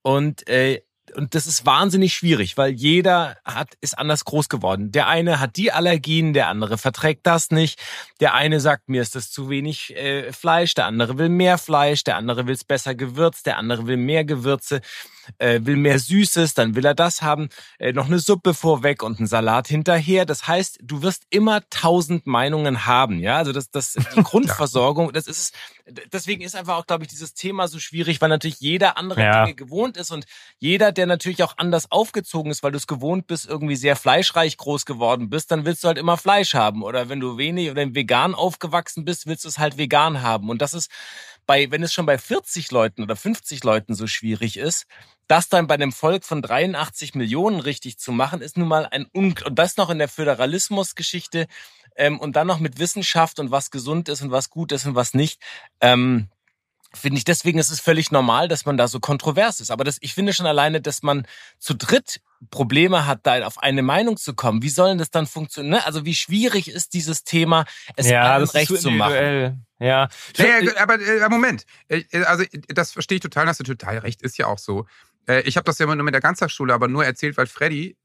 und 0.09 0.49
äh, 0.49 0.81
und 1.14 1.35
das 1.35 1.47
ist 1.47 1.64
wahnsinnig 1.66 2.14
schwierig, 2.14 2.57
weil 2.57 2.71
jeder 2.71 3.38
hat, 3.44 3.75
ist 3.81 3.99
anders 3.99 4.25
groß 4.25 4.49
geworden. 4.49 4.92
Der 4.92 5.09
eine 5.09 5.40
hat 5.40 5.57
die 5.57 5.73
Allergien, 5.73 6.35
der 6.35 6.49
andere 6.49 6.77
verträgt 6.77 7.27
das 7.27 7.51
nicht. 7.51 7.81
Der 8.21 8.35
eine 8.35 8.61
sagt, 8.61 8.88
mir 8.88 9.01
ist 9.03 9.14
das 9.14 9.31
zu 9.31 9.49
wenig 9.49 9.97
äh, 9.97 10.33
Fleisch, 10.33 10.75
der 10.75 10.85
andere 10.87 11.16
will 11.18 11.31
mehr 11.31 11.57
Fleisch, 11.57 12.05
der 12.05 12.16
andere 12.16 12.47
will 12.47 12.55
es 12.55 12.64
besser 12.64 12.94
gewürzt, 12.94 13.47
der 13.47 13.57
andere 13.57 13.87
will 13.87 13.97
mehr 13.97 14.25
Gewürze 14.25 14.81
äh, 15.38 15.61
will 15.62 15.77
mehr 15.77 15.99
Süßes, 15.99 16.55
dann 16.55 16.75
will 16.75 16.85
er 16.85 16.95
das 16.95 17.23
haben, 17.23 17.49
äh, 17.79 17.93
noch 17.93 18.07
eine 18.07 18.19
Suppe 18.19 18.55
vorweg 18.55 19.03
und 19.03 19.19
einen 19.19 19.27
Salat 19.27 19.69
hinterher. 19.69 20.25
Das 20.25 20.47
heißt, 20.47 20.79
du 20.83 21.03
wirst 21.03 21.25
immer 21.31 21.62
tausend 21.71 22.27
Meinungen 22.27 22.87
haben, 22.87 23.19
ja. 23.21 23.37
Also 23.37 23.53
das, 23.53 23.71
das 23.71 23.93
die 23.93 24.23
Grundversorgung, 24.23 25.12
das 25.12 25.27
ist 25.27 25.55
deswegen 26.12 26.43
ist 26.43 26.57
einfach 26.57 26.77
auch, 26.77 26.87
glaube 26.87 27.05
ich, 27.05 27.09
dieses 27.09 27.35
Thema 27.35 27.69
so 27.69 27.79
schwierig, 27.79 28.21
weil 28.21 28.29
natürlich 28.29 28.61
jeder 28.61 28.97
andere 28.97 29.23
ja. 29.23 29.45
Dinge 29.45 29.55
gewohnt 29.55 29.97
ist 29.97 30.11
und 30.11 30.27
jeder, 30.59 30.93
der 30.93 31.07
natürlich 31.07 31.43
auch 31.43 31.55
anders 31.57 31.91
aufgezogen 31.91 32.51
ist, 32.51 32.62
weil 32.62 32.73
du 32.73 32.79
es 32.79 32.87
gewohnt 32.87 33.27
bist, 33.27 33.47
irgendwie 33.47 33.77
sehr 33.77 33.97
fleischreich 33.97 34.57
groß 34.57 34.85
geworden 34.85 35.31
bist, 35.31 35.51
dann 35.51 35.64
willst 35.64 35.85
du 35.85 35.88
halt 35.88 35.99
immer 35.99 36.17
Fleisch 36.17 36.55
haben. 36.55 36.83
Oder 36.83 37.09
wenn 37.09 37.21
du 37.21 37.38
wenig 37.38 37.71
oder 37.71 37.95
vegan 37.95 38.35
aufgewachsen 38.35 39.05
bist, 39.05 39.27
willst 39.27 39.45
du 39.45 39.49
es 39.49 39.59
halt 39.59 39.79
vegan 39.79 40.23
haben. 40.23 40.51
Und 40.51 40.62
das 40.62 40.75
ist 40.75 40.91
bei, 41.49 41.71
wenn 41.71 41.83
es 41.83 41.95
schon 41.95 42.05
bei 42.05 42.19
40 42.19 42.71
Leuten 42.71 43.03
oder 43.03 43.17
50 43.17 43.65
Leuten 43.65 43.95
so 43.95 44.07
schwierig 44.07 44.59
ist, 44.59 44.85
das 45.29 45.49
dann 45.49 45.67
bei 45.67 45.75
einem 45.75 45.93
Volk 45.93 46.25
von 46.25 46.43
83 46.43 47.15
Millionen 47.15 47.61
richtig 47.61 47.99
zu 47.99 48.13
machen, 48.13 48.43
ist 48.43 48.59
nun 48.59 48.69
mal 48.69 48.87
ein 48.87 49.07
Un 49.15 49.35
und 49.45 49.59
das 49.59 49.79
noch 49.79 49.89
in 49.89 49.99
der 49.99 50.09
Föderalismusgeschichte 50.09 51.47
ähm, 51.97 52.21
und 52.21 52.37
dann 52.37 52.47
noch 52.47 52.61
mit 52.61 52.79
Wissenschaft 52.79 53.41
und 53.41 53.51
was 53.51 53.71
gesund 53.71 54.11
ist 54.11 54.21
und 54.21 54.31
was 54.31 54.51
gut 54.51 54.73
ist 54.73 54.85
und 54.85 54.95
was 54.95 55.15
nicht. 55.15 55.41
Ähm, 55.81 56.29
finde 56.94 57.18
ich, 57.18 57.24
deswegen 57.24 57.59
ist 57.59 57.70
es 57.70 57.81
völlig 57.81 58.11
normal, 58.11 58.48
dass 58.48 58.64
man 58.64 58.77
da 58.77 58.88
so 58.88 59.01
kontrovers 59.01 59.61
ist. 59.61 59.70
Aber 59.70 59.85
das, 59.85 59.98
ich 60.01 60.14
finde 60.14 60.33
schon 60.33 60.46
alleine, 60.46 60.81
dass 60.81 61.03
man 61.03 61.27
zu 61.59 61.74
dritt 61.74 62.20
Probleme 62.51 63.07
hat, 63.07 63.20
da 63.24 63.46
auf 63.46 63.59
eine 63.59 63.83
Meinung 63.83 64.16
zu 64.16 64.35
kommen. 64.35 64.62
Wie 64.62 64.68
soll 64.68 64.90
denn 64.90 64.98
das 64.98 65.11
dann 65.11 65.27
funktionieren? 65.27 65.72
Ne? 65.72 65.87
Also 65.87 66.05
wie 66.05 66.14
schwierig 66.14 66.68
ist 66.68 66.94
dieses 66.94 67.24
Thema, 67.24 67.64
es 67.96 68.09
ja, 68.09 68.35
allen 68.35 68.48
recht 68.48 68.81
zu 68.81 68.90
machen? 68.90 69.66
Ja. 69.81 70.09
Naja, 70.37 70.72
aber 70.79 71.01
äh, 71.01 71.29
Moment. 71.29 71.64
Äh, 71.88 72.05
also 72.24 72.44
das 72.68 72.92
verstehe 72.92 73.16
ich 73.16 73.22
total, 73.22 73.46
hast 73.46 73.61
du 73.61 73.64
total 73.64 73.98
recht, 73.98 74.22
ist 74.22 74.38
ja 74.38 74.46
auch 74.46 74.59
so. 74.59 74.87
Äh, 75.29 75.42
ich 75.42 75.57
habe 75.57 75.64
das 75.64 75.79
ja 75.79 75.85
immer 75.85 75.96
nur 75.96 76.05
mit 76.05 76.14
der 76.14 76.20
Ganztagsschule 76.20 76.72
aber 76.72 76.88
nur 76.88 77.05
erzählt, 77.05 77.37
weil 77.37 77.46
Freddy, 77.46 77.96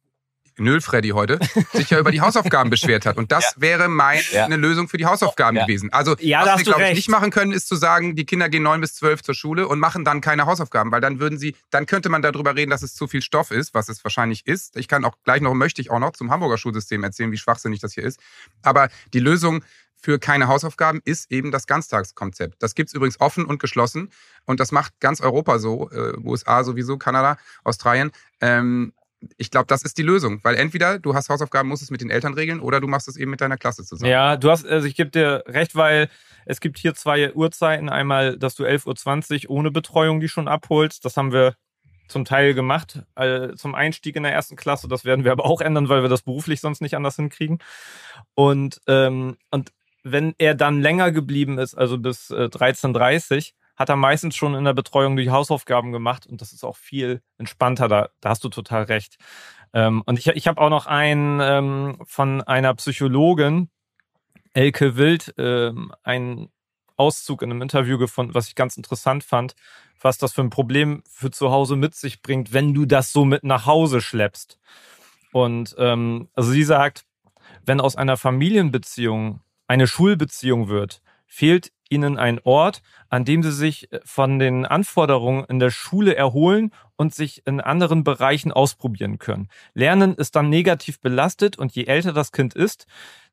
Nöl 0.57 0.81
Freddy 0.81 1.09
heute, 1.09 1.39
sich 1.73 1.89
ja 1.89 1.99
über 1.99 2.11
die 2.11 2.21
Hausaufgaben 2.21 2.69
beschwert 2.69 3.05
hat. 3.05 3.17
Und 3.17 3.31
das 3.31 3.53
ja. 3.55 3.61
wäre 3.61 3.87
meine 3.87 4.21
ja. 4.31 4.47
Lösung 4.47 4.87
für 4.87 4.97
die 4.97 5.05
Hausaufgaben 5.05 5.57
ja. 5.57 5.65
gewesen. 5.65 5.91
Also 5.91 6.15
ja, 6.19 6.45
was 6.45 6.59
wir, 6.59 6.65
glaube 6.65 6.87
ich, 6.89 6.95
nicht 6.95 7.09
machen 7.09 7.31
können, 7.31 7.51
ist 7.51 7.67
zu 7.67 7.75
sagen, 7.75 8.15
die 8.15 8.25
Kinder 8.25 8.49
gehen 8.49 8.63
neun 8.63 8.81
bis 8.81 8.95
zwölf 8.95 9.23
zur 9.23 9.35
Schule 9.35 9.67
und 9.67 9.79
machen 9.79 10.05
dann 10.05 10.21
keine 10.21 10.45
Hausaufgaben, 10.45 10.91
weil 10.91 11.01
dann 11.01 11.19
würden 11.19 11.37
sie, 11.37 11.55
dann 11.69 11.85
könnte 11.85 12.09
man 12.09 12.21
darüber 12.21 12.55
reden, 12.55 12.71
dass 12.71 12.83
es 12.83 12.93
zu 12.95 13.07
viel 13.07 13.21
Stoff 13.21 13.51
ist, 13.51 13.73
was 13.73 13.89
es 13.89 14.03
wahrscheinlich 14.03 14.45
ist. 14.45 14.77
Ich 14.77 14.87
kann 14.87 15.05
auch 15.05 15.15
gleich 15.23 15.41
noch, 15.41 15.53
möchte 15.53 15.81
ich 15.81 15.91
auch 15.91 15.99
noch 15.99 16.11
zum 16.11 16.31
Hamburger 16.31 16.57
Schulsystem 16.57 17.03
erzählen, 17.03 17.31
wie 17.31 17.37
schwachsinnig 17.37 17.79
das 17.79 17.93
hier 17.93 18.03
ist. 18.03 18.19
Aber 18.61 18.89
die 19.13 19.19
Lösung 19.19 19.63
für 20.03 20.19
keine 20.19 20.49
Hausaufgaben 20.49 20.99
ist 21.05 21.31
eben 21.31 21.51
das 21.51 21.65
Ganztagskonzept. 21.65 22.61
Das 22.61 22.75
gibt's 22.75 22.93
übrigens 22.93 23.21
offen 23.21 23.45
und 23.45 23.59
geschlossen 23.59 24.11
und 24.45 24.59
das 24.59 24.73
macht 24.73 24.99
ganz 24.99 25.21
Europa 25.21 25.59
so, 25.59 25.89
äh, 25.91 26.17
USA 26.17 26.65
sowieso, 26.65 26.97
Kanada, 26.97 27.37
Australien. 27.63 28.11
Ähm, 28.41 28.91
ich 29.37 29.51
glaube, 29.51 29.67
das 29.67 29.83
ist 29.83 29.97
die 29.97 30.03
Lösung, 30.03 30.39
weil 30.43 30.55
entweder 30.55 30.99
du 30.99 31.13
hast 31.13 31.29
Hausaufgaben, 31.29 31.69
musst 31.69 31.83
es 31.83 31.91
mit 31.91 32.01
den 32.01 32.09
Eltern 32.09 32.33
regeln 32.33 32.59
oder 32.59 32.79
du 32.79 32.87
machst 32.87 33.07
es 33.07 33.17
eben 33.17 33.31
mit 33.31 33.41
deiner 33.41 33.57
Klasse 33.57 33.83
zusammen. 33.83 34.11
Ja, 34.11 34.37
du 34.37 34.49
hast, 34.49 34.65
also 34.65 34.87
ich 34.87 34.95
gebe 34.95 35.09
dir 35.09 35.43
recht, 35.47 35.75
weil 35.75 36.09
es 36.45 36.59
gibt 36.59 36.77
hier 36.77 36.93
zwei 36.93 37.33
Uhrzeiten. 37.33 37.89
Einmal, 37.89 38.37
dass 38.37 38.55
du 38.55 38.65
11.20 38.65 39.47
Uhr 39.47 39.55
ohne 39.55 39.71
Betreuung 39.71 40.19
die 40.19 40.29
schon 40.29 40.47
abholst. 40.47 41.05
Das 41.05 41.17
haben 41.17 41.31
wir 41.31 41.55
zum 42.07 42.25
Teil 42.25 42.53
gemacht 42.53 43.01
äh, 43.15 43.53
zum 43.55 43.75
Einstieg 43.75 44.15
in 44.15 44.23
der 44.23 44.33
ersten 44.33 44.55
Klasse. 44.55 44.87
Das 44.87 45.05
werden 45.05 45.23
wir 45.23 45.31
aber 45.31 45.45
auch 45.45 45.61
ändern, 45.61 45.89
weil 45.89 46.01
wir 46.01 46.09
das 46.09 46.21
beruflich 46.21 46.61
sonst 46.61 46.81
nicht 46.81 46.95
anders 46.95 47.15
hinkriegen. 47.15 47.59
Und, 48.35 48.81
ähm, 48.87 49.37
und 49.51 49.71
wenn 50.03 50.35
er 50.37 50.53
dann 50.53 50.81
länger 50.81 51.11
geblieben 51.11 51.57
ist, 51.57 51.75
also 51.75 51.97
bis 51.97 52.29
äh, 52.29 52.49
13.30 52.51 53.53
hat 53.75 53.89
er 53.89 53.95
meistens 53.95 54.35
schon 54.35 54.55
in 54.55 54.65
der 54.65 54.73
Betreuung 54.73 55.15
die 55.15 55.31
Hausaufgaben 55.31 55.91
gemacht 55.91 56.25
und 56.27 56.41
das 56.41 56.53
ist 56.53 56.63
auch 56.63 56.77
viel 56.77 57.21
entspannter. 57.37 57.87
Da, 57.87 58.09
da 58.21 58.29
hast 58.29 58.43
du 58.43 58.49
total 58.49 58.83
recht. 58.83 59.17
Ähm, 59.73 60.03
und 60.05 60.19
ich, 60.19 60.27
ich 60.27 60.47
habe 60.47 60.61
auch 60.61 60.69
noch 60.69 60.85
einen 60.85 61.39
ähm, 61.41 61.97
von 62.05 62.41
einer 62.41 62.73
Psychologin, 62.75 63.69
Elke 64.53 64.95
Wild, 64.95 65.33
ähm, 65.37 65.93
einen 66.03 66.51
Auszug 66.95 67.41
in 67.41 67.49
einem 67.49 67.63
Interview 67.63 67.97
gefunden, 67.97 68.35
was 68.35 68.47
ich 68.47 68.55
ganz 68.55 68.77
interessant 68.77 69.23
fand, 69.23 69.55
was 69.99 70.19
das 70.19 70.33
für 70.33 70.41
ein 70.41 70.51
Problem 70.51 71.01
für 71.09 71.31
zu 71.31 71.51
Hause 71.51 71.75
mit 71.75 71.95
sich 71.95 72.21
bringt, 72.21 72.53
wenn 72.53 72.73
du 72.73 72.85
das 72.85 73.11
so 73.11 73.25
mit 73.25 73.43
nach 73.43 73.65
Hause 73.65 74.01
schleppst. 74.01 74.59
Und 75.31 75.75
ähm, 75.79 76.29
also 76.35 76.51
sie 76.51 76.63
sagt, 76.63 77.05
wenn 77.65 77.81
aus 77.81 77.95
einer 77.95 78.17
Familienbeziehung 78.17 79.41
eine 79.67 79.87
Schulbeziehung 79.87 80.67
wird, 80.67 81.01
fehlt 81.25 81.71
ihnen 81.93 82.17
ein 82.17 82.39
Ort, 82.43 82.81
an 83.09 83.25
dem 83.25 83.43
sie 83.43 83.51
sich 83.51 83.91
äh, 83.91 83.99
von 84.03 84.39
den 84.39 84.65
Anforderungen 84.65 85.45
in 85.45 85.59
der 85.59 85.69
Schule 85.69 86.15
erholen 86.15 86.71
und 86.95 87.13
sich 87.13 87.45
in 87.45 87.61
anderen 87.61 88.03
Bereichen 88.03 88.51
ausprobieren 88.51 89.19
können. 89.19 89.49
Lernen 89.73 90.15
ist 90.15 90.35
dann 90.35 90.49
negativ 90.49 90.99
belastet 90.99 91.57
und 91.57 91.73
je 91.73 91.85
älter 91.85 92.13
das 92.13 92.31
Kind 92.31 92.53
ist, 92.53 92.85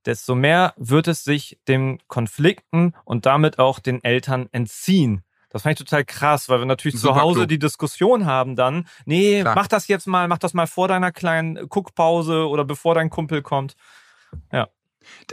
desto 0.07 0.35
mehr 0.35 0.75
wird 0.77 1.09
es 1.09 1.25
sich 1.25 1.59
den 1.69 1.99
Konflikten 2.09 2.95
und 3.05 3.27
damit 3.27 3.59
auch 3.59 3.79
den 3.79 4.03
Eltern 4.03 4.49
entziehen. 4.53 5.23
Das 5.51 5.63
fand 5.63 5.79
ich 5.81 5.85
total 5.85 6.05
krass, 6.05 6.49
weil 6.49 6.61
wir 6.61 6.67
natürlich 6.67 7.01
Super 7.01 7.15
zu 7.15 7.21
Hause 7.21 7.41
klug. 7.41 7.49
die 7.49 7.59
Diskussion 7.59 8.25
haben 8.25 8.55
dann, 8.55 8.87
nee, 9.05 9.41
Klar. 9.41 9.57
mach 9.57 9.67
das 9.67 9.89
jetzt 9.89 10.07
mal, 10.07 10.29
mach 10.29 10.39
das 10.39 10.55
mal 10.55 10.69
vor 10.69 10.87
deiner 10.87 11.11
kleinen 11.11 11.69
Guckpause 11.69 12.49
oder 12.49 12.65
bevor 12.65 12.95
dein 12.95 13.11
Kumpel 13.11 13.43
kommt. 13.43 13.75
Ja. 14.53 14.69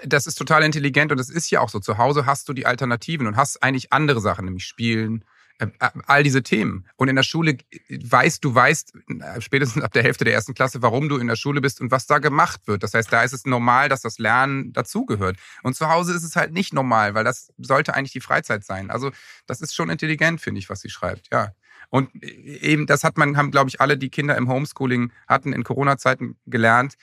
Das 0.06 0.28
ist 0.28 0.36
total 0.36 0.64
intelligent 0.64 1.12
und 1.12 1.20
es 1.20 1.30
ist 1.30 1.50
ja 1.50 1.62
auch 1.62 1.70
so. 1.70 1.80
Zu 1.80 1.98
Hause 1.98 2.26
hast 2.26 2.48
du 2.50 2.54
die 2.54 2.66
Alternativen 2.66 3.28
und 3.28 3.36
hast 3.36 3.62
eigentlich 3.64 3.92
andere 3.92 4.22
Sachen, 4.22 4.46
nämlich 4.46 4.66
Spielen, 4.66 5.24
äh, 5.60 5.68
äh, 5.80 5.90
all 6.06 6.24
diese 6.24 6.44
Themen. 6.44 6.86
Und 6.98 7.08
in 7.08 7.16
der 7.16 7.24
Schule 7.24 7.58
weißt 7.90 8.44
du, 8.44 8.54
weißt 8.54 8.94
äh, 9.20 9.42
spätestens 9.42 9.84
ab 9.84 9.92
der 9.92 10.04
Hälfte 10.04 10.24
der 10.24 10.34
ersten 10.34 10.54
Klasse, 10.54 10.82
warum 10.84 11.10
du 11.10 11.18
in 11.18 11.28
der 11.28 11.36
Schule 11.36 11.62
bist 11.62 11.82
und 11.82 11.90
was 11.90 12.06
da 12.06 12.20
gemacht 12.20 12.62
wird. 12.68 12.84
Das 12.84 12.94
heißt, 12.94 13.12
da 13.12 13.24
ist 13.24 13.34
es 13.34 13.46
normal, 13.46 13.90
dass 13.90 14.02
das 14.02 14.20
Lernen 14.20 14.72
dazugehört. 14.72 15.38
Und 15.64 15.76
zu 15.76 15.90
Hause 15.90 16.14
ist 16.14 16.24
es 16.24 16.36
halt 16.36 16.54
nicht 16.54 16.74
normal, 16.74 17.16
weil 17.16 17.24
das 17.24 17.52
sollte 17.58 17.96
eigentlich 17.96 18.14
die 18.14 18.22
Freizeit 18.22 18.64
sein. 18.64 18.92
Also 18.92 19.12
das 19.48 19.62
ist 19.62 19.74
schon 19.74 19.90
intelligent, 19.90 20.42
finde 20.42 20.60
ich, 20.60 20.70
was 20.70 20.82
sie 20.82 20.90
schreibt. 20.90 21.30
Ja. 21.32 21.54
Und 21.90 22.14
eben, 22.24 22.86
das 22.86 23.04
hat 23.04 23.18
man, 23.18 23.38
haben, 23.38 23.50
glaube 23.50 23.70
ich, 23.70 23.80
alle, 23.82 23.98
die 23.98 24.10
Kinder 24.10 24.36
im 24.36 24.50
Homeschooling 24.50 25.12
hatten, 25.28 25.54
in 25.54 25.64
Corona-Zeiten 25.64 26.38
gelernt, 26.46 26.96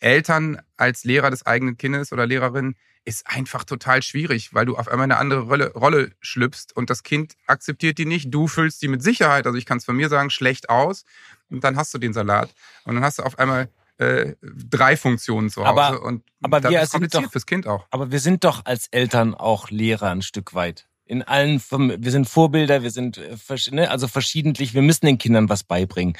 Eltern 0.00 0.60
als 0.76 1.04
Lehrer 1.04 1.30
des 1.30 1.46
eigenen 1.46 1.76
Kindes 1.76 2.12
oder 2.12 2.26
Lehrerin 2.26 2.76
ist 3.04 3.26
einfach 3.26 3.64
total 3.64 4.02
schwierig, 4.02 4.52
weil 4.52 4.66
du 4.66 4.76
auf 4.76 4.88
einmal 4.88 5.04
eine 5.04 5.18
andere 5.18 5.42
Rolle, 5.42 5.72
Rolle 5.72 6.10
schlüpfst 6.20 6.74
und 6.74 6.90
das 6.90 7.04
Kind 7.04 7.34
akzeptiert 7.46 7.98
die 7.98 8.04
nicht. 8.04 8.34
Du 8.34 8.48
füllst 8.48 8.82
die 8.82 8.88
mit 8.88 9.02
Sicherheit, 9.02 9.46
also 9.46 9.56
ich 9.56 9.64
kann 9.64 9.78
es 9.78 9.84
von 9.84 9.96
mir 9.96 10.08
sagen, 10.08 10.30
schlecht 10.30 10.68
aus. 10.68 11.04
Und 11.48 11.62
dann 11.62 11.76
hast 11.76 11.94
du 11.94 11.98
den 11.98 12.12
Salat. 12.12 12.52
Und 12.84 12.96
dann 12.96 13.04
hast 13.04 13.20
du 13.20 13.22
auf 13.22 13.38
einmal 13.38 13.68
äh, 13.98 14.34
drei 14.42 14.96
Funktionen 14.96 15.50
zu 15.50 15.64
Hause. 15.64 15.68
Aber, 15.68 16.02
und 16.02 16.24
aber 16.42 16.60
das 16.60 16.72
wir 16.72 16.82
ist 16.82 16.90
kompliziert 16.90 17.24
doch, 17.24 17.32
fürs 17.32 17.46
Kind 17.46 17.66
auch. 17.68 17.86
Aber 17.90 18.10
wir 18.10 18.18
sind 18.18 18.42
doch 18.42 18.64
als 18.64 18.88
Eltern 18.88 19.34
auch 19.34 19.70
Lehrer 19.70 20.10
ein 20.10 20.22
Stück 20.22 20.54
weit 20.54 20.88
in 21.06 21.22
allen, 21.22 21.62
wir 21.70 22.10
sind 22.10 22.28
Vorbilder, 22.28 22.82
wir 22.82 22.90
sind 22.90 23.18
äh, 23.18 23.36
ne, 23.70 23.90
also 23.90 24.08
verschiedentlich, 24.08 24.74
wir 24.74 24.82
müssen 24.82 25.06
den 25.06 25.18
Kindern 25.18 25.48
was 25.48 25.62
beibringen. 25.62 26.16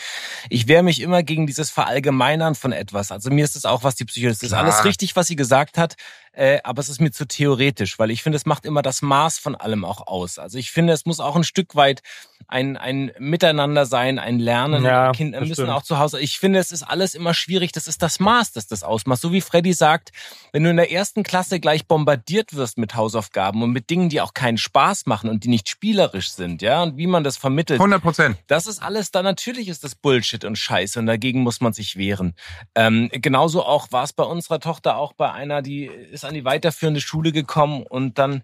Ich 0.49 0.68
wehre 0.68 0.85
mich 0.85 1.01
immer 1.01 1.25
gegen 1.25 1.46
dieses 1.46 1.70
Verallgemeinern 1.70 2.55
von 2.55 2.70
etwas. 2.70 3.11
Also 3.11 3.31
mir 3.31 3.44
ist 3.44 3.57
es 3.57 3.64
auch, 3.64 3.83
was 3.83 3.96
die 3.96 4.05
Psychologie, 4.05 4.38
das 4.38 4.42
ist 4.44 4.53
alles 4.53 4.85
richtig, 4.85 5.16
was 5.16 5.27
sie 5.27 5.37
gesagt 5.37 5.77
hat, 5.77 5.96
äh, 6.37 6.61
aber 6.64 6.81
es 6.81 6.88
ist 6.88 7.01
mir 7.01 7.11
zu 7.11 7.27
theoretisch, 7.27 7.99
weil 7.99 8.11
ich 8.11 8.22
finde, 8.22 8.37
es 8.37 8.44
macht 8.44 8.66
immer 8.66 8.83
das 8.83 9.01
Maß 9.01 9.38
von 9.38 9.55
allem 9.55 9.85
auch 9.87 10.07
aus. 10.07 10.38
Also 10.38 10.59
ich 10.59 10.70
finde, 10.70 10.92
es 10.92 11.07
muss 11.07 11.18
auch 11.18 11.35
ein 11.35 11.44
Stück 11.44 11.75
weit 11.75 12.03
ein, 12.46 12.77
ein 12.77 13.11
Miteinander 13.18 13.87
sein, 13.87 14.18
ein 14.18 14.38
Lernen. 14.38 14.85
Ja, 14.85 15.12
Kinder 15.12 15.40
müssen 15.40 15.55
stimmt. 15.55 15.70
auch 15.70 15.83
zu 15.83 15.99
Hause. 15.99 16.20
Ich 16.20 16.38
finde, 16.38 16.59
es 16.59 16.72
ist 16.72 16.83
alles 16.83 17.14
immer 17.14 17.33
schwierig. 17.33 17.72
Das 17.72 17.88
ist 17.88 18.03
das 18.03 18.20
Maß, 18.20 18.53
das 18.53 18.66
das 18.66 18.83
ausmacht. 18.83 19.20
So 19.20 19.33
wie 19.33 19.40
Freddy 19.40 19.72
sagt, 19.72 20.12
wenn 20.53 20.62
du 20.62 20.70
in 20.70 20.77
der 20.77 20.92
ersten 20.92 21.22
Klasse 21.22 21.59
gleich 21.59 21.87
bombardiert 21.87 22.55
wirst 22.55 22.77
mit 22.77 22.94
Hausaufgaben 22.94 23.62
und 23.62 23.72
mit 23.72 23.88
Dingen, 23.88 24.11
die 24.11 24.20
auch 24.20 24.35
keinen 24.35 24.59
Spaß 24.59 24.76
machen 25.07 25.31
und 25.31 25.45
die 25.45 25.49
nicht 25.49 25.69
spielerisch 25.69 26.31
sind, 26.31 26.62
ja, 26.62 26.83
und 26.83 26.97
wie 26.97 27.07
man 27.07 27.25
das 27.25 27.37
vermittelt. 27.37 27.81
100 27.81 28.03
Prozent. 28.03 28.37
Das 28.47 28.67
ist 28.67 28.83
alles 28.83 29.11
da. 29.11 29.23
Natürlich 29.23 29.69
ist 29.69 29.85
das 29.85 29.94
Bullshit 29.94 30.44
und 30.44 30.57
Scheiße 30.57 30.98
und 30.98 31.07
dagegen 31.07 31.42
muss 31.42 31.61
man 31.61 31.73
sich 31.73 31.96
wehren. 31.96 32.35
Ähm, 32.75 33.09
genauso 33.13 33.65
auch 33.65 33.90
war 33.92 34.05
es 34.05 34.13
bei 34.13 34.25
unserer 34.25 34.61
Tochter 34.61 34.96
auch 34.96 35.13
bei 35.13 35.33
einer, 35.33 35.63
die 35.63 35.87
ist 35.87 36.25
an 36.25 36.35
die 36.35 36.44
weiterführende 36.44 37.00
Schule 37.00 37.33
gekommen 37.33 37.85
und 37.88 38.19
dann 38.19 38.42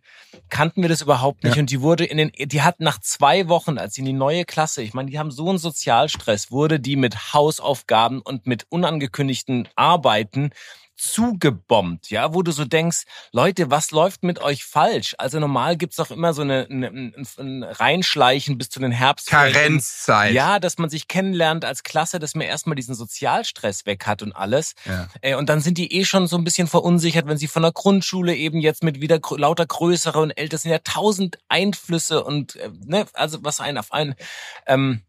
kannten 0.48 0.82
wir 0.82 0.88
das 0.88 1.02
überhaupt 1.02 1.44
nicht 1.44 1.56
ja. 1.56 1.60
und 1.60 1.70
die 1.70 1.80
wurde 1.80 2.04
in 2.04 2.16
den, 2.16 2.32
die 2.36 2.62
hat 2.62 2.80
nach 2.80 2.98
zwei 3.00 3.48
Wochen, 3.48 3.78
als 3.78 3.94
sie 3.94 4.00
in 4.00 4.06
die 4.06 4.12
neue 4.12 4.44
Klasse, 4.44 4.82
ich 4.82 4.94
meine, 4.94 5.10
die 5.10 5.18
haben 5.18 5.30
so 5.30 5.48
einen 5.48 5.58
Sozialstress, 5.58 6.50
wurde 6.50 6.80
die 6.80 6.96
mit 6.96 7.32
Hausaufgaben 7.32 8.20
und 8.20 8.46
mit 8.46 8.66
unangekündigten 8.70 9.68
Arbeiten 9.76 10.50
zugebombt, 11.02 12.10
ja, 12.10 12.32
wo 12.32 12.42
du 12.42 12.52
so 12.52 12.64
denkst, 12.64 13.02
Leute, 13.32 13.70
was 13.70 13.90
läuft 13.90 14.22
mit 14.22 14.40
euch 14.40 14.64
falsch? 14.64 15.14
Also 15.18 15.40
normal 15.40 15.76
gibt's 15.76 15.96
doch 15.96 16.10
immer 16.10 16.32
so 16.32 16.42
eine, 16.42 16.66
eine, 16.70 16.86
ein, 16.88 17.26
ein 17.38 17.62
Reinschleichen 17.64 18.56
bis 18.56 18.68
zu 18.68 18.78
den 18.78 18.92
Herbstferien. 18.92 19.52
Karenzzeit. 19.52 20.32
Ja, 20.32 20.60
dass 20.60 20.78
man 20.78 20.90
sich 20.90 21.08
kennenlernt 21.08 21.64
als 21.64 21.82
Klasse, 21.82 22.18
dass 22.18 22.34
man 22.34 22.46
erstmal 22.46 22.76
diesen 22.76 22.94
Sozialstress 22.94 23.84
weg 23.84 24.06
hat 24.06 24.22
und 24.22 24.32
alles. 24.32 24.74
Ja. 24.84 25.08
Äh, 25.20 25.34
Und 25.34 25.48
dann 25.48 25.60
sind 25.60 25.76
die 25.76 25.92
eh 25.92 26.04
schon 26.04 26.26
so 26.26 26.36
ein 26.36 26.44
bisschen 26.44 26.68
verunsichert, 26.68 27.26
wenn 27.26 27.38
sie 27.38 27.48
von 27.48 27.62
der 27.62 27.72
Grundschule 27.72 28.36
eben 28.36 28.60
jetzt 28.60 28.84
mit 28.84 29.00
wieder 29.00 29.20
lauter 29.36 29.66
größere 29.66 30.20
und 30.20 30.30
älter 30.30 30.58
sind 30.58 30.70
ja 30.70 30.78
tausend 30.78 31.38
Einflüsse 31.48 32.22
und 32.22 32.56
äh, 32.56 32.70
ne, 32.84 33.06
also 33.12 33.38
was 33.42 33.60
ein 33.60 33.76
auf 33.76 33.92
einen. 33.92 34.14
Ähm, 34.66 35.02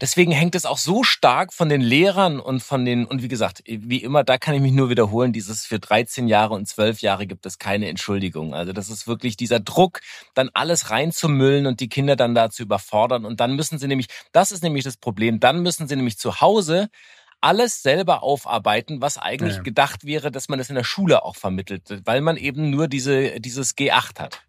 Deswegen 0.00 0.32
hängt 0.32 0.54
es 0.54 0.66
auch 0.66 0.78
so 0.78 1.02
stark 1.02 1.52
von 1.52 1.68
den 1.68 1.80
Lehrern 1.80 2.40
und 2.40 2.62
von 2.62 2.84
den, 2.84 3.04
und 3.06 3.22
wie 3.22 3.28
gesagt, 3.28 3.62
wie 3.66 4.02
immer, 4.02 4.24
da 4.24 4.38
kann 4.38 4.54
ich 4.54 4.60
mich 4.60 4.72
nur 4.72 4.90
wiederholen, 4.90 5.32
dieses 5.32 5.66
für 5.66 5.78
13 5.78 6.28
Jahre 6.28 6.54
und 6.54 6.66
12 6.66 7.00
Jahre 7.00 7.26
gibt 7.26 7.46
es 7.46 7.58
keine 7.58 7.88
Entschuldigung. 7.88 8.54
Also 8.54 8.72
das 8.72 8.88
ist 8.88 9.06
wirklich 9.06 9.36
dieser 9.36 9.60
Druck, 9.60 10.00
dann 10.34 10.50
alles 10.54 10.90
reinzumüllen 10.90 11.66
und 11.66 11.80
die 11.80 11.88
Kinder 11.88 12.16
dann 12.16 12.34
da 12.34 12.50
zu 12.50 12.62
überfordern. 12.62 13.24
Und 13.24 13.40
dann 13.40 13.56
müssen 13.56 13.78
sie 13.78 13.88
nämlich, 13.88 14.06
das 14.32 14.52
ist 14.52 14.62
nämlich 14.62 14.84
das 14.84 14.96
Problem, 14.96 15.40
dann 15.40 15.62
müssen 15.62 15.88
sie 15.88 15.96
nämlich 15.96 16.18
zu 16.18 16.40
Hause 16.40 16.88
alles 17.40 17.82
selber 17.82 18.22
aufarbeiten, 18.22 19.02
was 19.02 19.18
eigentlich 19.18 19.56
Ja. 19.56 19.62
gedacht 19.62 20.04
wäre, 20.04 20.30
dass 20.30 20.48
man 20.48 20.58
es 20.58 20.70
in 20.70 20.74
der 20.74 20.84
Schule 20.84 21.22
auch 21.22 21.36
vermittelt, 21.36 22.02
weil 22.04 22.20
man 22.20 22.36
eben 22.36 22.70
nur 22.70 22.88
diese, 22.88 23.40
dieses 23.40 23.76
G8 23.76 24.18
hat. 24.20 24.45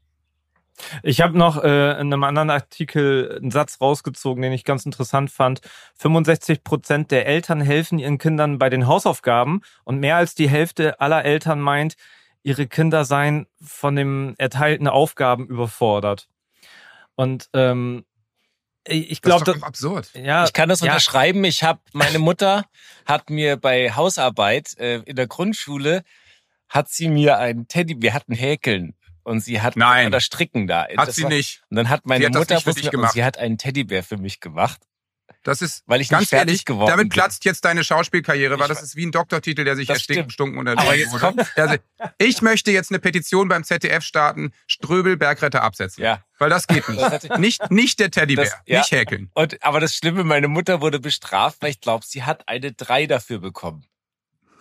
Ich 1.04 1.22
habe 1.22 1.38
noch 1.38 1.64
äh, 1.64 1.92
in 1.94 2.14
einem 2.14 2.24
anderen 2.24 2.50
Artikel 2.50 3.38
einen 3.42 3.52
Satz 3.52 3.80
rausgezogen, 3.82 4.42
den 4.42 4.54
ich 4.54 4.64
ganz 4.64 4.86
interessant 4.86 5.32
fand. 5.32 5.62
65 5.96 6.64
Prozent 6.64 7.12
der 7.12 7.26
Eltern 7.26 7.62
helfen 7.62 8.00
ihren 8.00 8.18
Kindern 8.18 8.58
bei 8.60 8.70
den 8.70 8.88
Hausaufgaben 8.88 9.62
und 9.84 10.00
mehr 10.00 10.18
als 10.18 10.36
die 10.36 10.50
Hälfte 10.50 11.00
aller 11.00 11.26
Eltern 11.26 11.60
meint, 11.60 11.96
ihre 12.44 12.68
Kinder 12.68 13.06
seien 13.06 13.48
von 13.62 13.96
dem 13.96 14.36
erteilten 14.38 14.88
Aufgaben 14.88 15.48
überfordert. 15.48 16.30
Und 17.16 17.50
ähm, 17.54 18.06
ich 18.88 19.12
ich 19.12 19.22
Das 19.22 19.30
glaube, 19.30 19.42
ist 19.42 19.48
doch 19.48 19.62
doch 19.62 19.68
absurd. 19.68 20.12
ja, 20.14 20.46
Ich 20.46 20.54
kann 20.54 20.70
das 20.70 20.80
ja, 20.82 20.88
unterschreiben. 20.88 21.44
Ich 21.44 21.64
habe 21.64 21.80
meine 21.94 22.20
Mutter 22.20 22.66
hat 23.06 23.30
mir 23.30 23.58
bei 23.58 23.92
Hausarbeit 23.92 24.78
äh, 24.78 25.00
in 25.00 25.16
der 25.16 25.28
Grundschule 25.28 26.04
hat 26.70 26.90
sie 26.90 27.08
mir 27.08 27.38
einen 27.38 27.68
Teddy, 27.68 28.02
wir 28.02 28.14
hatten 28.14 28.34
Häkeln 28.34 28.97
und 29.28 29.42
sie 29.42 29.62
hat 29.62 29.76
Nein. 29.76 30.08
oder 30.08 30.20
Stricken 30.20 30.68
da. 30.68 30.88
Hat 30.98 31.08
Das 31.10 31.16
sie 31.16 31.24
war- 31.24 31.30
nicht. 31.30 31.62
Und 31.70 31.76
dann 31.78 31.90
hat 31.90 32.06
meine 32.06 32.26
hat 32.26 32.34
das 32.36 32.40
Mutter 32.42 32.54
nicht 32.56 32.64
für 32.64 32.70
wusste- 32.70 32.82
dich 32.82 32.88
und 32.88 32.92
gemacht. 32.92 33.14
sie 33.14 33.24
hat 33.24 33.38
einen 33.38 33.58
Teddybär 33.58 34.04
für 34.04 34.18
mich 34.18 34.40
gemacht, 34.40 34.82
Das 35.44 35.62
ist 35.62 35.84
weil 35.86 36.02
ich 36.02 36.10
ganz 36.10 36.22
nicht 36.22 36.30
fertig 36.30 36.48
ehrlich, 36.50 36.66
geworden 36.66 36.90
damit 36.90 37.10
platzt 37.10 37.46
jetzt 37.46 37.64
deine 37.66 37.84
Schauspielkarriere, 37.84 38.58
weil 38.60 38.70
Ich 38.70 38.76
das 38.76 38.84
ist 38.84 38.96
wie 38.96 39.06
ein 39.06 39.12
Doktortitel, 39.12 39.64
der 39.64 39.76
sich 39.76 39.88
Das 39.88 39.98
erstickt, 39.98 40.18
stimmt. 40.32 40.34
stunken 40.34 40.68
also, 41.56 41.76
Ich 42.18 42.42
möchte 42.42 42.72
jetzt 42.72 42.92
eine 42.92 43.00
Petition 43.00 43.48
beim 43.48 43.64
ZDF 43.64 44.04
starten, 44.04 44.52
Ströbel 44.66 45.16
Bergretter 45.18 45.62
absetzen. 45.64 46.04
Ja. 46.04 46.24
Weil 46.40 46.50
das 46.50 46.68
geht 46.68 46.88
nicht. 46.90 47.02
Das 47.02 47.24
nicht, 47.40 47.72
nicht 47.72 48.00
der 48.00 48.12
Teddybär, 48.12 48.46
Das- 48.46 48.56
ja. 48.66 48.80
nicht 48.80 48.92
häkeln. 48.92 49.30
Und 49.34 49.62
aber 49.64 49.80
das 49.80 49.94
Schlimme, 49.96 50.24
meine 50.24 50.48
Mutter 50.48 50.82
wurde 50.82 51.00
bestraft, 51.00 51.58
weil 51.62 51.70
ich 51.72 51.80
glaube, 51.82 52.06
sie 52.06 52.24
hat 52.24 52.48
eine 52.48 52.72
drei 52.74 53.06
dafür 53.08 53.40
bekommen. 53.40 53.86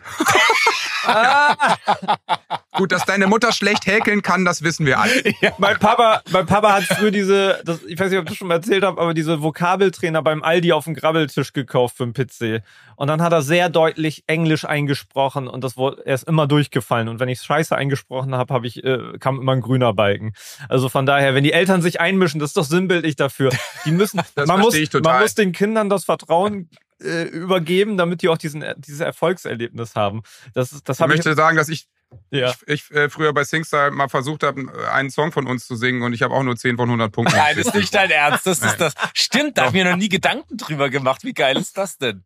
Gut, 2.77 2.93
dass 2.93 3.05
deine 3.07 3.27
Mutter 3.27 3.53
schlecht 3.53 3.87
häkeln 3.87 4.21
kann, 4.21 4.45
das 4.45 4.63
wissen 4.63 4.85
wir 4.85 5.01
alle. 5.01 5.13
Mein 5.59 5.79
Papa, 5.79 6.21
mein 6.31 6.45
Papa 6.47 6.75
hat 6.75 6.85
früher 6.85 7.11
diese, 7.11 7.63
das, 7.65 7.83
ich 7.85 7.99
weiß 7.99 8.11
nicht, 8.11 8.19
ob 8.19 8.25
ich 8.25 8.31
das 8.31 8.37
schon 8.37 8.49
mal 8.49 8.57
erzählt 8.57 8.85
habe, 8.85 9.01
aber 9.01 9.15
diese 9.15 9.43
Vokabeltrainer 9.43 10.23
beim 10.23 10.43
Aldi 10.43 10.73
auf 10.73 10.85
dem 10.85 10.95
Grabbeltisch 10.95 11.55
gekauft 11.55 11.97
für 11.97 12.07
den 12.07 12.13
PC. 12.13 12.63
Und 12.97 13.09
dann 13.09 13.23
hat 13.23 13.33
er 13.33 13.43
sehr 13.43 13.69
deutlich 13.71 14.25
Englisch 14.27 14.65
eingesprochen 14.65 15.49
und 15.49 15.65
das 15.65 15.77
wurde, 15.77 16.03
er 16.05 16.15
ist 16.15 16.25
immer 16.25 16.47
durchgefallen. 16.47 17.09
Und 17.09 17.19
wenn 17.21 17.29
ich 17.29 17.41
Scheiße 17.41 17.75
eingesprochen 17.75 18.35
habe, 18.35 18.53
habe 18.53 18.67
ich, 18.67 18.85
äh, 18.85 19.19
kam 19.21 19.41
immer 19.41 19.53
ein 19.53 19.61
grüner 19.61 19.95
Balken. 19.95 20.35
Also 20.69 20.89
von 20.89 21.07
daher, 21.07 21.35
wenn 21.35 21.45
die 21.45 21.53
Eltern 21.53 21.83
sich 21.83 22.01
einmischen, 22.01 22.41
das 22.41 22.51
ist 22.51 22.57
doch 22.57 22.65
sinnbildlich 22.65 23.17
dafür. 23.17 23.51
Die 23.85 23.91
müssen, 23.91 24.21
man 24.35 24.61
muss, 24.61 24.77
man 25.03 25.21
muss 25.21 25.35
den 25.35 25.53
Kindern 25.53 25.89
das 25.89 26.05
Vertrauen 26.05 26.69
äh, 27.03 27.23
übergeben, 27.25 27.97
damit 27.97 28.23
die 28.23 28.29
auch 28.29 28.39
diesen, 28.39 28.65
dieses 28.79 29.01
Erfolgserlebnis 29.01 29.95
haben. 29.95 30.23
Das, 30.55 30.73
ist- 30.73 30.89
das 30.89 30.97
Ich 30.99 31.01
habe 31.03 31.13
ich, 31.15 31.19
möchte 31.19 31.35
sagen, 31.35 31.57
dass 31.57 31.69
ich, 31.69 31.89
ja. 32.31 32.51
ich, 32.67 32.89
ich 32.91 32.91
äh, 32.97 33.11
früher 33.11 33.33
bei 33.33 33.45
Singstar 33.45 33.91
mal 33.91 34.09
versucht 34.09 34.43
habe, 34.43 34.63
einen 34.93 35.11
Song 35.11 35.33
von 35.33 35.47
uns 35.47 35.67
zu 35.67 35.77
singen 35.77 36.03
und 36.03 36.13
ich 36.13 36.23
habe 36.23 36.35
auch 36.35 36.43
nur 36.43 36.57
10 36.57 36.77
von 36.77 36.89
100 36.89 37.13
Punkten. 37.13 37.37
Nein, 37.37 37.57
das 37.57 37.67
ist 37.67 37.75
nicht 37.75 37.95
dein 37.95 38.11
Ernst. 38.11 38.47
Das 38.47 38.61
ist 38.61 38.81
das. 38.81 38.95
Stimmt, 39.15 39.59
da 39.59 39.63
habe 39.67 39.77
ich 39.77 39.83
mir 39.85 39.91
noch 39.91 39.99
nie 39.99 40.09
Gedanken 40.09 40.57
drüber 40.57 40.89
gemacht. 40.91 41.25
Wie 41.25 41.35
geil 41.35 41.57
ist 41.57 41.77
das 41.77 41.99
denn? 41.99 42.25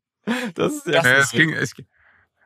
Das 0.54 0.72
ist 0.74 0.86
ja. 0.86 1.02
Das 1.02 1.06
Äh, 1.06 1.18
ist 1.18 1.24
es, 1.26 1.30
ging, 1.32 1.52
es 1.52 1.72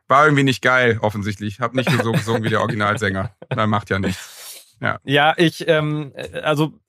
war 0.07 0.25
irgendwie 0.25 0.43
nicht 0.43 0.61
geil, 0.61 0.97
offensichtlich. 1.01 1.59
Hab 1.59 1.73
nicht 1.73 1.89
so 2.03 2.11
gesungen 2.11 2.43
wie 2.43 2.49
der 2.49 2.61
Originalsänger. 2.61 3.35
Da 3.49 3.67
macht 3.67 3.89
ja 3.89 3.99
nichts. 3.99 4.65
Ja, 5.03 5.33
ich, 5.37 5.67
ähm, 5.67 6.11
äh, 6.15 6.39
also 6.41 6.79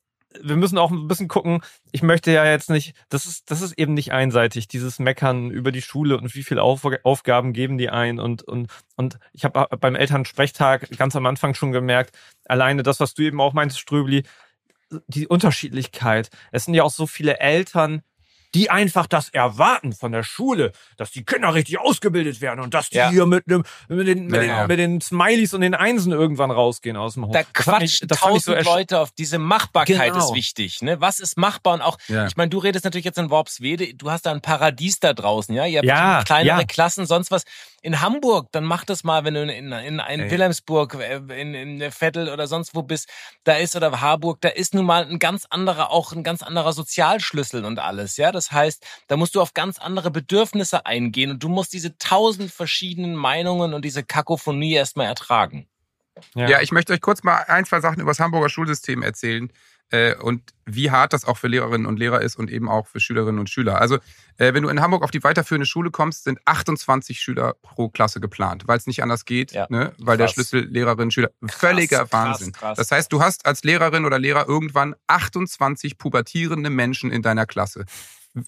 wir 0.43 0.57
müssen 0.57 0.79
auch 0.79 0.91
ein 0.91 1.09
bisschen 1.09 1.29
gucken. 1.29 1.61
Ich 1.93 2.03
möchte 2.03 2.33
ja 2.33 2.45
jetzt 2.45 2.71
nicht, 2.71 2.95
das 3.09 3.27
ist, 3.27 3.51
das 3.51 3.63
ist 3.63 3.79
eben 3.79 3.95
nicht 3.95 4.13
einseitig, 4.13 4.69
dieses 4.69 4.99
Meckern 4.99 5.51
über 5.51 5.73
die 5.73 5.83
Schule 5.83 6.17
und 6.17 6.35
wie 6.35 6.43
viele 6.43 6.63
Auf, 6.63 6.83
Aufgaben 7.03 7.53
geben 7.53 7.79
die 7.79 7.91
ein 7.91 8.19
und 8.19 8.43
und 8.43 8.69
und 8.97 9.19
ich 9.33 9.45
habe 9.45 9.67
beim 9.79 9.95
Elternsprechtag 9.95 10.91
ganz 10.97 11.17
am 11.17 11.27
Anfang 11.27 11.55
schon 11.55 11.73
gemerkt, 11.73 12.17
alleine 12.47 12.83
das, 12.83 13.01
was 13.01 13.15
du 13.15 13.23
eben 13.23 13.41
auch 13.41 13.53
meinst, 13.53 13.79
Ströbli, 13.79 14.25
die 15.09 15.27
Unterschiedlichkeit. 15.27 16.31
Es 16.53 16.65
sind 16.65 16.75
ja 16.75 16.83
auch 16.83 16.91
so 16.91 17.07
viele 17.07 17.39
Eltern, 17.41 18.03
die 18.57 18.71
einfach 18.71 19.07
das 19.07 19.29
erwarten 19.29 19.93
von 19.93 20.13
der 20.13 20.23
Schule, 20.23 20.73
dass 20.97 21.11
die 21.11 21.25
Kinder 21.25 21.53
richtig 21.53 21.79
ausgebildet 21.79 22.41
werden 22.41 22.61
und 22.61 22.73
dass 22.73 22.89
die 22.89 22.97
Ja. 22.97 23.11
hier 23.11 23.27
mit, 23.27 23.47
dem, 23.51 23.65
mit, 23.89 24.07
den, 24.09 24.27
mit, 24.27 24.43
Ja, 24.45 24.61
den, 24.61 24.67
mit 24.69 24.79
den 24.79 25.01
Smileys 25.03 25.53
und 25.53 25.61
den 25.61 25.75
Einsen 25.75 26.13
irgendwann 26.13 26.51
rausgehen 26.51 26.97
aus 26.97 27.15
dem 27.15 27.27
Hof. 27.27 27.33
Da 27.35 27.43
quatschen 27.43 28.09
so 28.09 28.15
tausend 28.17 28.57
ersch- 28.57 28.65
Leute 28.65 28.99
auf 29.01 29.11
diese 29.13 29.39
Machbarkeit 29.39 30.13
Genau. 30.13 30.19
ist 30.31 30.35
wichtig. 30.35 30.81
Ne? 30.81 31.01
Was 31.01 31.21
ist 31.21 31.37
machbar 31.37 31.75
und 31.75 31.83
auch, 31.83 31.99
Ja. 32.09 32.27
ich 32.27 32.37
meine, 32.37 32.49
du 32.49 32.59
redest 32.59 32.85
natürlich 32.85 33.05
jetzt 33.05 33.19
in 33.19 33.29
Worpswede, 33.31 33.93
du 33.95 34.11
hast 34.11 34.25
da 34.27 34.33
ein 34.33 34.41
Paradies 34.41 35.01
da 35.01 35.13
draußen, 35.13 35.55
ja? 35.55 35.67
Ihr 35.67 35.79
habt 35.81 35.87
Ja, 35.89 36.23
kleinere. 36.25 36.65
Klassen, 36.67 37.05
sonst 37.07 37.31
was. 37.31 37.45
In 37.83 38.01
Hamburg, 38.01 38.49
dann 38.53 38.65
mach 38.65 38.85
das 38.85 39.05
mal, 39.05 39.25
wenn 39.25 39.35
du 39.35 39.43
in, 39.43 39.49
in, 39.51 39.73
in, 39.73 39.99
in. 40.01 40.31
Wilhelmsburg, 40.31 40.95
äh, 40.95 41.17
in, 41.41 41.55
in 41.55 41.91
Vettel 41.93 42.29
oder 42.31 42.47
sonst 42.47 42.75
wo 42.75 42.83
bist, 42.83 43.09
da 43.45 43.53
ist 43.55 43.77
oder 43.77 44.01
Harburg, 44.01 44.41
da 44.41 44.49
ist 44.49 44.75
nun 44.75 44.87
mal 44.87 45.05
ein 45.05 45.19
ganz 45.19 45.45
anderer, 45.51 45.91
auch 45.91 46.13
ein 46.13 46.25
ganz 46.25 46.43
anderer 46.43 46.73
Sozialschlüssel 46.73 47.65
und 47.65 47.79
alles, 47.79 48.17
ja? 48.17 48.33
Das 48.33 48.46
heißt, 48.53 48.85
da 49.09 49.17
musst 49.17 49.35
du 49.35 49.41
auf 49.41 49.55
ganz 49.55 49.79
andere 49.79 50.11
Bedürfnisse 50.11 50.87
eingehen 50.87 51.31
und 51.31 51.43
du 51.43 51.49
musst 51.49 51.73
diese 51.73 51.97
tausend 51.99 52.51
verschiedenen 52.51 53.15
Meinungen 53.15 53.75
und 53.75 53.85
diese 53.85 54.03
Kakophonie 54.05 54.75
erstmal 54.75 55.07
ertragen. 55.07 55.67
Ja. 56.35 56.61
ich 56.63 56.73
möchte 56.73 56.95
euch 56.95 57.03
kurz 57.03 57.23
mal 57.23 57.45
ein, 57.47 57.67
zwei 57.67 57.81
Sachen 57.81 58.01
über 58.01 58.11
das 58.11 58.21
Hamburger 58.21 58.49
Schulsystem 58.49 59.03
erzählen 59.03 59.53
äh, 59.91 60.15
und 60.15 60.43
wie 60.65 60.91
hart 60.91 61.13
das 61.13 61.27
auch 61.27 61.37
für 61.37 61.47
Lehrerinnen 61.47 61.87
und 61.87 61.99
Lehrer 61.99 62.23
ist 62.23 62.37
und 62.37 62.51
eben 62.51 62.71
auch 62.71 62.87
für 62.87 63.01
Schülerinnen 63.01 63.39
und 63.39 63.51
Schüler. 63.51 63.81
Also, 63.83 63.97
äh, 64.39 64.55
wenn 64.55 64.63
du 64.63 64.71
in 64.71 64.81
Hamburg 64.81 65.03
auf 65.03 65.11
die 65.11 65.23
weiterführende 65.23 65.67
Schule 65.67 65.91
kommst, 65.91 66.25
sind 66.25 66.39
28 66.47 67.21
Schüler 67.21 67.55
pro 67.61 67.91
Klasse 67.91 68.19
geplant, 68.21 68.67
weil 68.67 68.79
es 68.79 68.87
nicht 68.87 69.03
anders 69.03 69.27
geht, 69.27 69.53
Ja. 69.53 69.67
ne? 69.69 69.93
weil 69.99 70.17
der 70.17 70.27
Krass. 70.27 70.35
Schlüssel 70.35 70.65
Lehrerinnen, 70.65 71.11
Schüler, 71.11 71.31
völliger 71.49 72.07
krass, 72.07 72.13
Wahnsinn. 72.13 72.53
krass. 72.53 72.79
Das 72.79 72.91
heißt, 72.91 73.13
du 73.13 73.21
hast 73.21 73.45
als 73.45 73.63
Lehrerin 73.63 74.07
oder 74.07 74.19
Lehrer 74.19 74.49
irgendwann 74.49 74.97
28 75.07 75.99
pubertierende 75.99 76.71
Menschen 76.71 77.13
in 77.13 77.21
deiner 77.23 77.45
Klasse. 77.47 77.85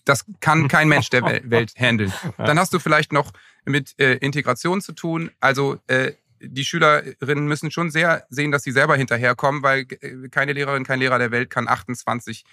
Das 0.05 0.25
kann 0.41 0.69
kein 0.69 0.89
Mensch 0.89 1.11
der 1.11 1.23
Wel- 1.23 1.51
Welt 1.51 1.75
handeln. 1.77 2.13
Dann 2.37 2.59
hast 2.59 2.73
du 2.73 2.79
vielleicht 2.79 3.13
noch 3.13 3.33
mit 3.65 3.99
äh, 3.99 4.15
Integration 4.17 4.81
zu 4.81 4.93
tun. 4.93 5.31
Also 5.41 5.79
äh, 5.87 6.13
die 6.41 6.65
Schülerinnen 6.65 7.47
müssen 7.47 7.71
schon 7.71 7.91
sehr 7.91 8.27
sehen, 8.31 8.53
dass 8.53 8.63
sie 8.63 8.73
selber 8.73 8.97
hinterherkommen, 8.97 9.63
weil 9.63 9.87
äh, 10.01 10.29
keine 10.31 10.53
Lehrerin, 10.53 10.85
kein 10.85 11.01
Lehrer 11.01 11.19
der 11.19 11.31
Welt 11.31 11.51
kann 11.51 11.69
28 11.69 12.45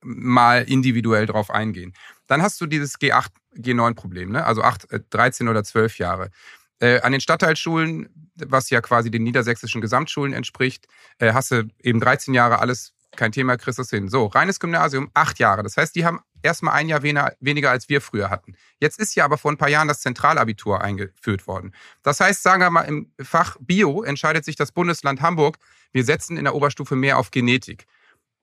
mal 0.00 0.62
individuell 0.62 1.26
drauf 1.26 1.50
eingehen. 1.50 1.92
Dann 2.26 2.42
hast 2.42 2.60
du 2.60 2.66
dieses 2.66 2.96
G8, 3.00 3.28
G9-Problem, 3.56 4.30
ne? 4.30 4.44
also 4.44 4.62
8, 4.62 4.92
äh, 4.92 5.00
13 5.10 5.48
oder 5.48 5.64
12 5.64 5.98
Jahre. 5.98 6.30
Äh, 6.80 7.00
an 7.00 7.12
den 7.12 7.20
Stadtteilschulen, 7.20 8.08
was 8.36 8.70
ja 8.70 8.80
quasi 8.80 9.10
den 9.10 9.24
niedersächsischen 9.24 9.80
Gesamtschulen 9.80 10.32
entspricht, 10.32 10.86
äh, 11.18 11.32
hast 11.32 11.50
du 11.50 11.68
eben 11.82 12.00
13 12.00 12.34
Jahre 12.34 12.60
alles 12.60 12.94
kein 13.16 13.32
Thema, 13.32 13.56
kriegst 13.56 13.78
das 13.78 13.90
hin. 13.90 14.08
So, 14.08 14.26
reines 14.26 14.60
Gymnasium, 14.60 15.10
acht 15.14 15.38
Jahre. 15.40 15.62
Das 15.62 15.76
heißt, 15.76 15.96
die 15.96 16.04
haben 16.04 16.20
erstmal 16.42 16.74
ein 16.74 16.88
Jahr 16.88 17.02
weniger, 17.02 17.70
als 17.70 17.88
wir 17.88 18.00
früher 18.00 18.30
hatten. 18.30 18.54
Jetzt 18.80 18.98
ist 18.98 19.14
ja 19.14 19.24
aber 19.24 19.38
vor 19.38 19.50
ein 19.50 19.56
paar 19.56 19.68
Jahren 19.68 19.88
das 19.88 20.00
Zentralabitur 20.00 20.80
eingeführt 20.80 21.46
worden. 21.46 21.74
Das 22.02 22.20
heißt, 22.20 22.42
sagen 22.42 22.62
wir 22.62 22.70
mal, 22.70 22.82
im 22.82 23.12
Fach 23.20 23.56
Bio 23.60 24.02
entscheidet 24.02 24.44
sich 24.44 24.56
das 24.56 24.72
Bundesland 24.72 25.20
Hamburg, 25.20 25.58
wir 25.92 26.04
setzen 26.04 26.36
in 26.36 26.44
der 26.44 26.54
Oberstufe 26.54 26.96
mehr 26.96 27.18
auf 27.18 27.30
Genetik. 27.30 27.86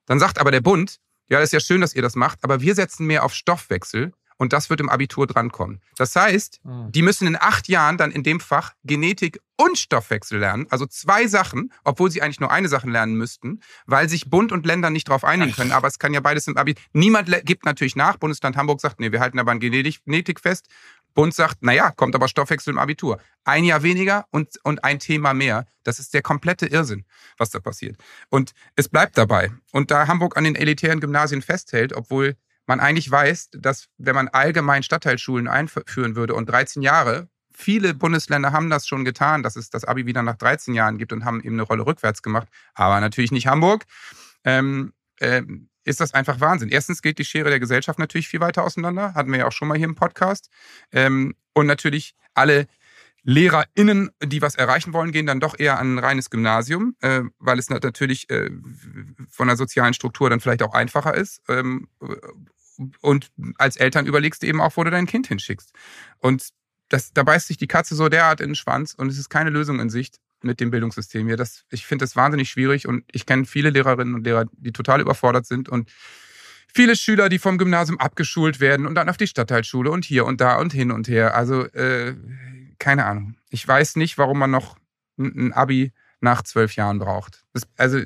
Dann 0.06 0.20
sagt 0.20 0.40
aber 0.40 0.52
der 0.52 0.62
Bund, 0.62 1.00
ja, 1.28 1.40
das 1.40 1.50
ist 1.50 1.54
ja 1.54 1.60
schön, 1.60 1.82
dass 1.82 1.96
ihr 1.96 2.02
das 2.02 2.16
macht, 2.16 2.44
aber 2.44 2.62
wir 2.62 2.76
setzen 2.76 3.08
mehr 3.08 3.24
auf 3.24 3.34
Stoffwechsel 3.34 4.14
und 4.38 4.54
das 4.54 4.70
wird 4.70 4.80
im 4.80 4.90
Abitur 4.90 5.28
drankommen. 5.28 5.82
Das 5.98 6.16
heißt, 6.16 6.60
Hm. 6.64 6.92
die 6.92 7.02
müssen 7.02 7.28
in 7.28 7.38
acht 7.40 7.68
Jahren 7.68 7.98
dann 7.98 8.12
in 8.12 8.24
dem 8.24 8.40
Fach 8.40 8.74
Genetik 8.84 9.40
und 9.58 9.78
Stoffwechsel 9.78 10.40
lernen, 10.40 10.68
also 10.70 10.86
zwei 10.86 11.28
Sachen, 11.28 11.72
obwohl 11.86 12.12
sie 12.12 12.22
eigentlich 12.22 12.42
nur 12.42 12.52
eine 12.52 12.68
Sache 12.68 12.90
lernen 12.90 13.16
müssten, 13.16 13.62
weil 13.86 14.10
sich 14.10 14.30
Bund 14.30 14.52
und 14.52 14.66
Länder 14.66 14.90
nicht 14.90 15.08
darauf 15.08 15.24
einigen 15.24 15.54
können. 15.54 15.72
Aber 15.72 15.88
es 15.88 15.98
kann 15.98 16.14
ja 16.14 16.20
beides 16.20 16.48
im 16.48 16.58
Abi. 16.58 16.76
Niemand 16.92 17.30
gibt 17.46 17.64
natürlich 17.66 17.96
nach. 17.96 18.18
Bundesland 18.18 18.58
Hamburg 18.58 18.82
sagt, 18.82 19.00
nee, 19.00 19.12
wir 19.14 19.22
halten 19.22 19.40
aber 19.40 19.52
an 19.52 19.60
Genetik 19.60 20.04
Genetik 20.04 20.42
fest. 20.42 20.68
Bund 21.14 21.34
sagt, 21.34 21.64
naja, 21.64 21.92
kommt 21.92 22.14
aber 22.16 22.28
Stoffwechsel 22.28 22.72
im 22.74 22.78
Abitur. 22.78 23.20
Ein 23.46 23.64
Jahr 23.64 23.84
weniger 23.84 24.26
und, 24.32 24.50
und 24.64 24.84
ein 24.84 25.00
Thema 25.00 25.34
mehr. 25.34 25.66
Das 25.84 25.98
ist 26.00 26.14
der 26.14 26.22
komplette 26.22 26.66
Irrsinn, 26.66 27.06
was 27.38 27.52
da 27.52 27.60
passiert. 27.62 27.96
Und 28.30 28.52
es 28.76 28.90
bleibt 28.90 29.18
dabei. 29.18 29.54
Und 29.72 29.92
da 29.92 30.08
Hamburg 30.08 30.36
an 30.36 30.44
den 30.44 30.56
elitären 30.56 31.00
Gymnasien 31.00 31.42
festhält, 31.42 31.94
obwohl 31.94 32.36
man 32.68 32.80
eigentlich 32.80 33.10
weiß, 33.10 33.50
dass 33.54 33.88
wenn 33.98 34.16
man 34.16 34.28
allgemein 34.28 34.84
Stadtteilschulen 34.84 35.48
einführen 35.48 36.16
würde 36.16 36.34
und 36.34 36.50
13 36.50 36.82
Jahre, 36.82 37.30
viele 37.54 37.94
Bundesländer 37.94 38.52
haben 38.52 38.70
das 38.70 38.88
schon 38.88 39.06
getan, 39.06 39.44
dass 39.44 39.56
es 39.56 39.70
das 39.70 39.86
Abi 39.86 40.06
wieder 40.06 40.24
nach 40.24 40.36
13 40.36 40.74
Jahren 40.74 40.98
gibt 40.98 41.14
und 41.14 41.26
haben 41.26 41.42
eben 41.42 41.56
eine 41.56 41.64
Rolle 41.64 41.86
rückwärts 41.86 42.22
gemacht, 42.22 42.48
aber 42.74 43.00
natürlich 43.00 43.32
nicht 43.32 43.48
Hamburg. 43.48 43.86
Ähm, 44.44 44.94
ähm, 45.20 45.70
ist 45.86 46.02
das 46.02 46.14
einfach 46.14 46.40
Wahnsinn. 46.40 46.70
Erstens 46.70 47.02
geht 47.02 47.20
die 47.20 47.26
Schere 47.26 47.50
der 47.50 47.60
Gesellschaft 47.60 48.00
natürlich 48.00 48.28
viel 48.28 48.40
weiter 48.40 48.64
auseinander, 48.64 49.14
hatten 49.14 49.32
wir 49.32 49.40
ja 49.40 49.48
auch 49.48 49.52
schon 49.52 49.68
mal 49.68 49.78
hier 49.78 49.88
im 49.88 49.96
Podcast. 49.96 50.50
Ähm, 50.92 51.36
und 51.54 51.68
natürlich 51.68 52.16
alle 52.34 52.68
LehrerInnen, 53.24 54.12
die 54.24 54.42
was 54.42 54.56
erreichen 54.56 54.94
wollen, 54.94 55.12
gehen 55.12 55.26
dann 55.26 55.40
doch 55.40 55.58
eher 55.58 55.80
an 55.80 55.96
ein 55.96 56.00
reines 56.00 56.30
Gymnasium, 56.30 56.96
äh, 57.02 57.22
weil 57.40 57.58
es 57.58 57.70
natürlich 57.70 58.30
äh, 58.30 58.52
von 59.30 59.48
der 59.48 59.58
sozialen 59.58 59.94
Struktur 59.94 60.30
dann 60.30 60.40
vielleicht 60.40 60.62
auch 60.64 60.74
einfacher 60.74 61.16
ist. 61.16 61.42
Ähm, 61.48 61.88
und 63.02 63.32
als 63.58 63.78
Eltern 63.78 64.06
überlegst 64.06 64.44
du 64.44 64.48
eben 64.48 64.62
auch, 64.62 64.76
wo 64.78 64.84
du 64.84 64.92
dein 64.92 65.06
Kind 65.06 65.28
hinschickst. 65.28 65.72
Und 66.20 66.50
das, 66.90 67.14
da 67.14 67.24
beißt 67.24 67.48
sich 67.48 67.58
die 67.58 67.68
Katze 67.68 67.96
so 67.96 68.10
derart 68.10 68.42
in 68.42 68.50
den 68.50 68.56
Schwanz 68.56 68.94
und 68.94 69.10
es 69.10 69.18
ist 69.18 69.30
keine 69.30 69.50
Lösung 69.50 69.80
in 69.80 69.90
Sicht 69.90 70.18
mit 70.42 70.60
dem 70.60 70.72
Bildungssystem 70.72 71.26
hier. 71.28 71.38
Das, 71.38 71.66
ich 71.72 71.86
finde 71.86 72.04
das 72.04 72.16
wahnsinnig 72.16 72.50
schwierig 72.50 72.88
und 72.88 73.04
ich 73.12 73.26
kenne 73.26 73.46
viele 73.46 73.70
Lehrerinnen 73.70 74.14
und 74.14 74.26
Lehrer, 74.26 74.46
die 74.52 74.72
total 74.72 75.02
überfordert 75.02 75.46
sind 75.46 75.70
und 75.70 75.92
viele 76.74 76.96
Schüler, 76.96 77.30
die 77.30 77.40
vom 77.40 77.58
Gymnasium 77.58 78.00
abgeschult 78.00 78.60
werden 78.60 78.86
und 78.86 78.96
dann 78.96 79.10
auf 79.10 79.18
die 79.18 79.28
Stadtteilschule 79.28 79.90
und 79.90 80.06
hier 80.06 80.26
und 80.26 80.42
da 80.42 80.58
und 80.58 80.74
hin 80.74 80.92
und 80.92 81.08
her. 81.08 81.36
Also 81.36 81.64
äh, 81.74 82.16
keine 82.78 83.06
Ahnung. 83.06 83.38
Ich 83.50 83.68
weiß 83.68 83.96
nicht, 83.96 84.18
warum 84.18 84.38
man 84.38 84.52
noch 84.52 84.78
ein 85.18 85.54
Abi 85.54 85.94
nach 86.20 86.44
zwölf 86.44 86.76
Jahren 86.76 87.00
braucht. 87.00 87.46
Das, 87.54 87.64
also 87.78 88.02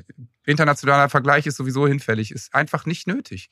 internationaler 0.46 1.08
Vergleich 1.08 1.46
ist 1.46 1.56
sowieso 1.56 1.86
hinfällig, 1.86 2.30
ist 2.30 2.54
einfach 2.54 2.86
nicht 2.86 3.06
nötig. 3.06 3.50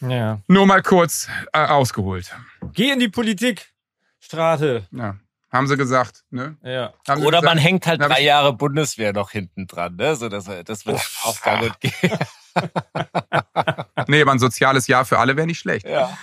Ja. 0.00 0.40
Nur 0.46 0.66
mal 0.66 0.82
kurz 0.82 1.28
äh, 1.52 1.66
ausgeholt. 1.66 2.34
Geh 2.72 2.90
in 2.90 2.98
die 2.98 3.08
Politik, 3.08 3.72
Strate. 4.20 4.86
Ja. 4.90 5.16
Haben 5.52 5.68
sie 5.68 5.76
gesagt, 5.76 6.24
ne? 6.30 6.56
Ja. 6.62 6.92
Oder 7.08 7.16
gesagt, 7.16 7.44
man 7.44 7.58
hängt 7.58 7.86
halt 7.86 8.02
drei 8.02 8.20
Jahre 8.20 8.52
Bundeswehr 8.52 9.12
noch 9.12 9.30
hinten 9.30 9.66
dran, 9.66 9.96
ne? 9.96 10.16
So, 10.16 10.28
dass 10.28 10.44
das 10.64 10.86
wird 10.86 11.00
auch 11.22 11.40
gar 11.40 11.60
gut 11.60 11.80
gehen. 11.80 12.18
nee, 14.08 14.22
aber 14.22 14.32
ein 14.32 14.38
soziales 14.38 14.86
Jahr 14.86 15.04
für 15.04 15.18
alle 15.18 15.36
wäre 15.36 15.46
nicht 15.46 15.60
schlecht. 15.60 15.86
Ja. 15.86 16.16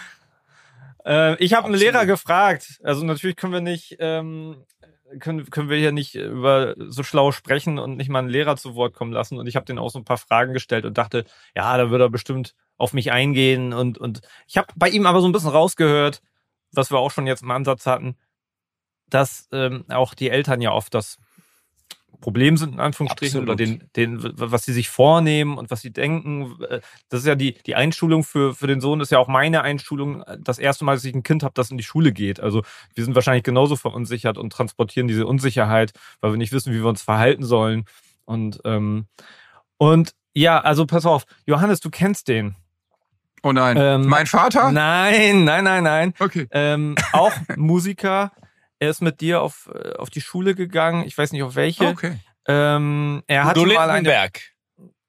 Äh, 1.05 1.35
ich 1.43 1.53
habe 1.53 1.67
einen 1.67 1.75
Lehrer 1.75 2.05
gefragt. 2.05 2.79
Also 2.83 3.05
natürlich 3.05 3.35
können 3.35 3.53
wir 3.53 3.61
nicht, 3.61 3.95
ähm, 3.99 4.65
können, 5.19 5.49
können 5.49 5.69
wir 5.69 5.77
hier 5.77 5.91
nicht 5.91 6.15
über 6.15 6.75
so 6.77 7.03
schlau 7.03 7.31
sprechen 7.31 7.79
und 7.79 7.97
nicht 7.97 8.09
mal 8.09 8.19
einen 8.19 8.29
Lehrer 8.29 8.55
zu 8.57 8.75
Wort 8.75 8.93
kommen 8.93 9.11
lassen. 9.11 9.37
Und 9.37 9.47
ich 9.47 9.55
habe 9.55 9.65
den 9.65 9.79
auch 9.79 9.89
so 9.89 9.99
ein 9.99 10.05
paar 10.05 10.17
Fragen 10.17 10.53
gestellt 10.53 10.85
und 10.85 10.97
dachte, 10.97 11.25
ja, 11.55 11.77
da 11.77 11.89
wird 11.89 12.01
er 12.01 12.09
bestimmt 12.09 12.55
auf 12.77 12.93
mich 12.93 13.11
eingehen. 13.11 13.73
Und, 13.73 13.97
und 13.97 14.21
ich 14.47 14.57
habe 14.57 14.67
bei 14.75 14.89
ihm 14.89 15.05
aber 15.05 15.21
so 15.21 15.27
ein 15.27 15.31
bisschen 15.31 15.49
rausgehört, 15.49 16.21
was 16.71 16.91
wir 16.91 16.99
auch 16.99 17.11
schon 17.11 17.27
jetzt 17.27 17.43
im 17.43 17.51
Ansatz 17.51 17.85
hatten, 17.85 18.17
dass 19.07 19.47
ähm, 19.51 19.85
auch 19.89 20.13
die 20.13 20.29
Eltern 20.29 20.61
ja 20.61 20.71
oft 20.71 20.93
das 20.93 21.17
Problem 22.23 22.55
sind, 22.55 22.75
in 22.75 22.79
Anführungsstrichen, 22.79 23.41
Absolut. 23.41 23.49
oder 23.49 23.55
den, 23.57 23.83
den, 23.97 24.17
was 24.39 24.63
sie 24.63 24.71
sich 24.71 24.87
vornehmen 24.87 25.57
und 25.57 25.69
was 25.71 25.81
sie 25.81 25.91
denken. 25.91 26.55
Äh, 26.69 26.79
das 27.09 27.19
ist 27.19 27.25
ja 27.25 27.35
die, 27.35 27.55
die 27.65 27.75
Einschulung 27.75 28.23
für, 28.23 28.53
für 28.53 28.65
den 28.65 28.79
Sohn, 28.79 29.01
ist 29.01 29.11
ja 29.11 29.19
auch 29.19 29.27
meine 29.27 29.61
Einschulung. 29.61 30.23
Das 30.39 30.57
erste 30.57 30.85
Mal, 30.85 30.95
dass 30.95 31.03
ich 31.03 31.13
ein 31.13 31.23
Kind 31.23 31.43
habe, 31.43 31.53
das 31.53 31.69
in 31.69 31.77
die 31.77 31.83
Schule 31.83 32.13
geht. 32.13 32.39
Also 32.39 32.63
wir 32.95 33.03
sind 33.03 33.13
wahrscheinlich 33.13 33.43
genauso 33.43 33.75
verunsichert 33.75 34.37
und 34.37 34.53
transportieren 34.53 35.09
diese 35.09 35.27
Unsicherheit, 35.27 35.91
weil 36.21 36.31
wir 36.31 36.37
nicht 36.37 36.53
wissen, 36.53 36.73
wie 36.73 36.79
wir 36.79 36.87
uns 36.87 37.01
verhalten 37.01 37.43
sollen. 37.43 37.83
Und, 38.23 38.61
ähm, 38.63 39.07
und 39.77 40.13
ja, 40.33 40.61
also 40.61 40.85
pass 40.85 41.05
auf, 41.05 41.25
Johannes, 41.45 41.81
du 41.81 41.89
kennst 41.89 42.29
den. 42.29 42.55
Oh 43.43 43.51
nein. 43.51 43.75
Ähm, 43.77 44.07
mein 44.07 44.27
Vater? 44.27 44.71
Nein, 44.71 45.43
nein, 45.43 45.65
nein, 45.65 45.83
nein. 45.83 46.13
Okay. 46.19 46.47
Ähm, 46.51 46.95
auch 47.11 47.33
Musiker. 47.57 48.31
Er 48.83 48.89
ist 48.89 49.01
mit 49.01 49.21
dir 49.21 49.41
auf, 49.41 49.69
äh, 49.73 49.93
auf 49.93 50.09
die 50.09 50.19
Schule 50.19 50.55
gegangen. 50.55 51.05
Ich 51.05 51.17
weiß 51.17 51.31
nicht 51.31 51.41
auf 51.41 51.55
welche. 51.55 51.87
Okay. 51.87 52.19
Ähm, 52.49 53.23
er 53.27 53.45
hat 53.45 53.55
mal 53.55 53.89
eine. 53.89 54.29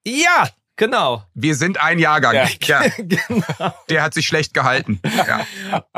Ja, 0.06 0.48
genau. 0.76 1.24
Wir 1.34 1.56
sind 1.56 1.82
ein 1.82 1.98
Jahrgang. 1.98 2.36
Ja. 2.36 2.46
ja. 2.62 2.82
genau. 2.98 3.74
Der 3.88 4.04
hat 4.04 4.14
sich 4.14 4.28
schlecht 4.28 4.54
gehalten. 4.54 5.00
Ja. 5.04 5.44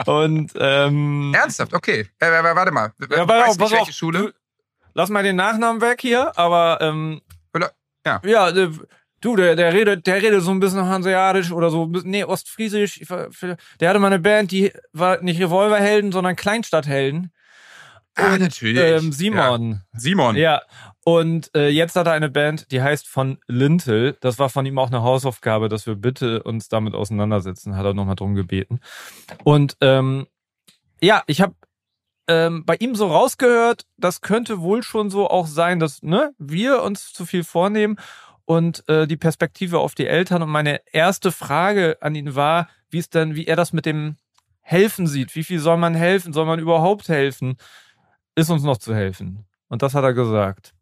Und 0.06 0.52
ähm, 0.58 1.34
ernsthaft, 1.34 1.74
okay. 1.74 2.08
Äh, 2.18 2.30
warte 2.30 2.72
mal. 2.72 2.94
Ja, 3.10 3.26
pass 3.26 3.48
auf, 3.50 3.58
pass 3.58 3.70
welche 3.72 3.82
auf. 3.82 3.90
Schule? 3.90 4.32
Lass 4.94 5.10
mal 5.10 5.22
den 5.22 5.36
Nachnamen 5.36 5.82
weg 5.82 6.00
hier, 6.00 6.32
aber 6.38 6.78
ähm, 6.80 7.20
ja. 8.06 8.22
Ja, 8.24 8.48
äh, 8.48 8.70
Du, 9.20 9.34
der, 9.34 9.56
der 9.56 9.72
redet, 9.72 10.06
der 10.06 10.22
redet 10.22 10.42
so 10.42 10.50
ein 10.50 10.60
bisschen 10.60 10.84
hanseatisch 10.86 11.50
oder 11.50 11.70
so, 11.70 11.86
nee, 12.04 12.22
ostfriesisch. 12.22 13.00
Der 13.80 13.88
hatte 13.88 13.98
mal 13.98 14.08
eine 14.08 14.18
Band, 14.18 14.50
die 14.50 14.72
war 14.92 15.22
nicht 15.22 15.40
Revolverhelden, 15.40 16.12
sondern 16.12 16.36
Kleinstadthelden. 16.36 17.32
Ah, 18.16 18.38
natürlich. 18.38 18.82
Ähm, 18.82 19.12
Simon. 19.12 19.70
Ja. 19.72 20.00
Simon. 20.00 20.36
Ja. 20.36 20.62
Und 21.04 21.54
äh, 21.54 21.68
jetzt 21.68 21.94
hat 21.96 22.06
er 22.06 22.14
eine 22.14 22.30
Band, 22.30 22.72
die 22.72 22.82
heißt 22.82 23.06
von 23.06 23.38
Lintel. 23.46 24.16
Das 24.20 24.38
war 24.38 24.48
von 24.48 24.66
ihm 24.66 24.78
auch 24.78 24.88
eine 24.88 25.02
Hausaufgabe, 25.02 25.68
dass 25.68 25.86
wir 25.86 25.94
bitte 25.94 26.42
uns 26.42 26.68
damit 26.68 26.94
auseinandersetzen. 26.94 27.76
Hat 27.76 27.84
er 27.84 27.94
nochmal 27.94 28.16
drum 28.16 28.34
gebeten. 28.34 28.80
Und 29.44 29.76
ähm, 29.82 30.26
ja, 31.00 31.22
ich 31.26 31.42
habe 31.42 31.54
ähm, 32.26 32.64
bei 32.64 32.76
ihm 32.76 32.94
so 32.94 33.06
rausgehört, 33.06 33.86
das 33.98 34.22
könnte 34.22 34.60
wohl 34.60 34.82
schon 34.82 35.10
so 35.10 35.28
auch 35.28 35.46
sein, 35.46 35.78
dass 35.78 36.02
ne, 36.02 36.32
wir 36.38 36.82
uns 36.82 37.12
zu 37.12 37.26
viel 37.26 37.44
vornehmen 37.44 37.96
und 38.46 38.88
äh, 38.88 39.06
die 39.06 39.16
Perspektive 39.16 39.78
auf 39.78 39.94
die 39.94 40.06
Eltern. 40.06 40.42
Und 40.42 40.48
meine 40.48 40.80
erste 40.92 41.32
Frage 41.32 41.98
an 42.00 42.14
ihn 42.14 42.34
war, 42.34 42.68
wie 42.90 42.98
es 42.98 43.10
denn, 43.10 43.34
wie 43.34 43.46
er 43.46 43.56
das 43.56 43.72
mit 43.72 43.86
dem 43.86 44.16
Helfen 44.60 45.06
sieht. 45.06 45.36
Wie 45.36 45.44
viel 45.44 45.60
soll 45.60 45.76
man 45.76 45.94
helfen? 45.94 46.32
Soll 46.32 46.46
man 46.46 46.58
überhaupt 46.58 47.08
helfen? 47.08 47.56
Ist 48.36 48.50
uns 48.50 48.62
noch 48.62 48.76
zu 48.76 48.94
helfen? 48.94 49.46
Und 49.68 49.82
das 49.82 49.94
hat 49.94 50.04
er 50.04 50.12
gesagt. 50.12 50.74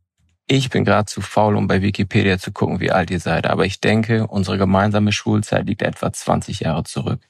Ich 0.47 0.69
bin 0.69 0.85
gerade 0.85 1.07
zu 1.07 1.23
faul, 1.23 1.57
um 1.57 1.69
bei 1.69 1.81
Wikipedia 1.81 2.37
zu 2.37 2.53
gucken, 2.53 2.79
wie 2.79 2.91
alt 2.91 3.11
ihr 3.11 3.21
seid, 3.21 3.47
aber 3.47 3.65
ich 3.65 3.81
denke, 3.81 4.27
unsere 4.27 4.59
gemeinsame 4.59 5.11
Schulzeit 5.11 5.65
liegt 5.67 5.81
etwa 5.81 6.13
20 6.13 6.61
Jahre 6.61 6.85
zurück. 6.85 7.21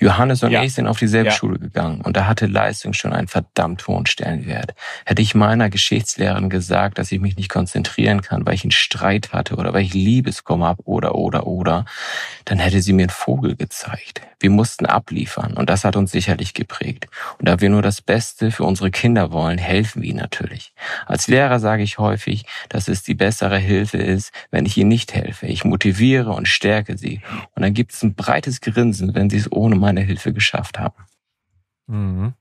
Johannes 0.00 0.42
und 0.42 0.50
ja. 0.50 0.64
ich 0.64 0.74
sind 0.74 0.88
auf 0.88 0.98
dieselbe 0.98 1.28
ja. 1.28 1.34
Schule 1.34 1.60
gegangen 1.60 2.00
und 2.00 2.16
da 2.16 2.26
hatte 2.26 2.46
Leistung 2.46 2.92
schon 2.92 3.12
einen 3.12 3.28
verdammt 3.28 3.86
hohen 3.86 4.06
Stellenwert. 4.06 4.74
Hätte 5.04 5.22
ich 5.22 5.36
meiner 5.36 5.70
Geschichtslehrerin 5.70 6.50
gesagt, 6.50 6.98
dass 6.98 7.12
ich 7.12 7.20
mich 7.20 7.36
nicht 7.36 7.50
konzentrieren 7.50 8.22
kann, 8.22 8.44
weil 8.46 8.54
ich 8.54 8.64
einen 8.64 8.72
Streit 8.72 9.32
hatte 9.32 9.54
oder 9.54 9.72
weil 9.72 9.82
ich 9.82 9.94
Liebeskummer 9.94 10.68
habe 10.68 10.82
oder 10.86 11.14
oder 11.14 11.46
oder, 11.46 11.84
dann 12.46 12.58
hätte 12.58 12.82
sie 12.82 12.94
mir 12.94 13.02
einen 13.02 13.10
Vogel 13.10 13.54
gezeigt. 13.54 14.22
Wir 14.40 14.50
mussten 14.50 14.86
abliefern 14.86 15.52
und 15.54 15.70
das 15.70 15.84
hat 15.84 15.96
uns 15.96 16.10
sicherlich 16.10 16.54
geprägt. 16.54 17.06
Und 17.38 17.48
da 17.48 17.60
wir 17.60 17.68
nur 17.68 17.82
das 17.82 18.00
Beste 18.00 18.50
für 18.50 18.64
unsere 18.64 18.90
Kinder 18.90 19.30
wollen, 19.32 19.58
helfen 19.58 20.02
wir 20.02 20.08
ihnen 20.08 20.18
natürlich. 20.18 20.72
Als 21.06 21.28
Lehrer 21.28 21.60
sage 21.60 21.82
ich 21.82 21.98
häufig, 21.98 22.46
dass 22.70 22.88
es 22.88 23.02
die 23.02 23.14
bessere 23.14 23.58
Hilfe 23.58 23.98
ist, 23.98 24.32
wenn 24.50 24.66
ich 24.66 24.76
ihnen 24.76 24.88
nicht 24.88 25.14
helfe. 25.14 25.46
Ich 25.46 25.64
motiviere 25.64 26.30
und 26.30 26.48
stärke 26.48 26.96
sie. 26.96 27.20
Und 27.54 27.62
dann 27.62 27.74
gibt 27.74 27.92
es 27.92 28.02
ein 28.02 28.14
breites 28.14 28.60
Grinsen, 28.60 29.14
wenn 29.14 29.28
sie 29.28 29.36
es 29.36 29.52
ohne 29.52 29.76
meine 29.76 30.00
Hilfe 30.00 30.32
geschafft 30.32 30.78
haben. 30.78 31.04
Mhm. 31.86 32.32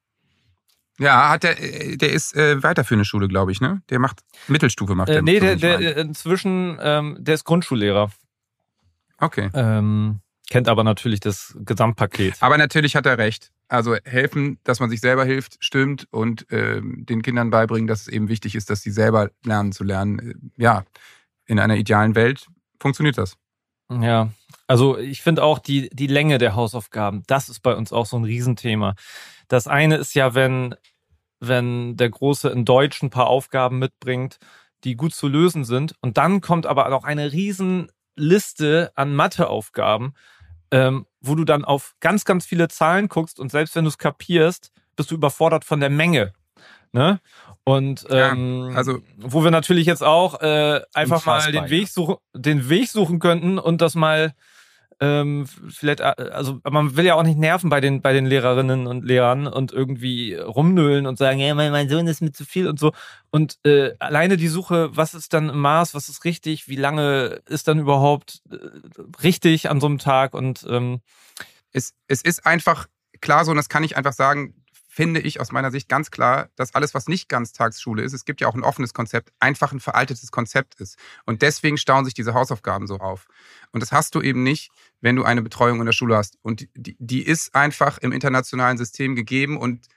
Ja, 1.00 1.30
hat 1.30 1.44
der, 1.44 1.56
der 1.56 2.12
ist 2.12 2.36
äh, 2.36 2.62
weiterführende 2.62 3.06
Schule, 3.06 3.30
glaube 3.30 3.54
ich, 3.54 3.62
ne? 3.62 3.82
Der 3.90 4.00
macht 4.00 4.20
Mittelstufe, 4.48 4.96
macht 4.96 5.10
äh, 5.10 5.22
Nee, 5.22 5.40
der, 5.40 5.56
der 5.56 5.98
inzwischen, 5.98 6.78
ähm, 6.82 7.18
der 7.20 7.36
ist 7.36 7.46
Grundschullehrer. 7.46 8.12
Okay. 9.18 9.50
Ähm, 9.54 10.20
kennt 10.50 10.68
aber 10.68 10.84
natürlich 10.84 11.20
das 11.20 11.56
Gesamtpaket. 11.60 12.36
Aber 12.40 12.58
natürlich 12.58 12.96
hat 12.96 13.06
er 13.06 13.18
recht. 13.18 13.52
Also 13.68 13.96
helfen, 14.04 14.60
dass 14.64 14.80
man 14.80 14.90
sich 14.90 15.00
selber 15.00 15.26
hilft, 15.26 15.58
stimmt. 15.60 16.08
Und 16.12 16.48
ähm, 16.50 17.06
den 17.06 17.22
Kindern 17.22 17.50
beibringen, 17.52 17.88
dass 17.88 18.02
es 18.02 18.08
eben 18.08 18.28
wichtig 18.30 18.56
ist, 18.56 18.70
dass 18.70 18.82
sie 18.82 18.92
selber 18.92 19.30
lernen 19.46 19.72
zu 19.72 19.84
lernen. 19.84 20.20
Äh, 20.20 20.64
ja, 20.64 20.84
in 21.46 21.60
einer 21.60 21.76
idealen 21.76 22.16
Welt 22.16 22.48
funktioniert 22.80 23.18
das. 23.18 23.38
Ja, 23.90 24.30
also 24.68 24.98
ich 24.98 25.22
finde 25.22 25.44
auch 25.44 25.58
die, 25.58 25.90
die 25.92 26.08
Länge 26.08 26.38
der 26.38 26.56
Hausaufgaben, 26.56 27.24
das 27.26 27.50
ist 27.50 27.62
bei 27.62 27.76
uns 27.76 27.92
auch 27.92 28.06
so 28.06 28.18
ein 28.18 28.24
Riesenthema. 28.24 28.94
Das 29.48 29.68
eine 29.68 29.98
ist 29.98 30.14
ja, 30.14 30.36
wenn, 30.36 30.76
wenn 31.40 31.98
der 31.98 32.10
Große 32.10 32.50
in 32.50 32.66
Deutsch 32.66 33.02
ein 33.02 33.10
paar 33.10 33.28
Aufgaben 33.28 33.80
mitbringt, 33.80 34.38
die 34.84 34.96
gut 34.96 35.14
zu 35.14 35.28
lösen 35.28 35.66
sind. 35.66 35.96
Und 36.02 36.18
dann 36.18 36.42
kommt 36.42 36.66
aber 36.66 36.94
auch 36.94 37.04
eine 37.04 37.32
Riesenliste 37.32 38.92
an 38.96 39.16
Matheaufgaben, 39.16 40.14
ähm, 40.72 41.06
wo 41.22 41.36
du 41.36 41.44
dann 41.46 41.66
auf 41.66 41.96
ganz, 42.00 42.26
ganz 42.26 42.46
viele 42.46 42.68
Zahlen 42.68 43.10
guckst 43.10 43.40
und 43.40 43.52
selbst 43.52 43.76
wenn 43.76 43.86
du 43.86 43.90
es 43.90 43.98
kapierst, 43.98 44.72
bist 44.96 45.12
du 45.12 45.16
überfordert 45.16 45.66
von 45.66 45.80
der 45.80 45.90
Menge. 45.90 46.34
Ne? 46.92 47.20
Und 47.64 48.06
ähm, 48.10 48.70
ja, 48.72 48.78
also 48.78 49.00
wo 49.18 49.44
wir 49.44 49.52
natürlich 49.52 49.86
jetzt 49.86 50.04
auch 50.04 50.42
äh, 50.42 50.82
einfach 50.94 51.26
mal 51.26 51.52
den 51.52 51.70
Weg, 51.70 51.88
suchen, 51.90 52.16
den 52.34 52.70
Weg 52.70 52.90
suchen 52.90 53.20
könnten 53.20 53.60
und 53.60 53.82
das 53.82 53.96
mal 53.96 54.34
ähm, 55.02 55.46
vielleicht, 55.70 56.02
äh, 56.02 56.14
also 56.32 56.60
man 56.70 56.96
will 56.98 57.06
ja 57.06 57.16
auch 57.16 57.24
nicht 57.24 57.38
nerven 57.38 57.70
bei 57.70 57.80
den, 57.80 58.02
bei 58.02 58.14
den 58.14 58.26
Lehrerinnen 58.26 58.88
und 58.88 59.06
Lehrern 59.06 59.48
und 59.48 59.72
irgendwie 59.72 60.36
rumnöhlen 60.36 61.06
und 61.08 61.18
sagen, 61.18 61.40
ja, 61.40 61.56
mein, 61.56 61.72
mein 61.72 61.90
Sohn 61.90 62.08
ist 62.08 62.22
mir 62.22 62.32
zu 62.32 62.46
viel 62.46 62.68
und 62.68 62.80
so. 62.80 62.92
Und 63.30 63.58
äh, 63.66 63.94
alleine 64.00 64.36
die 64.38 64.48
Suche, 64.48 64.90
was 64.96 65.14
ist 65.14 65.34
dann 65.34 65.50
im 65.50 65.60
Maß, 65.60 65.94
was 65.94 66.10
ist 66.10 66.26
richtig, 66.26 66.68
wie 66.68 66.76
lange 66.76 67.42
ist 67.48 67.68
dann 67.68 67.80
überhaupt 67.80 68.42
äh, 68.52 68.58
richtig 69.24 69.70
an 69.70 69.80
so 69.80 69.88
einem 69.88 70.00
Tag 70.00 70.34
und 70.34 70.66
ähm, 70.70 71.02
es, 71.72 71.94
es 72.08 72.22
ist 72.22 72.46
einfach 72.46 72.88
klar 73.22 73.46
so, 73.46 73.52
und 73.52 73.58
das 73.58 73.70
kann 73.70 73.84
ich 73.84 73.96
einfach 73.96 74.14
sagen, 74.14 74.54
finde 75.00 75.22
ich 75.22 75.40
aus 75.40 75.54
meiner 75.54 75.72
Sicht 75.72 75.88
ganz 75.88 76.12
klar, 76.12 76.50
dass 76.58 76.76
alles, 76.76 76.94
was 76.94 77.08
nicht 77.08 77.30
Ganztagsschule 77.30 78.04
ist, 78.04 78.12
es 78.12 78.26
gibt 78.26 78.42
ja 78.42 78.50
auch 78.50 78.54
ein 78.54 78.66
offenes 78.66 78.94
Konzept, 78.94 79.32
einfach 79.40 79.72
ein 79.72 79.80
veraltetes 79.80 80.30
Konzept 80.30 80.76
ist. 80.76 80.98
Und 81.26 81.42
deswegen 81.42 81.78
stauen 81.78 82.04
sich 82.04 82.14
diese 82.14 82.34
Hausaufgaben 82.34 82.86
so 82.86 82.98
auf. 82.98 83.26
Und 83.72 83.82
das 83.82 83.94
hast 83.94 84.14
du 84.14 84.22
eben 84.22 84.44
nicht, 84.44 84.72
wenn 85.00 85.16
du 85.16 85.24
eine 85.24 85.42
Betreuung 85.42 85.80
in 85.80 85.86
der 85.86 85.94
Schule 85.94 86.18
hast. 86.18 86.38
Und 86.42 86.68
die, 86.76 86.98
die 87.00 87.26
ist 87.26 87.56
einfach 87.56 87.98
im 88.00 88.12
internationalen 88.12 88.78
System 88.78 89.16
gegeben 89.16 89.56
und 89.56 89.88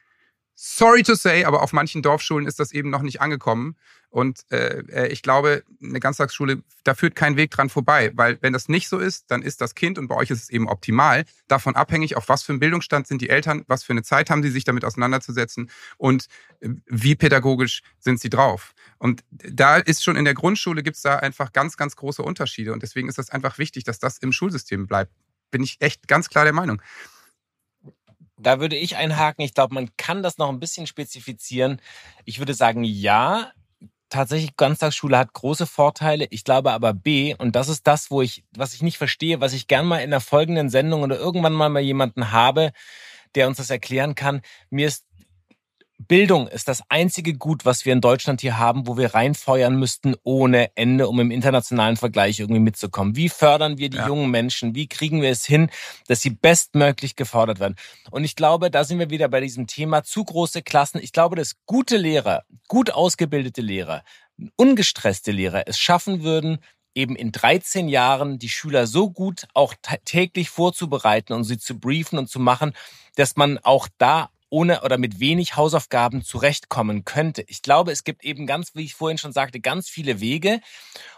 sorry 0.54 1.02
to 1.02 1.14
say, 1.14 1.44
aber 1.44 1.62
auf 1.62 1.72
manchen 1.72 2.02
Dorfschulen 2.02 2.46
ist 2.46 2.60
das 2.60 2.72
eben 2.72 2.90
noch 2.90 3.02
nicht 3.02 3.20
angekommen. 3.20 3.76
Und 4.12 4.44
äh, 4.50 4.80
äh, 4.90 5.08
ich 5.08 5.22
glaube, 5.22 5.64
eine 5.82 5.98
Ganztagsschule, 5.98 6.62
da 6.84 6.94
führt 6.94 7.16
kein 7.16 7.36
Weg 7.36 7.50
dran 7.50 7.70
vorbei, 7.70 8.12
weil 8.14 8.36
wenn 8.42 8.52
das 8.52 8.68
nicht 8.68 8.90
so 8.90 8.98
ist, 8.98 9.30
dann 9.30 9.40
ist 9.40 9.62
das 9.62 9.74
Kind, 9.74 9.98
und 9.98 10.08
bei 10.08 10.14
euch 10.16 10.30
ist 10.30 10.42
es 10.42 10.50
eben 10.50 10.68
optimal, 10.68 11.24
davon 11.48 11.76
abhängig, 11.76 12.14
auf 12.14 12.28
was 12.28 12.42
für 12.42 12.52
einen 12.52 12.60
Bildungsstand 12.60 13.06
sind 13.06 13.22
die 13.22 13.30
Eltern, 13.30 13.64
was 13.68 13.84
für 13.84 13.94
eine 13.94 14.02
Zeit 14.02 14.28
haben 14.28 14.42
sie, 14.42 14.50
sich 14.50 14.64
damit 14.64 14.84
auseinanderzusetzen 14.84 15.70
und 15.96 16.26
äh, 16.60 16.68
wie 16.86 17.14
pädagogisch 17.14 17.82
sind 17.98 18.20
sie 18.20 18.28
drauf. 18.28 18.74
Und 18.98 19.24
da 19.30 19.78
ist 19.78 20.04
schon 20.04 20.16
in 20.16 20.26
der 20.26 20.34
Grundschule, 20.34 20.82
gibt 20.82 20.96
es 20.96 21.02
da 21.02 21.16
einfach 21.16 21.52
ganz, 21.54 21.78
ganz 21.78 21.96
große 21.96 22.22
Unterschiede. 22.22 22.74
Und 22.74 22.82
deswegen 22.82 23.08
ist 23.08 23.16
das 23.16 23.30
einfach 23.30 23.56
wichtig, 23.56 23.84
dass 23.84 23.98
das 23.98 24.18
im 24.18 24.30
Schulsystem 24.30 24.86
bleibt. 24.86 25.10
Bin 25.50 25.62
ich 25.62 25.78
echt 25.80 26.06
ganz 26.06 26.28
klar 26.28 26.44
der 26.44 26.52
Meinung. 26.52 26.82
Da 28.36 28.60
würde 28.60 28.76
ich 28.76 28.96
einhaken. 28.96 29.44
Ich 29.44 29.54
glaube, 29.54 29.74
man 29.74 29.90
kann 29.96 30.22
das 30.22 30.38
noch 30.38 30.48
ein 30.48 30.60
bisschen 30.60 30.86
spezifizieren. 30.86 31.80
Ich 32.24 32.38
würde 32.38 32.54
sagen, 32.54 32.84
ja, 32.84 33.52
tatsächlich 34.08 34.56
Ganztagsschule 34.56 35.18
hat 35.18 35.32
große 35.32 35.66
Vorteile. 35.66 36.26
Ich 36.30 36.44
glaube 36.44 36.72
aber 36.72 36.92
B, 36.92 37.34
und 37.34 37.56
das 37.56 37.68
ist 37.68 37.86
das, 37.86 38.10
wo 38.10 38.22
ich, 38.22 38.44
was 38.56 38.74
ich 38.74 38.82
nicht 38.82 38.98
verstehe, 38.98 39.40
was 39.40 39.52
ich 39.52 39.66
gern 39.66 39.86
mal 39.86 39.98
in 39.98 40.10
der 40.10 40.20
folgenden 40.20 40.70
Sendung 40.70 41.02
oder 41.02 41.18
irgendwann 41.18 41.52
mal 41.54 41.68
mal 41.68 41.80
jemanden 41.80 42.30
habe, 42.30 42.72
der 43.34 43.48
uns 43.48 43.56
das 43.56 43.70
erklären 43.70 44.14
kann. 44.14 44.42
Mir 44.70 44.88
ist 44.88 45.06
Bildung 46.06 46.48
ist 46.48 46.68
das 46.68 46.82
einzige 46.88 47.34
Gut, 47.34 47.64
was 47.64 47.84
wir 47.84 47.92
in 47.92 48.00
Deutschland 48.00 48.40
hier 48.40 48.58
haben, 48.58 48.86
wo 48.86 48.96
wir 48.96 49.14
reinfeuern 49.14 49.76
müssten 49.76 50.14
ohne 50.22 50.76
Ende, 50.76 51.08
um 51.08 51.20
im 51.20 51.30
internationalen 51.30 51.96
Vergleich 51.96 52.40
irgendwie 52.40 52.60
mitzukommen. 52.60 53.16
Wie 53.16 53.28
fördern 53.28 53.78
wir 53.78 53.90
die 53.90 53.98
ja. 53.98 54.06
jungen 54.06 54.30
Menschen? 54.30 54.74
Wie 54.74 54.88
kriegen 54.88 55.22
wir 55.22 55.30
es 55.30 55.44
hin, 55.44 55.70
dass 56.08 56.20
sie 56.20 56.30
bestmöglich 56.30 57.16
gefordert 57.16 57.60
werden? 57.60 57.76
Und 58.10 58.24
ich 58.24 58.36
glaube, 58.36 58.70
da 58.70 58.84
sind 58.84 58.98
wir 58.98 59.10
wieder 59.10 59.28
bei 59.28 59.40
diesem 59.40 59.66
Thema 59.66 60.02
zu 60.02 60.24
große 60.24 60.62
Klassen. 60.62 61.00
Ich 61.02 61.12
glaube, 61.12 61.36
dass 61.36 61.56
gute 61.66 61.96
Lehrer, 61.96 62.44
gut 62.68 62.90
ausgebildete 62.90 63.60
Lehrer, 63.60 64.02
ungestresste 64.56 65.30
Lehrer 65.30 65.64
es 65.66 65.78
schaffen 65.78 66.22
würden, 66.22 66.58
eben 66.94 67.16
in 67.16 67.32
13 67.32 67.88
Jahren 67.88 68.38
die 68.38 68.48
Schüler 68.48 68.86
so 68.86 69.10
gut 69.10 69.46
auch 69.54 69.74
täglich 70.04 70.50
vorzubereiten 70.50 71.32
und 71.32 71.44
sie 71.44 71.58
zu 71.58 71.78
briefen 71.78 72.18
und 72.18 72.28
zu 72.28 72.38
machen, 72.38 72.72
dass 73.16 73.36
man 73.36 73.58
auch 73.58 73.88
da 73.98 74.30
ohne 74.52 74.82
oder 74.82 74.98
mit 74.98 75.18
wenig 75.18 75.56
Hausaufgaben 75.56 76.22
zurechtkommen 76.22 77.06
könnte. 77.06 77.42
Ich 77.48 77.62
glaube, 77.62 77.90
es 77.90 78.04
gibt 78.04 78.22
eben 78.22 78.46
ganz, 78.46 78.74
wie 78.74 78.84
ich 78.84 78.94
vorhin 78.94 79.16
schon 79.16 79.32
sagte, 79.32 79.60
ganz 79.60 79.88
viele 79.88 80.20
Wege. 80.20 80.60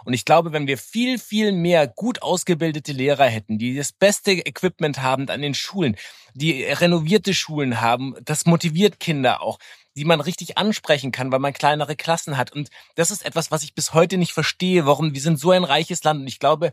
Und 0.05 0.13
ich 0.13 0.25
glaube, 0.25 0.53
wenn 0.53 0.69
wir 0.69 0.79
viel, 0.79 1.19
viel 1.19 1.51
mehr 1.51 1.89
gut 1.89 2.23
ausgebildete 2.23 2.93
Lehrer 2.93 3.27
hätten, 3.27 3.59
die 3.59 3.77
das 3.77 3.93
beste 3.93 4.31
Equipment 4.31 5.03
haben 5.03 5.29
an 5.29 5.43
den 5.43 5.55
Schulen, 5.55 5.97
die 6.35 6.63
renovierte 6.63 7.35
Schulen 7.35 7.81
haben, 7.81 8.15
das 8.25 8.47
motiviert 8.47 9.01
Kinder 9.01 9.43
auch, 9.43 9.59
die 9.97 10.05
man 10.05 10.21
richtig 10.21 10.57
ansprechen 10.57 11.11
kann, 11.11 11.33
weil 11.33 11.41
man 11.41 11.53
kleinere 11.53 11.97
Klassen 11.97 12.37
hat. 12.37 12.53
Und 12.53 12.71
das 12.95 13.11
ist 13.11 13.27
etwas, 13.27 13.51
was 13.51 13.65
ich 13.65 13.75
bis 13.75 13.95
heute 13.95 14.17
nicht 14.17 14.33
verstehe, 14.33 14.87
warum 14.87 15.13
wir 15.13 15.21
sind 15.21 15.41
so 15.41 15.51
ein 15.51 15.65
reiches 15.65 16.05
Land. 16.05 16.21
Und 16.21 16.29
ich 16.29 16.39
glaube, 16.39 16.73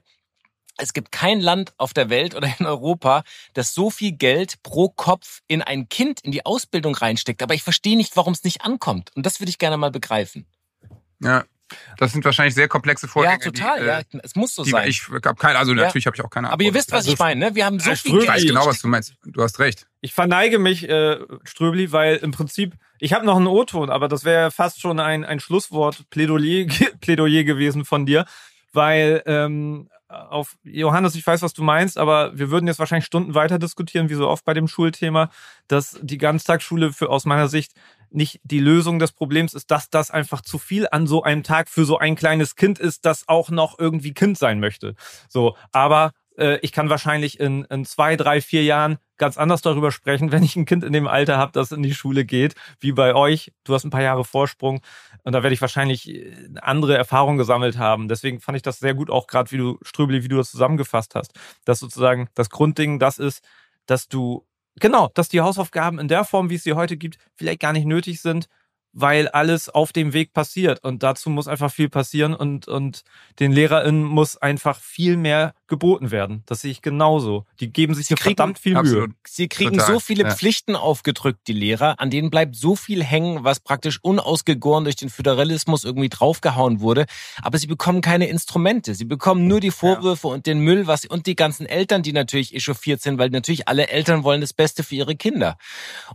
es 0.81 0.93
gibt 0.93 1.11
kein 1.11 1.39
Land 1.39 1.73
auf 1.77 1.93
der 1.93 2.09
Welt 2.09 2.35
oder 2.35 2.51
in 2.59 2.65
Europa, 2.65 3.23
das 3.53 3.73
so 3.73 3.89
viel 3.89 4.11
Geld 4.11 4.61
pro 4.63 4.89
Kopf 4.89 5.41
in 5.47 5.61
ein 5.61 5.89
Kind 5.89 6.21
in 6.21 6.31
die 6.31 6.45
Ausbildung 6.45 6.95
reinsteckt. 6.95 7.41
Aber 7.43 7.53
ich 7.53 7.63
verstehe 7.63 7.97
nicht, 7.97 8.15
warum 8.15 8.33
es 8.33 8.43
nicht 8.43 8.63
ankommt. 8.63 9.11
Und 9.15 9.25
das 9.25 9.39
würde 9.39 9.49
ich 9.49 9.57
gerne 9.57 9.77
mal 9.77 9.91
begreifen. 9.91 10.45
Ja, 11.19 11.43
das 11.97 12.11
sind 12.11 12.25
wahrscheinlich 12.25 12.55
sehr 12.55 12.67
komplexe 12.67 13.07
Vorgänge. 13.07 13.35
Ja, 13.35 13.39
total. 13.39 13.79
Die, 13.79 13.85
ja, 13.85 13.99
äh, 13.99 14.03
es 14.23 14.35
muss 14.35 14.55
so 14.55 14.63
sein. 14.63 14.87
Ich 14.89 15.07
habe 15.07 15.35
keine, 15.35 15.57
also 15.57 15.73
ja. 15.73 15.83
natürlich 15.83 16.05
habe 16.05 16.15
ich 16.15 16.23
auch 16.23 16.29
keine 16.29 16.47
Ahnung. 16.47 16.53
Aber 16.53 16.63
ihr 16.63 16.73
wisst, 16.73 16.91
was 16.91 17.07
ich 17.07 17.17
meine. 17.17 17.47
Ne? 17.47 17.55
Wir 17.55 17.65
haben 17.65 17.79
so 17.79 17.95
viel. 17.95 18.19
Ich 18.19 18.27
weiß 18.27 18.43
genau, 18.43 18.65
was 18.65 18.81
du 18.81 18.87
meinst. 18.87 19.15
Du 19.25 19.41
hast 19.41 19.59
recht. 19.59 19.87
Ich 20.01 20.13
verneige 20.13 20.59
mich, 20.59 20.87
äh, 20.89 21.19
Ströbli, 21.43 21.91
weil 21.91 22.17
im 22.17 22.31
Prinzip 22.31 22.73
ich 22.99 23.13
habe 23.13 23.25
noch 23.25 23.37
einen 23.37 23.47
O-Ton, 23.47 23.89
aber 23.89 24.07
das 24.07 24.25
wäre 24.25 24.51
fast 24.51 24.81
schon 24.81 24.99
ein 24.99 25.23
ein 25.25 25.39
Schlusswort 25.39 26.09
Plädoyer, 26.09 26.67
Plädoyer 27.01 27.43
gewesen 27.43 27.85
von 27.85 28.05
dir, 28.05 28.25
weil 28.73 29.23
ähm, 29.25 29.89
auf 30.11 30.57
Johannes, 30.63 31.15
ich 31.15 31.25
weiß, 31.25 31.41
was 31.41 31.53
du 31.53 31.63
meinst, 31.63 31.97
aber 31.97 32.37
wir 32.37 32.51
würden 32.51 32.67
jetzt 32.67 32.79
wahrscheinlich 32.79 33.05
Stunden 33.05 33.33
weiter 33.33 33.59
diskutieren, 33.59 34.09
wie 34.09 34.15
so 34.15 34.27
oft 34.27 34.43
bei 34.43 34.53
dem 34.53 34.67
Schulthema, 34.67 35.29
dass 35.67 35.97
die 36.01 36.17
Ganztagsschule 36.17 36.91
für 36.91 37.09
aus 37.09 37.25
meiner 37.25 37.47
Sicht 37.47 37.73
nicht 38.09 38.41
die 38.43 38.59
Lösung 38.59 38.99
des 38.99 39.13
Problems 39.13 39.53
ist, 39.53 39.71
dass 39.71 39.89
das 39.89 40.11
einfach 40.11 40.41
zu 40.41 40.57
viel 40.57 40.87
an 40.91 41.07
so 41.07 41.23
einem 41.23 41.43
Tag 41.43 41.69
für 41.69 41.85
so 41.85 41.97
ein 41.97 42.15
kleines 42.15 42.55
Kind 42.55 42.77
ist, 42.77 43.05
das 43.05 43.27
auch 43.27 43.49
noch 43.49 43.79
irgendwie 43.79 44.13
Kind 44.13 44.37
sein 44.37 44.59
möchte. 44.59 44.95
So, 45.29 45.55
aber 45.71 46.11
äh, 46.37 46.59
ich 46.61 46.71
kann 46.71 46.89
wahrscheinlich 46.89 47.39
in, 47.39 47.63
in 47.65 47.85
zwei, 47.85 48.17
drei, 48.17 48.41
vier 48.41 48.63
Jahren 48.63 48.97
ganz 49.21 49.37
anders 49.37 49.61
darüber 49.61 49.91
sprechen, 49.91 50.31
wenn 50.31 50.41
ich 50.41 50.55
ein 50.55 50.65
Kind 50.65 50.83
in 50.83 50.93
dem 50.93 51.07
Alter 51.07 51.37
habe, 51.37 51.51
das 51.51 51.71
in 51.71 51.83
die 51.83 51.93
Schule 51.93 52.25
geht, 52.25 52.55
wie 52.79 52.91
bei 52.91 53.13
euch. 53.13 53.53
Du 53.63 53.75
hast 53.75 53.83
ein 53.83 53.91
paar 53.91 54.01
Jahre 54.01 54.25
Vorsprung 54.25 54.81
und 55.21 55.33
da 55.33 55.43
werde 55.43 55.53
ich 55.53 55.61
wahrscheinlich 55.61 56.09
äh, 56.09 56.33
andere 56.59 56.97
Erfahrungen 56.97 57.37
gesammelt 57.37 57.77
haben. 57.77 58.07
Deswegen 58.07 58.39
fand 58.41 58.55
ich 58.55 58.63
das 58.63 58.79
sehr 58.79 58.95
gut, 58.95 59.11
auch 59.11 59.27
gerade 59.27 59.51
wie 59.51 59.57
du, 59.57 59.77
Ströbli, 59.83 60.23
wie 60.23 60.27
du 60.27 60.37
das 60.37 60.49
zusammengefasst 60.49 61.13
hast, 61.13 61.33
dass 61.65 61.77
sozusagen 61.77 62.29
das 62.33 62.49
Grundding 62.49 62.97
das 62.97 63.19
ist, 63.19 63.43
dass 63.85 64.07
du, 64.07 64.43
genau, 64.79 65.11
dass 65.13 65.29
die 65.29 65.41
Hausaufgaben 65.41 65.99
in 65.99 66.07
der 66.07 66.23
Form, 66.23 66.49
wie 66.49 66.55
es 66.55 66.63
sie 66.63 66.73
heute 66.73 66.97
gibt, 66.97 67.19
vielleicht 67.35 67.59
gar 67.59 67.73
nicht 67.73 67.85
nötig 67.85 68.21
sind, 68.21 68.47
weil 68.93 69.27
alles 69.29 69.69
auf 69.69 69.93
dem 69.93 70.13
Weg 70.13 70.33
passiert. 70.33 70.83
Und 70.83 71.03
dazu 71.03 71.29
muss 71.29 71.47
einfach 71.47 71.71
viel 71.71 71.89
passieren 71.89 72.33
und, 72.33 72.67
und 72.67 73.03
den 73.39 73.51
LehrerInnen 73.51 74.03
muss 74.03 74.37
einfach 74.37 74.79
viel 74.79 75.17
mehr 75.17 75.53
geboten 75.67 76.11
werden. 76.11 76.43
Das 76.45 76.61
sehe 76.61 76.71
ich 76.71 76.81
genauso. 76.81 77.45
Die 77.59 77.71
geben 77.71 77.95
sich 77.95 78.07
hier 78.07 78.17
verdammt 78.17 78.59
viel 78.59 78.75
absolut. 78.75 79.09
Mühe. 79.09 79.15
Sie 79.25 79.47
kriegen 79.47 79.77
Total. 79.77 79.93
so 79.93 79.99
viele 79.99 80.23
ja. 80.23 80.35
Pflichten 80.35 80.75
aufgedrückt, 80.75 81.47
die 81.47 81.53
Lehrer, 81.53 81.99
an 81.99 82.09
denen 82.09 82.29
bleibt 82.29 82.55
so 82.55 82.75
viel 82.75 83.03
hängen, 83.03 83.43
was 83.43 83.61
praktisch 83.61 83.99
unausgegoren 84.01 84.83
durch 84.83 84.97
den 84.97 85.09
Föderalismus 85.09 85.85
irgendwie 85.85 86.09
draufgehauen 86.09 86.81
wurde. 86.81 87.05
Aber 87.41 87.57
sie 87.57 87.67
bekommen 87.67 88.01
keine 88.01 88.27
Instrumente. 88.27 88.95
Sie 88.95 89.05
bekommen 89.05 89.47
nur 89.47 89.61
die 89.61 89.71
Vorwürfe 89.71 90.27
ja. 90.27 90.33
und 90.33 90.45
den 90.45 90.59
Müll, 90.59 90.87
was, 90.87 91.05
und 91.05 91.25
die 91.25 91.35
ganzen 91.35 91.65
Eltern, 91.65 92.03
die 92.03 92.13
natürlich 92.13 92.53
echauffiert 92.53 93.01
sind, 93.01 93.17
weil 93.17 93.29
natürlich 93.29 93.67
alle 93.69 93.87
Eltern 93.87 94.23
wollen 94.23 94.41
das 94.41 94.53
Beste 94.53 94.83
für 94.83 94.95
ihre 94.95 95.15
Kinder. 95.15 95.57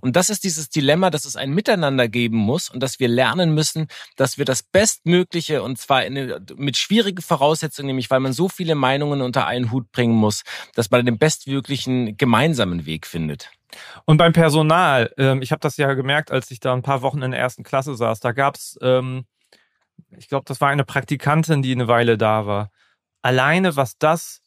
Und 0.00 0.16
das 0.16 0.28
ist 0.28 0.44
dieses 0.44 0.68
Dilemma, 0.68 1.10
dass 1.10 1.24
es 1.24 1.36
ein 1.36 1.50
Miteinander 1.52 2.08
geben 2.08 2.36
muss 2.36 2.65
und 2.68 2.82
dass 2.82 3.00
wir 3.00 3.08
lernen 3.08 3.54
müssen, 3.54 3.88
dass 4.16 4.38
wir 4.38 4.44
das 4.44 4.62
Bestmögliche 4.62 5.62
und 5.62 5.78
zwar 5.78 6.04
in, 6.04 6.34
mit 6.56 6.76
schwierigen 6.76 7.22
Voraussetzungen, 7.22 7.88
nämlich 7.88 8.10
weil 8.10 8.20
man 8.20 8.32
so 8.32 8.48
viele 8.48 8.74
Meinungen 8.74 9.22
unter 9.22 9.46
einen 9.46 9.70
Hut 9.72 9.90
bringen 9.92 10.14
muss, 10.14 10.42
dass 10.74 10.90
man 10.90 11.04
den 11.06 11.18
bestmöglichen 11.18 12.16
gemeinsamen 12.16 12.86
Weg 12.86 13.06
findet. 13.06 13.50
Und 14.04 14.16
beim 14.16 14.32
Personal, 14.32 15.12
ähm, 15.18 15.42
ich 15.42 15.50
habe 15.52 15.60
das 15.60 15.76
ja 15.76 15.92
gemerkt, 15.94 16.30
als 16.30 16.50
ich 16.50 16.60
da 16.60 16.72
ein 16.72 16.82
paar 16.82 17.02
Wochen 17.02 17.22
in 17.22 17.32
der 17.32 17.40
ersten 17.40 17.62
Klasse 17.62 17.94
saß, 17.94 18.20
da 18.20 18.32
gab's, 18.32 18.78
ähm, 18.80 19.26
ich 20.16 20.28
glaube, 20.28 20.44
das 20.46 20.60
war 20.60 20.68
eine 20.68 20.84
Praktikantin, 20.84 21.62
die 21.62 21.72
eine 21.72 21.88
Weile 21.88 22.16
da 22.16 22.46
war. 22.46 22.70
Alleine, 23.22 23.76
was 23.76 23.98
das 23.98 24.40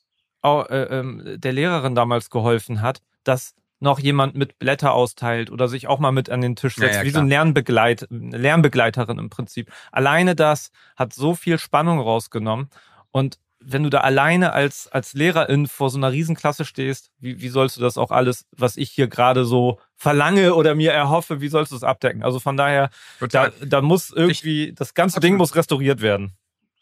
äh, 0.43 0.49
äh, 0.49 1.38
der 1.38 1.51
Lehrerin 1.51 1.95
damals 1.95 2.30
geholfen 2.30 2.82
hat, 2.82 3.01
dass 3.24 3.55
noch 3.80 4.00
jemand 4.00 4.36
mit 4.36 4.60
Blätter 4.60 4.94
austeilt 4.94 5.52
oder 5.52 5.68
sich 5.68 5.88
auch 5.88 6.00
mal 6.00 6.12
mit 6.12 6.30
an 6.30 6.42
den 6.42 6.56
Tisch 6.56 6.76
setzt, 6.76 6.94
ja, 6.94 7.00
ja, 7.00 7.06
wie 7.06 7.12
so 7.12 7.20
ein 7.20 7.30
Lernbegleit, 7.30 8.08
Lernbegleiterin 8.10 9.18
im 9.18 9.30
Prinzip. 9.30 9.72
Alleine 9.92 10.36
das 10.36 10.72
hat 10.96 11.14
so 11.14 11.36
viel 11.36 11.58
Spannung 11.60 12.00
rausgenommen. 12.00 12.70
Und 13.12 13.40
wenn 13.62 13.84
du 13.84 13.90
da 13.90 14.00
alleine 14.02 14.54
als, 14.54 14.88
als 14.88 15.14
Lehrerin 15.14 15.68
vor 15.68 15.90
so 15.90 15.98
einer 15.98 16.12
Riesenklasse 16.12 16.64
stehst, 16.66 17.12
wie, 17.20 17.42
wie 17.42 17.50
sollst 17.50 17.78
du 17.78 17.82
das 17.82 17.98
auch 17.98 18.12
alles, 18.12 18.46
was 18.56 18.78
ich 18.78 18.90
hier 18.92 19.08
gerade 19.08 19.44
so 19.46 19.80
verlange 19.96 20.56
oder 20.56 20.76
mir 20.76 20.94
erhoffe, 20.94 21.42
wie 21.42 21.50
sollst 21.50 21.72
du 21.72 21.76
es 21.76 21.84
abdecken? 21.84 22.24
Also 22.24 22.40
von 22.40 22.56
daher, 22.56 22.90
da, 23.32 23.50
da 23.66 23.82
muss 23.82 24.12
irgendwie, 24.12 24.70
ich, 24.70 24.76
das 24.76 24.94
ganze 24.94 25.18
absolut. 25.18 25.24
Ding 25.24 25.38
muss 25.38 25.56
restauriert 25.56 26.02
werden. 26.02 26.34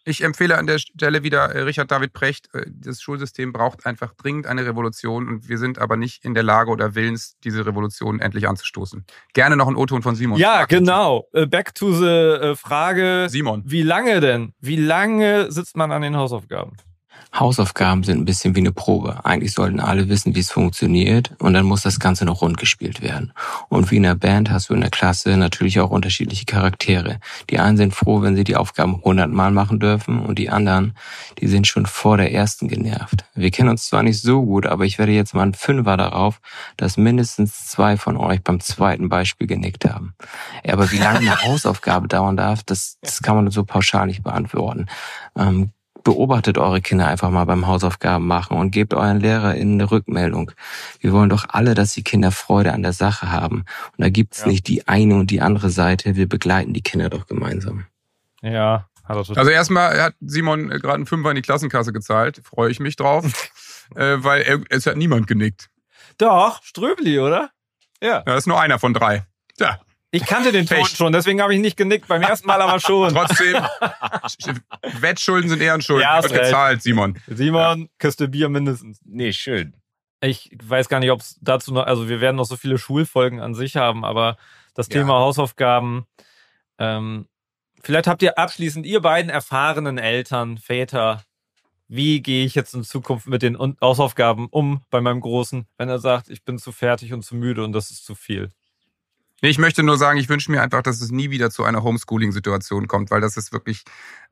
Ich 0.08 0.24
empfehle 0.24 0.58
an 0.58 0.68
der 0.68 0.80
Stelle 0.80 1.24
wieder 1.24 1.54
äh, 1.54 1.64
Richard 1.64 1.92
David 1.92 2.14
Precht. 2.14 2.48
Äh, 2.54 2.66
das 2.70 3.02
Schulsystem 3.02 3.52
braucht 3.52 3.86
einfach 3.86 4.14
dringend 4.14 4.48
eine 4.48 4.66
Revolution 4.66 5.28
und 5.28 5.50
wir 5.50 5.58
sind 5.58 5.80
aber 5.80 5.98
nicht 5.98 6.24
in 6.24 6.34
der 6.34 6.44
Lage 6.44 6.72
oder 6.72 6.96
willens, 6.96 7.36
diese 7.44 7.66
Revolution 7.66 8.22
endlich 8.22 8.48
anzustoßen. 8.48 9.06
Gerne 9.34 9.58
noch 9.58 9.68
ein 9.68 9.76
O-Ton 9.76 10.02
von 10.04 10.16
Simon. 10.16 10.40
Ja, 10.40 10.64
genau. 10.64 11.28
Äh, 11.34 11.46
back 11.46 11.76
to 11.76 11.92
the 11.92 12.56
Frage. 12.56 13.28
Simon. 13.30 13.64
Wie 13.66 13.82
lange 13.82 14.22
denn? 14.22 14.54
Wie 14.62 14.78
lange 14.78 15.52
sitzt 15.52 15.76
man 15.76 15.92
an 15.92 16.02
den 16.02 16.16
Hausaufgaben? 16.16 16.78
Hausaufgaben 17.40 18.04
sind 18.04 18.20
ein 18.20 18.26
bisschen 18.26 18.56
wie 18.56 18.62
eine 18.62 18.72
Probe. 18.72 19.24
Eigentlich 19.24 19.54
sollten 19.54 19.80
alle 19.80 20.10
wissen, 20.10 20.36
wie 20.36 20.40
es 20.40 20.52
funktioniert 20.52 21.32
und 21.40 21.54
dann 21.54 21.66
muss 21.66 21.84
das 21.84 22.00
Ganze 22.00 22.26
noch 22.26 22.42
rund 22.42 22.58
gespielt 22.58 23.02
werden. 23.02 23.34
Und 23.70 23.92
wie 23.92 23.98
in 23.98 24.04
der 24.04 24.16
Band 24.16 24.50
hast 24.50 24.70
du 24.70 24.74
in 24.74 24.82
der 24.82 24.90
Klasse 24.90 25.38
natürlich 25.38 25.80
auch 25.80 25.92
unterschiedliche 25.92 26.46
Charaktere. 26.46 27.20
Die 27.50 27.60
einen 27.60 27.78
sind 27.78 27.94
froh, 27.94 28.22
wenn 28.22 28.36
sie 28.36 28.44
die 28.44 28.56
Aufgaben 28.56 29.02
hundertmal 29.04 29.52
machen 29.52 29.80
dürfen 29.80 30.20
und 30.20 30.40
die 30.40 30.50
anderen, 30.50 30.96
die 31.40 31.48
sind 31.48 31.68
schon 31.68 31.86
vor 31.86 32.18
der 32.18 32.34
ersten 32.34 32.68
genervt. 32.68 33.26
Wir 33.36 33.52
kennen 33.52 33.70
uns 33.70 33.88
zwar 33.88 34.04
nicht 34.04 34.22
so 34.22 34.44
gut, 34.44 34.66
aber 34.66 34.86
ich 34.86 34.98
werde 34.98 35.12
jetzt 35.12 35.34
mal 35.34 35.44
ein 35.44 35.54
Fünfer 35.54 35.98
darauf, 35.98 36.42
dass 36.76 36.98
mindestens 36.98 37.68
zwei 37.68 37.98
von 37.98 38.18
euch 38.18 38.44
beim 38.44 38.60
zweiten 38.60 39.10
Beispiel 39.10 39.48
genickt 39.48 39.86
haben. 39.86 40.16
Aber 40.68 40.92
wie 40.92 40.98
lange 40.98 41.20
eine 41.20 41.44
Hausaufgabe 41.44 42.08
dauern 42.08 42.38
darf, 42.38 42.64
das, 42.64 42.98
das 43.02 43.22
kann 43.22 43.36
man 43.36 43.52
so 43.52 43.64
pauschal 43.64 44.08
nicht 44.08 44.24
beantworten. 44.24 44.88
Ähm, 45.38 45.72
beobachtet 46.08 46.58
eure 46.58 46.80
Kinder 46.80 47.06
einfach 47.06 47.30
mal 47.32 47.44
beim 47.44 47.68
Hausaufgaben 47.68 48.26
machen 48.26 48.56
und 48.56 48.72
gebt 48.72 48.94
euren 48.94 49.20
LehrerInnen 49.20 49.74
eine 49.74 49.92
Rückmeldung. 49.92 50.54
Wir 51.02 51.12
wollen 51.12 51.28
doch 51.28 51.48
alle, 51.50 51.74
dass 51.74 51.92
die 51.92 52.02
Kinder 52.02 52.32
Freude 52.32 52.72
an 52.72 52.82
der 52.82 52.94
Sache 52.94 53.30
haben. 53.30 53.66
Und 53.98 53.98
da 53.98 54.10
gibt's 54.10 54.40
ja. 54.40 54.48
nicht 54.48 54.70
die 54.70 54.88
eine 54.88 55.16
und 55.16 55.32
die 55.32 55.42
andere 55.42 55.70
Seite. 55.70 56.16
Wir 56.16 56.30
begleiten 56.30 56.72
die 56.72 56.82
Kinder 56.82 57.10
doch 57.10 57.28
gemeinsam. 57.28 57.88
Ja, 58.42 58.88
hat 59.04 59.18
er 59.18 59.24
total. 59.26 59.40
Also 59.40 59.52
erstmal 59.52 60.02
hat 60.02 60.14
Simon 60.22 60.70
gerade 60.70 60.94
einen 60.94 61.08
Fünfer 61.08 61.32
in 61.32 61.36
die 61.36 61.42
Klassenkasse 61.42 61.92
gezahlt. 61.92 62.40
Freue 62.42 62.72
ich 62.72 62.80
mich 62.80 62.96
drauf. 62.96 63.52
äh, 63.96 64.16
weil 64.20 64.44
er, 64.44 64.62
es 64.70 64.86
hat 64.86 64.96
niemand 64.96 65.28
genickt. 65.28 65.68
Doch, 66.18 66.64
Ströbli, 66.64 67.20
oder? 67.20 67.50
Ja. 68.02 68.08
ja. 68.08 68.22
Das 68.22 68.38
ist 68.38 68.48
nur 68.48 68.62
einer 68.62 68.80
von 68.80 68.94
drei. 68.94 69.26
Ja. 69.60 69.82
Ich 70.18 70.26
kannte 70.26 70.52
den 70.52 70.66
Ton 70.66 70.86
schon, 70.86 71.14
deswegen 71.14 71.42
habe 71.42 71.54
ich 71.54 71.60
nicht 71.60 71.78
genickt. 71.78 72.08
Beim 72.08 72.22
ersten 72.22 72.48
Mal 72.48 72.62
aber 72.62 72.80
schon. 72.80 73.14
Trotzdem, 73.14 73.56
Wettschulden 75.02 75.50
sind 75.50 75.62
Ehrenschulden. 75.62 76.02
Ja, 76.02 76.24
Wird 76.24 76.34
gezahlt, 76.34 76.82
Simon. 76.82 77.20
Simon, 77.28 77.82
ja. 77.82 77.88
Kiste 78.00 78.28
Bier 78.28 78.50
mindestens. 78.50 79.00
Nee, 79.06 79.32
schön. 79.32 79.74
Ich 80.20 80.50
weiß 80.64 80.90
gar 80.90 81.00
nicht, 81.00 81.12
ob 81.12 81.20
es 81.20 81.38
dazu 81.42 81.72
noch, 81.72 81.86
also 81.86 82.10
wir 82.10 82.20
werden 82.20 82.38
noch 82.38 82.46
so 82.46 82.56
viele 82.56 82.80
Schulfolgen 82.80 83.40
an 83.40 83.54
sich 83.54 83.76
haben, 83.76 84.04
aber 84.04 84.38
das 84.74 84.90
Thema 84.90 85.14
ja. 85.14 85.20
Hausaufgaben, 85.20 86.08
ähm, 86.80 87.28
vielleicht 87.84 88.08
habt 88.08 88.24
ihr 88.24 88.40
abschließend, 88.40 88.88
ihr 88.88 89.02
beiden 89.02 89.30
erfahrenen 89.30 90.00
Eltern, 90.00 90.58
Väter, 90.58 91.24
wie 91.88 92.22
gehe 92.22 92.46
ich 92.46 92.56
jetzt 92.56 92.74
in 92.74 92.84
Zukunft 92.84 93.28
mit 93.28 93.44
den 93.44 93.58
Hausaufgaben 93.80 94.48
um 94.50 94.82
bei 94.90 95.02
meinem 95.02 95.22
Großen, 95.22 95.68
wenn 95.78 95.90
er 95.90 96.00
sagt, 96.00 96.30
ich 96.30 96.44
bin 96.44 96.58
zu 96.58 96.72
fertig 96.72 97.14
und 97.14 97.24
zu 97.24 97.36
müde 97.36 97.64
und 97.64 97.74
das 97.74 97.92
ist 97.92 98.04
zu 98.04 98.16
viel? 98.16 98.52
Ich 99.42 99.60
möchte 99.60 99.84
nur 99.84 99.98
sagen, 99.98 100.18
ich 100.18 100.30
wünsche 100.30 100.52
mir 100.52 100.64
einfach, 100.64 100.82
dass 100.82 101.00
es 101.00 101.12
nie 101.12 101.30
wieder 101.30 101.52
zu 101.52 101.64
einer 101.64 101.84
Homeschooling-Situation 101.84 102.88
kommt, 102.88 103.12
weil 103.12 103.22
das 103.22 103.38
ist 103.38 103.54
wirklich 103.54 103.84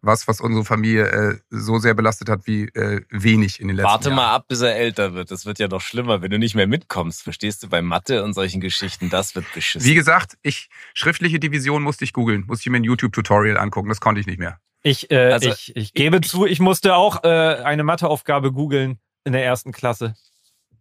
was, 0.01 0.27
was 0.27 0.41
unsere 0.41 0.65
Familie 0.65 1.05
äh, 1.05 1.37
so 1.51 1.77
sehr 1.77 1.93
belastet 1.93 2.27
hat 2.27 2.47
wie 2.47 2.63
äh, 2.69 3.01
wenig 3.11 3.59
in 3.59 3.67
den 3.67 3.77
letzten 3.77 3.91
Warte 3.91 4.09
Jahren. 4.09 4.17
Warte 4.17 4.29
mal 4.29 4.35
ab, 4.35 4.45
bis 4.47 4.61
er 4.61 4.75
älter 4.75 5.13
wird. 5.13 5.29
Das 5.29 5.45
wird 5.45 5.59
ja 5.59 5.67
noch 5.67 5.81
schlimmer, 5.81 6.23
wenn 6.23 6.31
du 6.31 6.39
nicht 6.39 6.55
mehr 6.55 6.65
mitkommst. 6.65 7.21
Verstehst 7.21 7.61
du, 7.61 7.69
bei 7.69 7.83
Mathe 7.83 8.23
und 8.23 8.33
solchen 8.33 8.61
Geschichten, 8.61 9.11
das 9.11 9.35
wird 9.35 9.45
beschissen. 9.53 9.87
Wie 9.87 9.93
gesagt, 9.93 10.37
ich 10.41 10.69
schriftliche 10.95 11.39
Division 11.39 11.83
musste 11.83 12.03
ich 12.03 12.11
googeln, 12.11 12.45
musste 12.47 12.63
ich 12.63 12.71
mir 12.71 12.77
ein 12.77 12.83
YouTube-Tutorial 12.83 13.57
angucken. 13.57 13.89
Das 13.89 14.01
konnte 14.01 14.21
ich 14.21 14.25
nicht 14.25 14.39
mehr. 14.39 14.59
Ich, 14.81 15.11
äh, 15.11 15.31
also, 15.31 15.49
ich, 15.49 15.75
ich 15.75 15.93
gebe 15.93 16.17
ich, 16.17 16.29
zu, 16.29 16.47
ich 16.47 16.59
musste 16.59 16.95
auch 16.95 17.23
äh, 17.23 17.27
eine 17.27 17.83
Matheaufgabe 17.83 18.51
googeln 18.51 18.97
in 19.23 19.33
der 19.33 19.45
ersten 19.45 19.71
Klasse, 19.71 20.15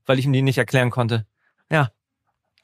weil 0.07 0.19
ich 0.19 0.25
ihm 0.25 0.33
die 0.33 0.43
nicht 0.43 0.59
erklären 0.59 0.91
konnte. 0.91 1.27
Ja. 1.71 1.91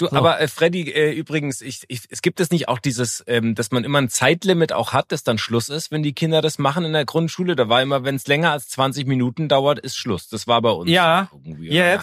Du, 0.01 0.07
so. 0.07 0.17
aber 0.17 0.41
äh, 0.41 0.49
Freddy, 0.49 0.91
äh, 0.91 1.13
übrigens, 1.13 1.61
ich, 1.61 1.85
ich, 1.89 2.05
es 2.09 2.23
gibt 2.23 2.41
es 2.41 2.51
nicht 2.51 2.69
auch 2.69 2.79
dieses, 2.79 3.23
ähm, 3.27 3.55
dass 3.55 3.71
man 3.71 3.85
immer 3.85 3.99
ein 3.99 4.09
Zeitlimit 4.09 4.73
auch 4.73 4.95
hat, 4.95 5.13
dass 5.13 5.25
dann 5.25 5.37
Schluss 5.37 5.69
ist, 5.69 5.91
wenn 5.91 6.03
die 6.03 6.15
Kinder 6.15 6.41
das 6.41 6.59
machen 6.59 6.87
in 6.87 6.95
der 6.95 7.05
Grundschule. 7.05 7.55
Da 7.55 7.69
war 7.69 7.83
immer, 7.83 8.03
wenn 8.03 8.15
es 8.15 8.27
länger 8.27 8.51
als 8.53 8.71
20 8.71 9.07
Minuten 9.07 9.51
dauert, 9.51 9.79
ist 9.79 9.99
Schluss. 9.99 10.29
Das 10.29 10.47
war 10.47 10.63
bei 10.63 10.71
uns. 10.71 10.89
Ja, 10.89 11.29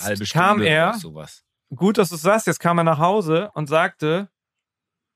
jetzt 0.05 0.31
kam 0.31 0.61
er. 0.61 0.93
Sowas. 0.93 1.43
Gut, 1.75 1.97
dass 1.97 2.09
du 2.09 2.17
sagst. 2.17 2.45
Jetzt 2.45 2.59
kam 2.59 2.77
er 2.77 2.83
nach 2.83 2.99
Hause 2.99 3.49
und 3.55 3.67
sagte, 3.67 4.29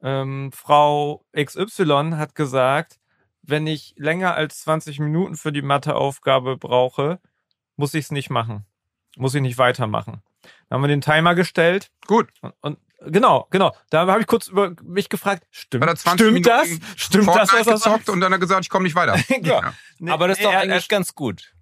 ähm, 0.01 0.51
Frau 0.51 1.23
XY 1.36 2.13
hat 2.15 2.34
gesagt, 2.34 2.99
wenn 3.43 3.67
ich 3.67 3.93
länger 3.95 4.34
als 4.34 4.61
20 4.61 4.99
Minuten 4.99 5.36
für 5.36 5.51
die 5.51 5.61
Matheaufgabe 5.61 6.57
brauche, 6.57 7.19
muss 7.75 7.93
ich 7.93 8.05
es 8.05 8.11
nicht 8.11 8.32
machen. 8.32 8.65
Muss 9.17 9.36
ich 9.36 9.41
nicht 9.43 9.59
weitermachen. 9.59 10.23
Da 10.69 10.75
haben 10.75 10.81
wir 10.81 10.87
den 10.87 11.01
Timer 11.01 11.35
gestellt. 11.35 11.89
Gut. 12.07 12.29
Und, 12.41 12.53
und 12.61 12.77
genau, 13.07 13.47
genau. 13.49 13.75
Da 13.89 14.07
habe 14.07 14.21
ich 14.21 14.27
kurz 14.27 14.47
über 14.47 14.73
mich 14.83 15.09
gefragt, 15.09 15.43
stimmt, 15.51 15.99
stimmt 15.99 16.45
das? 16.45 16.67
Stimmt 16.95 17.27
das, 17.27 17.53
was 17.53 17.67
er 17.67 17.77
sagt? 17.77 18.09
Und 18.09 18.21
dann 18.21 18.31
hat 18.31 18.37
er 18.37 18.39
gesagt, 18.39 18.61
ich 18.63 18.69
komme 18.69 18.83
nicht 18.83 18.95
weiter. 18.95 19.17
ja. 19.41 19.73
Nee, 19.99 20.11
Aber 20.11 20.27
das 20.27 20.37
ist 20.37 20.45
doch 20.45 20.53
eigentlich 20.53 20.87
ganz 20.87 21.15
gut. 21.15 21.53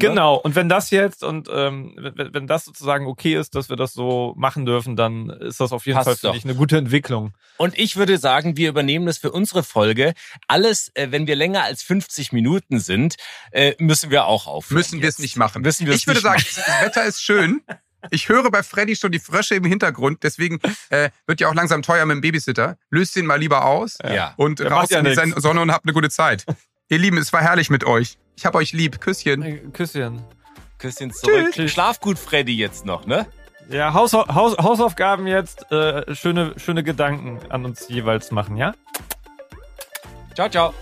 Genau, 0.00 0.36
und 0.36 0.54
wenn 0.54 0.68
das 0.68 0.90
jetzt 0.90 1.24
und 1.24 1.48
ähm, 1.52 1.92
wenn, 1.96 2.32
wenn 2.32 2.46
das 2.46 2.64
sozusagen 2.64 3.06
okay 3.06 3.34
ist, 3.34 3.56
dass 3.56 3.68
wir 3.68 3.76
das 3.76 3.92
so 3.92 4.32
machen 4.36 4.64
dürfen, 4.64 4.94
dann 4.94 5.28
ist 5.28 5.58
das 5.58 5.72
auf 5.72 5.86
jeden 5.86 5.96
Passt 5.96 6.06
Fall, 6.06 6.16
finde 6.16 6.38
ich, 6.38 6.44
eine 6.44 6.54
gute 6.54 6.78
Entwicklung. 6.78 7.34
Und 7.56 7.76
ich 7.76 7.96
würde 7.96 8.16
sagen, 8.18 8.56
wir 8.56 8.68
übernehmen 8.68 9.06
das 9.06 9.18
für 9.18 9.32
unsere 9.32 9.64
Folge. 9.64 10.14
Alles, 10.46 10.92
äh, 10.94 11.08
wenn 11.10 11.26
wir 11.26 11.34
länger 11.34 11.64
als 11.64 11.82
50 11.82 12.32
Minuten 12.32 12.78
sind, 12.78 13.16
äh, 13.50 13.74
müssen 13.80 14.10
wir 14.10 14.26
auch 14.26 14.46
aufhören. 14.46 14.78
Müssen 14.78 15.02
wir 15.02 15.08
es 15.08 15.18
nicht 15.18 15.36
machen. 15.36 15.62
Müssen 15.62 15.88
wir 15.88 15.94
ich 15.94 16.06
würde 16.06 16.20
sagen, 16.20 16.42
machen. 16.42 16.62
das 16.64 16.82
Wetter 16.82 17.04
ist 17.04 17.22
schön. 17.22 17.62
Ich 18.10 18.28
höre 18.28 18.50
bei 18.50 18.62
Freddy 18.62 18.96
schon 18.96 19.12
die 19.12 19.18
Frösche 19.18 19.56
im 19.56 19.64
Hintergrund, 19.64 20.22
deswegen 20.22 20.60
äh, 20.90 21.10
wird 21.26 21.40
ja 21.40 21.48
auch 21.48 21.54
langsam 21.54 21.82
teuer 21.82 22.06
mit 22.06 22.16
dem 22.16 22.20
Babysitter. 22.20 22.76
Löst 22.90 23.16
ihn 23.16 23.26
mal 23.26 23.38
lieber 23.38 23.64
aus 23.64 23.98
ja. 24.02 24.34
und 24.36 24.60
Der 24.60 24.70
raus 24.70 24.90
ja 24.90 25.00
in 25.00 25.04
die 25.04 25.40
Sonne 25.40 25.60
und 25.60 25.72
habt 25.72 25.84
eine 25.84 25.92
gute 25.92 26.10
Zeit. 26.10 26.44
Ihr 26.88 26.98
Lieben, 26.98 27.18
es 27.18 27.32
war 27.32 27.42
herrlich 27.42 27.70
mit 27.70 27.84
euch. 27.84 28.16
Ich 28.36 28.46
hab 28.46 28.54
euch 28.54 28.72
lieb. 28.72 29.00
Küsschen. 29.00 29.42
Äh, 29.42 29.58
Küsschen. 29.72 30.22
Küsschen 30.78 31.12
zurück. 31.12 31.50
Tschüss. 31.52 31.72
Schlaf 31.72 32.00
gut, 32.00 32.18
Freddy, 32.18 32.56
jetzt 32.56 32.86
noch, 32.86 33.04
ne? 33.04 33.26
Ja, 33.68 33.92
Haus, 33.92 34.14
Haus, 34.14 34.56
Hausaufgaben 34.56 35.26
jetzt. 35.26 35.70
Äh, 35.70 36.14
schöne, 36.14 36.54
schöne 36.56 36.82
Gedanken 36.82 37.40
an 37.50 37.64
uns 37.66 37.88
jeweils 37.88 38.30
machen, 38.30 38.56
ja? 38.56 38.74
Ciao, 40.34 40.48
ciao. 40.48 40.74